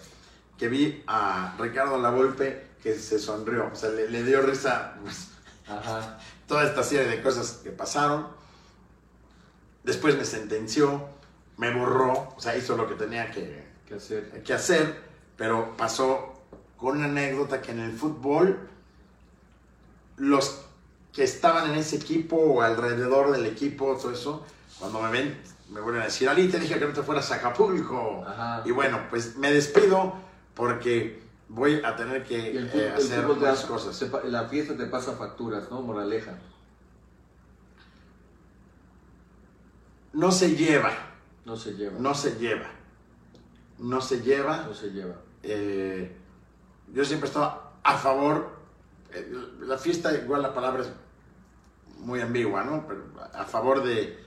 que 0.56 0.68
vi 0.68 1.04
a 1.06 1.54
Ricardo 1.58 1.98
Lavolpe 1.98 2.68
que 2.82 2.98
se 2.98 3.18
sonrió, 3.18 3.68
o 3.70 3.76
sea, 3.76 3.90
le, 3.90 4.08
le 4.08 4.24
dio 4.24 4.40
risa 4.40 4.94
pues, 5.02 5.28
Ajá. 5.68 6.18
toda 6.48 6.64
esta 6.64 6.82
serie 6.82 7.06
de 7.06 7.22
cosas 7.22 7.60
que 7.62 7.70
pasaron. 7.70 8.28
Después 9.84 10.16
me 10.16 10.24
sentenció, 10.24 11.06
me 11.62 11.72
borró, 11.72 12.34
o 12.36 12.40
sea, 12.40 12.56
hizo 12.56 12.76
lo 12.76 12.88
que 12.88 12.96
tenía 12.96 13.30
que, 13.30 13.64
¿Qué 13.86 13.94
hacer? 13.94 14.42
que 14.42 14.52
hacer, 14.52 15.00
pero 15.36 15.76
pasó 15.76 16.42
con 16.76 16.96
una 16.96 17.06
anécdota 17.06 17.60
que 17.62 17.70
en 17.70 17.78
el 17.78 17.92
fútbol 17.92 18.68
los 20.16 20.62
que 21.12 21.22
estaban 21.22 21.70
en 21.70 21.76
ese 21.78 21.96
equipo 21.96 22.34
o 22.36 22.62
alrededor 22.62 23.30
del 23.30 23.46
equipo, 23.46 23.96
todo 23.96 24.10
eso, 24.10 24.44
cuando 24.80 25.00
me 25.02 25.10
ven, 25.12 25.40
me 25.70 25.80
vuelven 25.80 26.02
a 26.02 26.06
decir, 26.06 26.28
Ali, 26.28 26.48
te 26.48 26.58
dije 26.58 26.78
que 26.80 26.84
no 26.86 26.92
te 26.92 27.02
fueras 27.04 27.30
a 27.30 27.36
Acapulco. 27.36 28.24
Ajá. 28.26 28.62
Y 28.64 28.72
bueno, 28.72 28.98
pues 29.08 29.36
me 29.36 29.52
despido 29.52 30.14
porque 30.54 31.22
voy 31.48 31.80
a 31.84 31.94
tener 31.94 32.24
que 32.24 32.50
el, 32.56 32.66
eh, 32.74 32.88
el 32.88 32.92
hacer 32.94 33.24
hace- 33.46 33.66
cosas. 33.68 33.96
te 33.98 34.28
la 34.28 34.48
fiesta 34.48 34.76
te 34.76 34.86
pasa 34.86 35.12
facturas, 35.12 35.70
¿no? 35.70 35.80
Moraleja. 35.82 36.32
No 40.12 40.30
se 40.32 40.56
lleva, 40.56 40.90
No 41.44 41.56
se 41.56 41.72
lleva. 41.74 41.98
no 41.98 42.14
se 42.14 42.36
lleva, 42.38 42.66
no 43.78 44.00
se 44.00 44.20
lleva. 44.20 44.62
No 44.66 44.74
se 44.74 44.90
lleva. 44.90 45.14
eh, 45.42 46.16
yo 46.92 47.04
siempre 47.04 47.26
estaba 47.28 47.72
a 47.82 47.96
favor, 47.96 48.50
eh, 49.12 49.32
la 49.60 49.78
fiesta, 49.78 50.12
igual 50.14 50.42
la 50.42 50.52
palabra 50.54 50.82
es 50.82 50.90
muy 51.98 52.20
ambigua, 52.20 52.64
¿no? 52.64 52.86
Pero 52.86 53.04
a 53.32 53.44
favor 53.44 53.82
de, 53.82 54.18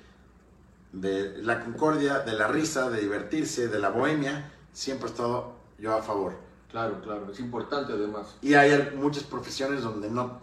de 0.91 1.37
la 1.43 1.63
concordia, 1.63 2.19
de 2.19 2.33
la 2.33 2.47
risa, 2.47 2.89
de 2.89 3.01
divertirse, 3.01 3.67
de 3.67 3.79
la 3.79 3.89
bohemia, 3.89 4.51
siempre 4.73 5.07
he 5.07 5.11
estado 5.11 5.53
yo 5.77 5.93
a 5.95 6.01
favor. 6.01 6.33
Claro, 6.71 7.01
claro. 7.01 7.31
Es 7.31 7.39
importante 7.39 7.93
además. 7.93 8.35
Y 8.41 8.55
hay 8.55 8.93
muchas 8.97 9.23
profesiones 9.23 9.83
donde 9.83 10.09
no, 10.09 10.39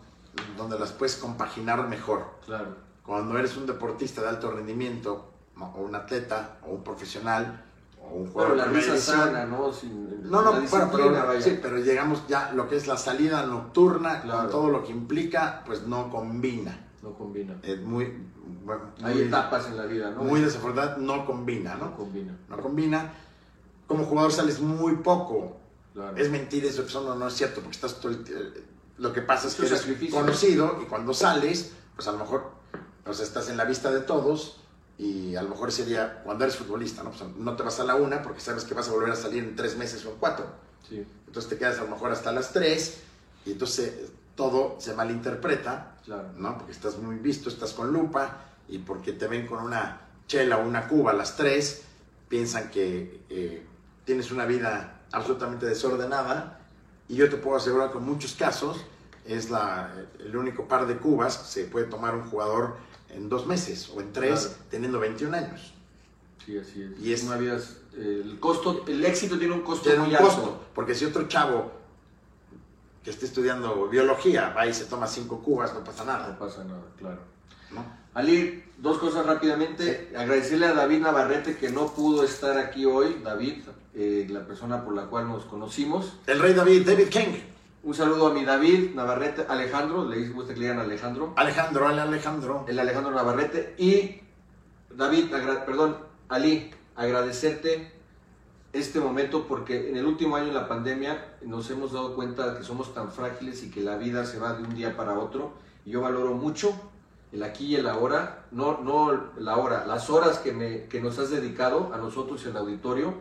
donde 0.56 0.78
las 0.78 0.92
puedes 0.92 1.16
compaginar 1.16 1.86
mejor. 1.88 2.24
Claro. 2.46 2.76
Cuando 3.04 3.36
eres 3.36 3.56
un 3.56 3.66
deportista 3.66 4.22
de 4.22 4.28
alto 4.28 4.50
rendimiento. 4.50 5.31
O 5.60 5.80
un 5.82 5.94
atleta, 5.94 6.58
o 6.66 6.72
un 6.72 6.82
profesional, 6.84 7.64
o 8.00 8.06
un 8.14 8.22
Pero 8.24 8.32
jugador 8.32 8.56
la 8.56 8.64
risa 8.66 8.92
división, 8.92 9.18
sana, 9.18 9.44
¿no? 9.46 9.72
Sin, 9.72 10.22
No, 10.30 10.42
no, 10.42 10.52
la 10.52 10.60
bueno, 10.60 10.88
pero, 10.92 11.40
sí, 11.40 11.58
pero 11.62 11.78
llegamos 11.78 12.26
ya 12.28 12.52
lo 12.52 12.68
que 12.68 12.76
es 12.76 12.86
la 12.86 12.96
salida 12.96 13.44
nocturna 13.46 14.22
Claro. 14.22 14.40
con 14.42 14.50
todo 14.50 14.68
lo 14.70 14.82
que 14.84 14.90
implica, 14.92 15.62
pues 15.66 15.82
no 15.86 16.10
combina. 16.10 16.78
No 17.02 17.12
combina. 17.14 17.56
Es 17.62 17.80
muy, 17.80 18.12
bueno, 18.64 18.82
Hay 19.02 19.22
etapas 19.22 19.66
en 19.66 19.76
la 19.76 19.86
vida, 19.86 20.10
¿no? 20.10 20.22
muy 20.22 20.40
desafortunado, 20.40 20.98
no 20.98 21.26
combina, 21.26 21.74
No 21.74 21.86
¿no? 21.86 21.96
combina. 21.96 22.36
No 22.48 22.56
combina. 22.58 23.12
Como 23.86 24.04
jugador 24.04 24.32
sales 24.32 24.60
muy 24.60 24.96
poco 24.96 25.56
Claro. 25.92 26.16
Es 26.16 26.30
mentira 26.30 26.68
eso, 26.68 26.84
no, 27.02 27.14
no 27.16 27.28
es 27.28 27.34
cierto, 27.34 27.60
porque 27.60 27.74
estás 27.76 28.00
todo 28.00 28.12
el 28.12 28.24
eh, 28.26 28.64
Lo 28.96 29.12
que 29.12 29.20
pasa 29.20 29.46
es 29.48 29.54
que 29.54 29.66
eres 29.66 29.80
sacrificio. 29.80 30.18
conocido 30.18 30.78
y 30.82 30.86
cuando 30.86 31.12
sales, 31.12 31.72
pues 31.94 32.08
a 32.08 32.12
lo 32.12 32.18
mejor 32.18 32.50
sea, 33.12 33.26
estás 33.26 33.50
en 33.50 33.58
la 33.58 33.66
vista 33.66 33.90
de 33.90 34.00
todos 34.00 34.61
y 35.02 35.34
a 35.34 35.42
lo 35.42 35.48
mejor 35.48 35.68
ese 35.68 35.84
día, 35.84 36.20
cuando 36.22 36.44
eres 36.44 36.56
futbolista, 36.56 37.02
¿no? 37.02 37.10
Pues 37.10 37.24
no 37.36 37.56
te 37.56 37.64
vas 37.64 37.80
a 37.80 37.84
la 37.84 37.96
una 37.96 38.22
porque 38.22 38.40
sabes 38.40 38.62
que 38.62 38.72
vas 38.72 38.88
a 38.88 38.92
volver 38.92 39.10
a 39.10 39.16
salir 39.16 39.42
en 39.42 39.56
tres 39.56 39.76
meses 39.76 40.06
o 40.06 40.10
en 40.10 40.16
cuatro. 40.18 40.46
Sí, 40.88 41.04
Entonces 41.26 41.50
te 41.50 41.58
quedas 41.58 41.80
a 41.80 41.82
lo 41.82 41.88
mejor 41.88 42.12
hasta 42.12 42.30
las 42.30 42.52
tres 42.52 43.00
y 43.44 43.50
entonces 43.50 43.88
eh, 43.88 44.10
todo 44.36 44.76
se 44.78 44.94
malinterpreta, 44.94 45.96
claro. 46.04 46.28
¿no? 46.36 46.56
Porque 46.56 46.70
estás 46.70 46.98
muy 46.98 47.16
visto, 47.16 47.48
estás 47.48 47.72
con 47.72 47.92
lupa 47.92 48.44
y 48.68 48.78
porque 48.78 49.12
te 49.12 49.26
ven 49.26 49.44
con 49.48 49.58
una 49.64 50.02
chela 50.28 50.58
o 50.58 50.68
una 50.68 50.86
cuba 50.86 51.10
a 51.10 51.14
las 51.14 51.36
tres, 51.36 51.82
piensan 52.28 52.70
que 52.70 53.24
eh, 53.28 53.66
tienes 54.04 54.30
una 54.30 54.46
vida 54.46 55.00
absolutamente 55.10 55.66
desordenada 55.66 56.60
y 57.08 57.16
yo 57.16 57.28
te 57.28 57.38
puedo 57.38 57.56
asegurar 57.56 57.90
que 57.90 57.98
en 57.98 58.04
muchos 58.04 58.34
casos 58.34 58.76
es 59.24 59.50
la, 59.50 59.92
el 60.20 60.36
único 60.36 60.68
par 60.68 60.86
de 60.86 60.96
cubas 60.96 61.38
que 61.38 61.44
se 61.46 61.64
puede 61.64 61.86
tomar 61.86 62.14
un 62.14 62.22
jugador 62.30 62.76
en 63.12 63.28
dos 63.28 63.46
meses 63.46 63.90
o 63.94 64.00
en 64.00 64.12
tres 64.12 64.40
Claro. 64.46 64.56
teniendo 64.70 64.98
21 65.00 65.34
años. 65.36 65.72
Sí, 66.44 66.58
así 66.58 66.82
es. 66.82 67.00
Y 67.04 67.12
es- 67.12 67.22
Una 67.24 67.36
vida 67.36 67.56
es- 67.56 67.76
el 67.96 68.38
costo, 68.40 68.84
el 68.88 69.04
éxito 69.04 69.38
tiene 69.38 69.54
un 69.54 69.60
costo 69.62 69.84
Tiene 69.84 70.00
un 70.00 70.08
muy 70.08 70.16
costo, 70.16 70.42
alto. 70.42 70.60
porque 70.74 70.94
si 70.94 71.04
otro 71.04 71.28
chavo 71.28 71.70
que 73.04 73.10
esté 73.10 73.26
estudiando 73.26 73.88
biología 73.88 74.50
va 74.56 74.66
y 74.66 74.72
se 74.74 74.84
toma 74.86 75.06
cinco 75.06 75.40
cubas, 75.42 75.74
no 75.74 75.84
pasa 75.84 76.04
No 76.04 76.12
nada. 76.12 76.38
pasa 76.38 76.64
nada, 76.64 76.82
claro. 76.98 77.18
¿no? 77.72 77.84
Ali, 78.14 78.64
dos 78.78 78.98
cosas 78.98 79.24
rápidamente. 79.26 80.12
Agradecerle 80.16 80.66
a 80.66 80.74
David 80.74 81.00
Navarrete 81.00 81.56
que 81.56 81.70
no 81.70 81.92
pudo 81.94 82.24
estar 82.24 82.58
aquí 82.58 82.84
hoy. 82.86 83.20
David, 83.24 83.62
eh, 83.94 84.26
la 84.30 84.46
persona 84.46 84.84
por 84.84 84.94
la 84.94 85.06
cual 85.06 85.28
nos 85.28 85.44
conocimos. 85.44 86.14
El 86.26 86.38
rey 86.40 86.52
David, 86.54 86.86
David 86.86 87.08
King. 87.08 87.38
Un 87.84 87.94
saludo 87.94 88.28
a 88.28 88.32
mi 88.32 88.44
David 88.44 88.94
Navarrete, 88.94 89.44
Alejandro, 89.48 90.08
le 90.08 90.28
gusta 90.28 90.54
que 90.54 90.60
le 90.60 90.66
digan 90.66 90.78
Alejandro. 90.78 91.32
Alejandro, 91.34 91.88
Ale 91.88 92.00
Alejandro. 92.02 92.64
El 92.68 92.78
Alejandro 92.78 93.10
Navarrete. 93.10 93.74
Y 93.76 94.20
David, 94.94 95.32
perdón, 95.66 95.96
Ali, 96.28 96.70
agradecerte 96.94 97.92
este 98.72 99.00
momento 99.00 99.48
porque 99.48 99.90
en 99.90 99.96
el 99.96 100.06
último 100.06 100.36
año 100.36 100.46
de 100.46 100.52
la 100.52 100.68
pandemia 100.68 101.34
nos 101.42 101.68
hemos 101.70 101.92
dado 101.92 102.14
cuenta 102.14 102.52
de 102.52 102.58
que 102.58 102.64
somos 102.64 102.94
tan 102.94 103.10
frágiles 103.10 103.64
y 103.64 103.70
que 103.72 103.80
la 103.80 103.96
vida 103.96 104.24
se 104.26 104.38
va 104.38 104.52
de 104.52 104.62
un 104.62 104.76
día 104.76 104.96
para 104.96 105.18
otro. 105.18 105.54
Y 105.84 105.90
yo 105.90 106.02
valoro 106.02 106.34
mucho 106.34 106.72
el 107.32 107.42
aquí 107.42 107.66
y 107.66 107.74
el 107.74 107.88
ahora, 107.88 108.46
no, 108.52 108.78
no 108.80 109.32
la 109.38 109.56
hora, 109.56 109.86
las 109.86 110.08
horas 110.08 110.38
que, 110.38 110.52
me, 110.52 110.84
que 110.84 111.00
nos 111.00 111.18
has 111.18 111.30
dedicado 111.30 111.90
a 111.92 111.96
nosotros 111.96 112.44
y 112.44 112.48
al 112.48 112.58
auditorio. 112.58 113.14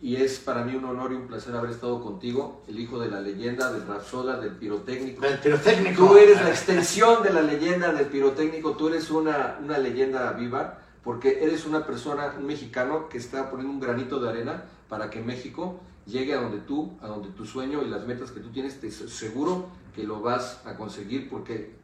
Y 0.00 0.16
es 0.16 0.38
para 0.38 0.62
mí 0.62 0.74
un 0.74 0.84
honor 0.84 1.12
y 1.12 1.14
un 1.14 1.26
placer 1.26 1.56
haber 1.56 1.70
estado 1.70 2.02
contigo, 2.02 2.62
el 2.68 2.78
hijo 2.78 2.98
de 2.98 3.08
la 3.08 3.20
leyenda, 3.20 3.72
del 3.72 3.86
Rapsoda, 3.86 4.38
del 4.38 4.52
pirotécnico. 4.52 5.22
Del 5.22 5.38
pirotécnico. 5.38 6.06
Tú 6.06 6.16
eres 6.18 6.42
la 6.42 6.50
extensión 6.50 7.22
de 7.22 7.32
la 7.32 7.40
leyenda 7.40 7.92
del 7.92 8.06
pirotécnico, 8.06 8.72
tú 8.76 8.88
eres 8.88 9.10
una, 9.10 9.58
una 9.62 9.78
leyenda 9.78 10.32
viva, 10.32 10.80
porque 11.02 11.42
eres 11.42 11.64
una 11.64 11.86
persona, 11.86 12.34
un 12.38 12.46
mexicano 12.46 13.08
que 13.08 13.16
está 13.16 13.50
poniendo 13.50 13.72
un 13.72 13.80
granito 13.80 14.20
de 14.20 14.28
arena 14.28 14.64
para 14.88 15.08
que 15.08 15.20
México 15.22 15.80
llegue 16.04 16.34
a 16.34 16.40
donde 16.40 16.58
tú, 16.58 16.96
a 17.00 17.06
donde 17.06 17.28
tu 17.30 17.46
sueño 17.46 17.82
y 17.82 17.88
las 17.88 18.06
metas 18.06 18.30
que 18.30 18.40
tú 18.40 18.50
tienes, 18.50 18.80
te 18.80 18.90
seguro 18.90 19.68
que 19.94 20.04
lo 20.04 20.20
vas 20.20 20.60
a 20.66 20.76
conseguir 20.76 21.30
porque 21.30 21.74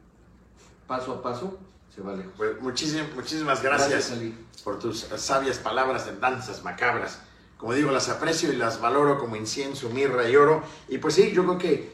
paso 0.87 1.13
a 1.13 1.21
paso 1.21 1.57
se 1.93 2.01
va 2.01 2.13
lejos. 2.13 2.33
Pues 2.37 2.61
muchísimas, 2.61 3.13
muchísimas 3.15 3.61
gracias, 3.61 4.13
por 4.63 4.79
tus 4.79 4.99
sabias 5.17 5.57
palabras 5.57 6.07
en 6.07 6.19
danzas 6.19 6.63
macabras. 6.63 7.21
Como 7.63 7.75
digo, 7.75 7.91
las 7.91 8.09
aprecio 8.09 8.51
y 8.51 8.57
las 8.57 8.81
valoro 8.81 9.17
como 9.17 9.37
incienso, 9.37 9.87
mirra 9.89 10.27
y 10.27 10.35
oro. 10.35 10.61
Y 10.89 10.97
pues 10.97 11.13
sí, 11.13 11.31
yo 11.31 11.43
creo 11.45 11.57
que 11.57 11.93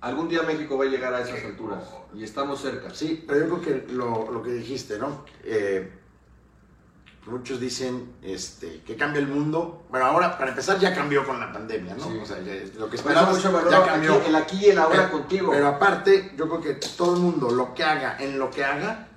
Algún 0.00 0.28
día 0.28 0.42
México 0.42 0.78
va 0.78 0.84
a 0.84 0.88
llegar 0.88 1.12
a 1.12 1.22
esas 1.22 1.44
alturas 1.44 1.82
y 2.14 2.22
estamos 2.22 2.60
cerca. 2.60 2.92
Sí, 2.94 3.24
pero 3.26 3.40
yo 3.48 3.58
creo 3.58 3.60
que 3.86 3.92
lo, 3.92 4.30
lo 4.30 4.42
que 4.44 4.50
dijiste, 4.52 4.98
¿no? 4.98 5.24
Eh, 5.42 5.92
muchos 7.26 7.58
dicen 7.58 8.12
este, 8.22 8.80
que 8.86 8.94
cambia 8.96 9.20
el 9.20 9.26
mundo. 9.28 9.84
Bueno, 9.90 10.06
ahora, 10.06 10.38
para 10.38 10.50
empezar, 10.50 10.78
ya 10.78 10.94
cambió 10.94 11.24
con 11.26 11.38
la 11.40 11.52
pandemia, 11.52 11.94
¿no? 11.96 12.04
Sí. 12.04 12.18
O 12.22 12.26
sea, 12.26 12.40
ya- 12.40 12.62
lo 12.78 12.88
que 12.88 12.94
esperabas 12.96 13.34
mucho 13.36 13.50
valor 13.52 13.70
ya 13.72 13.78
aquí- 13.78 13.88
cambió. 13.88 14.22
el 14.22 14.36
aquí 14.36 14.56
y 14.66 14.70
el 14.70 14.78
ahora 14.78 14.96
Pero- 15.06 15.10
contigo. 15.10 15.50
Pero 15.52 15.66
aparte, 15.68 16.32
yo 16.36 16.48
creo 16.48 16.60
que 16.60 16.74
todo 16.96 17.14
el 17.14 17.20
mundo, 17.20 17.50
lo 17.50 17.74
que 17.74 17.82
haga, 17.82 18.16
en 18.20 18.38
lo 18.38 18.50
que 18.50 18.64
haga, 18.64 19.08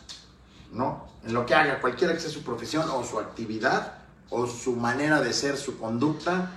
¿no? 0.72 1.08
En 1.24 1.34
lo 1.34 1.46
que 1.46 1.54
haga, 1.54 1.80
cualquiera 1.80 2.14
que 2.14 2.20
sea 2.20 2.32
su 2.32 2.44
profesión 2.44 2.88
o 2.92 3.04
su 3.04 3.20
actividad 3.20 4.05
o 4.30 4.48
su 4.48 4.76
manera 4.76 5.22
de 5.22 5.34
ser, 5.34 5.58
su 5.58 5.78
conducta, 5.78 6.52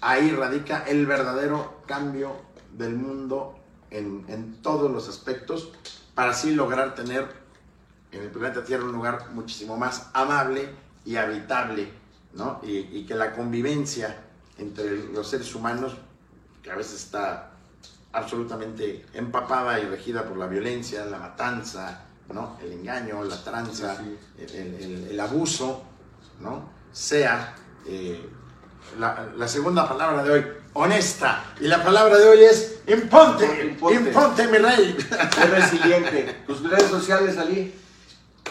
ahí 0.00 0.30
radica 0.30 0.84
el 0.86 1.06
verdadero 1.06 1.82
cambio 1.86 2.32
del 2.72 2.96
mundo 2.96 3.58
en, 3.90 4.24
en 4.28 4.60
todos 4.62 4.90
los 4.90 5.08
aspectos 5.08 5.70
para 6.14 6.30
así 6.32 6.52
lograr 6.54 6.94
tener 6.94 7.26
en 8.10 8.22
el 8.22 8.30
planeta 8.30 8.64
Tierra 8.64 8.84
un 8.84 8.92
lugar 8.92 9.30
muchísimo 9.32 9.76
más 9.76 10.08
amable 10.12 10.68
y 11.04 11.16
habitable, 11.16 11.88
¿no? 12.34 12.60
Y, 12.62 12.78
y 12.92 13.06
que 13.06 13.14
la 13.14 13.32
convivencia 13.32 14.18
entre 14.58 15.04
los 15.12 15.28
seres 15.28 15.54
humanos, 15.54 15.94
que 16.62 16.70
a 16.70 16.74
veces 16.76 17.02
está 17.04 17.50
absolutamente 18.12 19.06
empapada 19.14 19.80
y 19.80 19.86
regida 19.86 20.24
por 20.28 20.36
la 20.36 20.46
violencia, 20.46 21.04
la 21.06 21.18
matanza, 21.18 22.02
¿no? 22.32 22.58
El 22.62 22.72
engaño, 22.72 23.24
la 23.24 23.42
tranza, 23.42 23.96
Sí, 23.96 24.18
el, 24.38 24.54
el- 24.54 25.08
el 25.10 25.20
abuso, 25.20 25.82
¿no? 26.40 26.70
Sea 26.92 27.54
eh, 27.86 28.28
la, 28.98 29.28
la 29.36 29.48
segunda 29.48 29.88
palabra 29.88 30.22
de 30.22 30.30
hoy, 30.30 30.44
honesta. 30.74 31.44
Y 31.60 31.66
la 31.68 31.82
palabra 31.82 32.18
de 32.18 32.28
hoy 32.28 32.44
es 32.44 32.80
imponte, 32.86 33.64
Imponte. 33.66 33.94
imponte, 33.96 34.48
mi 34.48 34.58
rey. 34.58 34.96
Sé 35.34 35.46
resiliente. 35.46 36.42
Tus 36.46 36.62
redes 36.62 36.88
sociales, 36.88 37.38
Ali. 37.38 37.74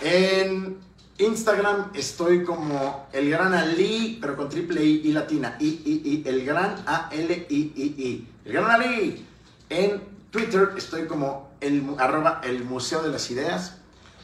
En 0.01 0.77
Instagram 1.17 1.91
estoy 1.93 2.43
como 2.43 3.07
el 3.11 3.29
gran 3.29 3.53
Ali, 3.53 4.17
pero 4.19 4.35
con 4.35 4.49
triple 4.49 4.83
I 4.83 5.01
y 5.05 5.11
latina. 5.11 5.55
I, 5.59 5.67
I, 5.67 6.01
I, 6.05 6.23
el 6.27 6.45
gran 6.45 6.75
A, 6.87 7.09
L, 7.11 7.45
I, 7.49 7.73
I, 7.75 7.83
I. 8.03 8.27
El 8.45 8.53
gran 8.53 8.71
Ali. 8.71 9.25
En 9.69 10.01
Twitter 10.31 10.71
estoy 10.75 11.05
como 11.05 11.51
el, 11.61 11.83
arroba 11.99 12.41
el 12.43 12.63
Museo 12.63 13.03
de 13.03 13.09
las 13.09 13.29
Ideas. 13.29 13.77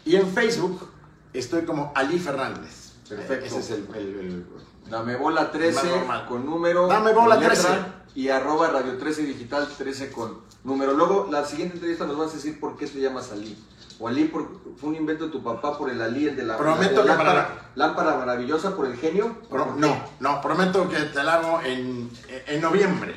Y 0.06 0.16
en 0.16 0.28
Facebook 0.34 0.90
estoy 1.34 1.64
como 1.66 1.92
Ali 1.96 2.18
Fernández. 2.18 2.87
Perfecto. 3.10 3.46
Ese 3.46 3.60
es 3.60 3.70
el, 3.72 3.88
el- 3.96 4.20
el- 4.20 4.46
Dame 4.90 5.16
bola 5.18 5.52
13 5.52 5.74
Más 5.76 5.86
normal. 5.86 6.26
con 6.28 6.46
número. 6.46 6.88
Dame 6.88 7.12
bola 7.14 7.36
con 7.36 7.44
letra, 7.44 7.56
13. 7.64 7.78
Y 8.16 8.30
arroba 8.30 8.70
radio 8.70 8.98
13 8.98 9.24
digital 9.24 9.68
13 9.78 10.12
con 10.12 10.40
número. 10.64 10.94
Luego, 10.94 11.28
la 11.30 11.44
siguiente 11.46 11.76
entrevista 11.76 12.06
nos 12.06 12.18
vas 12.18 12.32
a 12.32 12.36
decir 12.36 12.60
por 12.60 12.78
qué 12.78 12.88
te 12.88 13.00
llamas 13.00 13.32
Ali. 13.32 13.58
O 14.00 14.08
Ali 14.08 14.26
por, 14.26 14.48
fue 14.80 14.90
un 14.90 14.96
invento 14.96 15.26
de 15.26 15.32
tu 15.32 15.44
papá 15.44 15.78
por 15.78 15.90
el 15.90 16.02
Ali, 16.02 16.28
el 16.28 16.36
de 16.36 16.44
la, 16.44 16.56
Prometo 16.58 17.04
la 17.04 17.18
que 17.18 17.24
lámpara, 17.24 17.72
lámpara 17.76 18.16
maravillosa 18.18 18.76
por 18.76 18.86
el 18.86 18.96
genio. 18.96 19.36
Pro- 19.50 19.76
no, 19.78 20.02
no, 20.20 20.42
prometo 20.42 20.88
que 20.90 20.98
te 21.02 21.24
la 21.24 21.36
hago 21.36 21.62
en, 21.64 22.10
en 22.48 22.62
noviembre. 22.62 23.16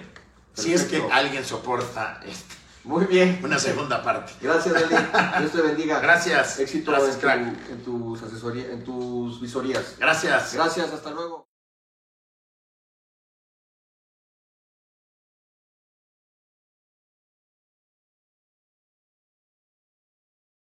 Si 0.55 0.72
es 0.74 0.84
que 0.84 1.03
alguien 1.12 1.45
soporta 1.45 2.20
este, 2.26 2.55
Muy 2.85 3.05
bien. 3.07 3.41
una 3.45 3.59
segunda 3.59 4.03
parte. 4.03 4.33
Gracias, 4.41 4.74
Ali. 4.74 4.95
Dios 5.41 5.53
te 5.53 5.61
bendiga. 5.61 6.01
Gracias. 6.01 6.59
Éxito 6.59 6.93
Gracias, 6.93 7.16
en, 7.22 7.55
tu- 7.55 7.72
en 7.72 7.85
tus 7.85 8.22
asesorías, 8.22 8.66
en 8.70 8.85
tus 8.85 9.41
visorías. 9.41 9.97
Gracias. 9.99 10.55
Gracias, 10.55 10.93
hasta 10.93 11.11
luego. 11.11 11.49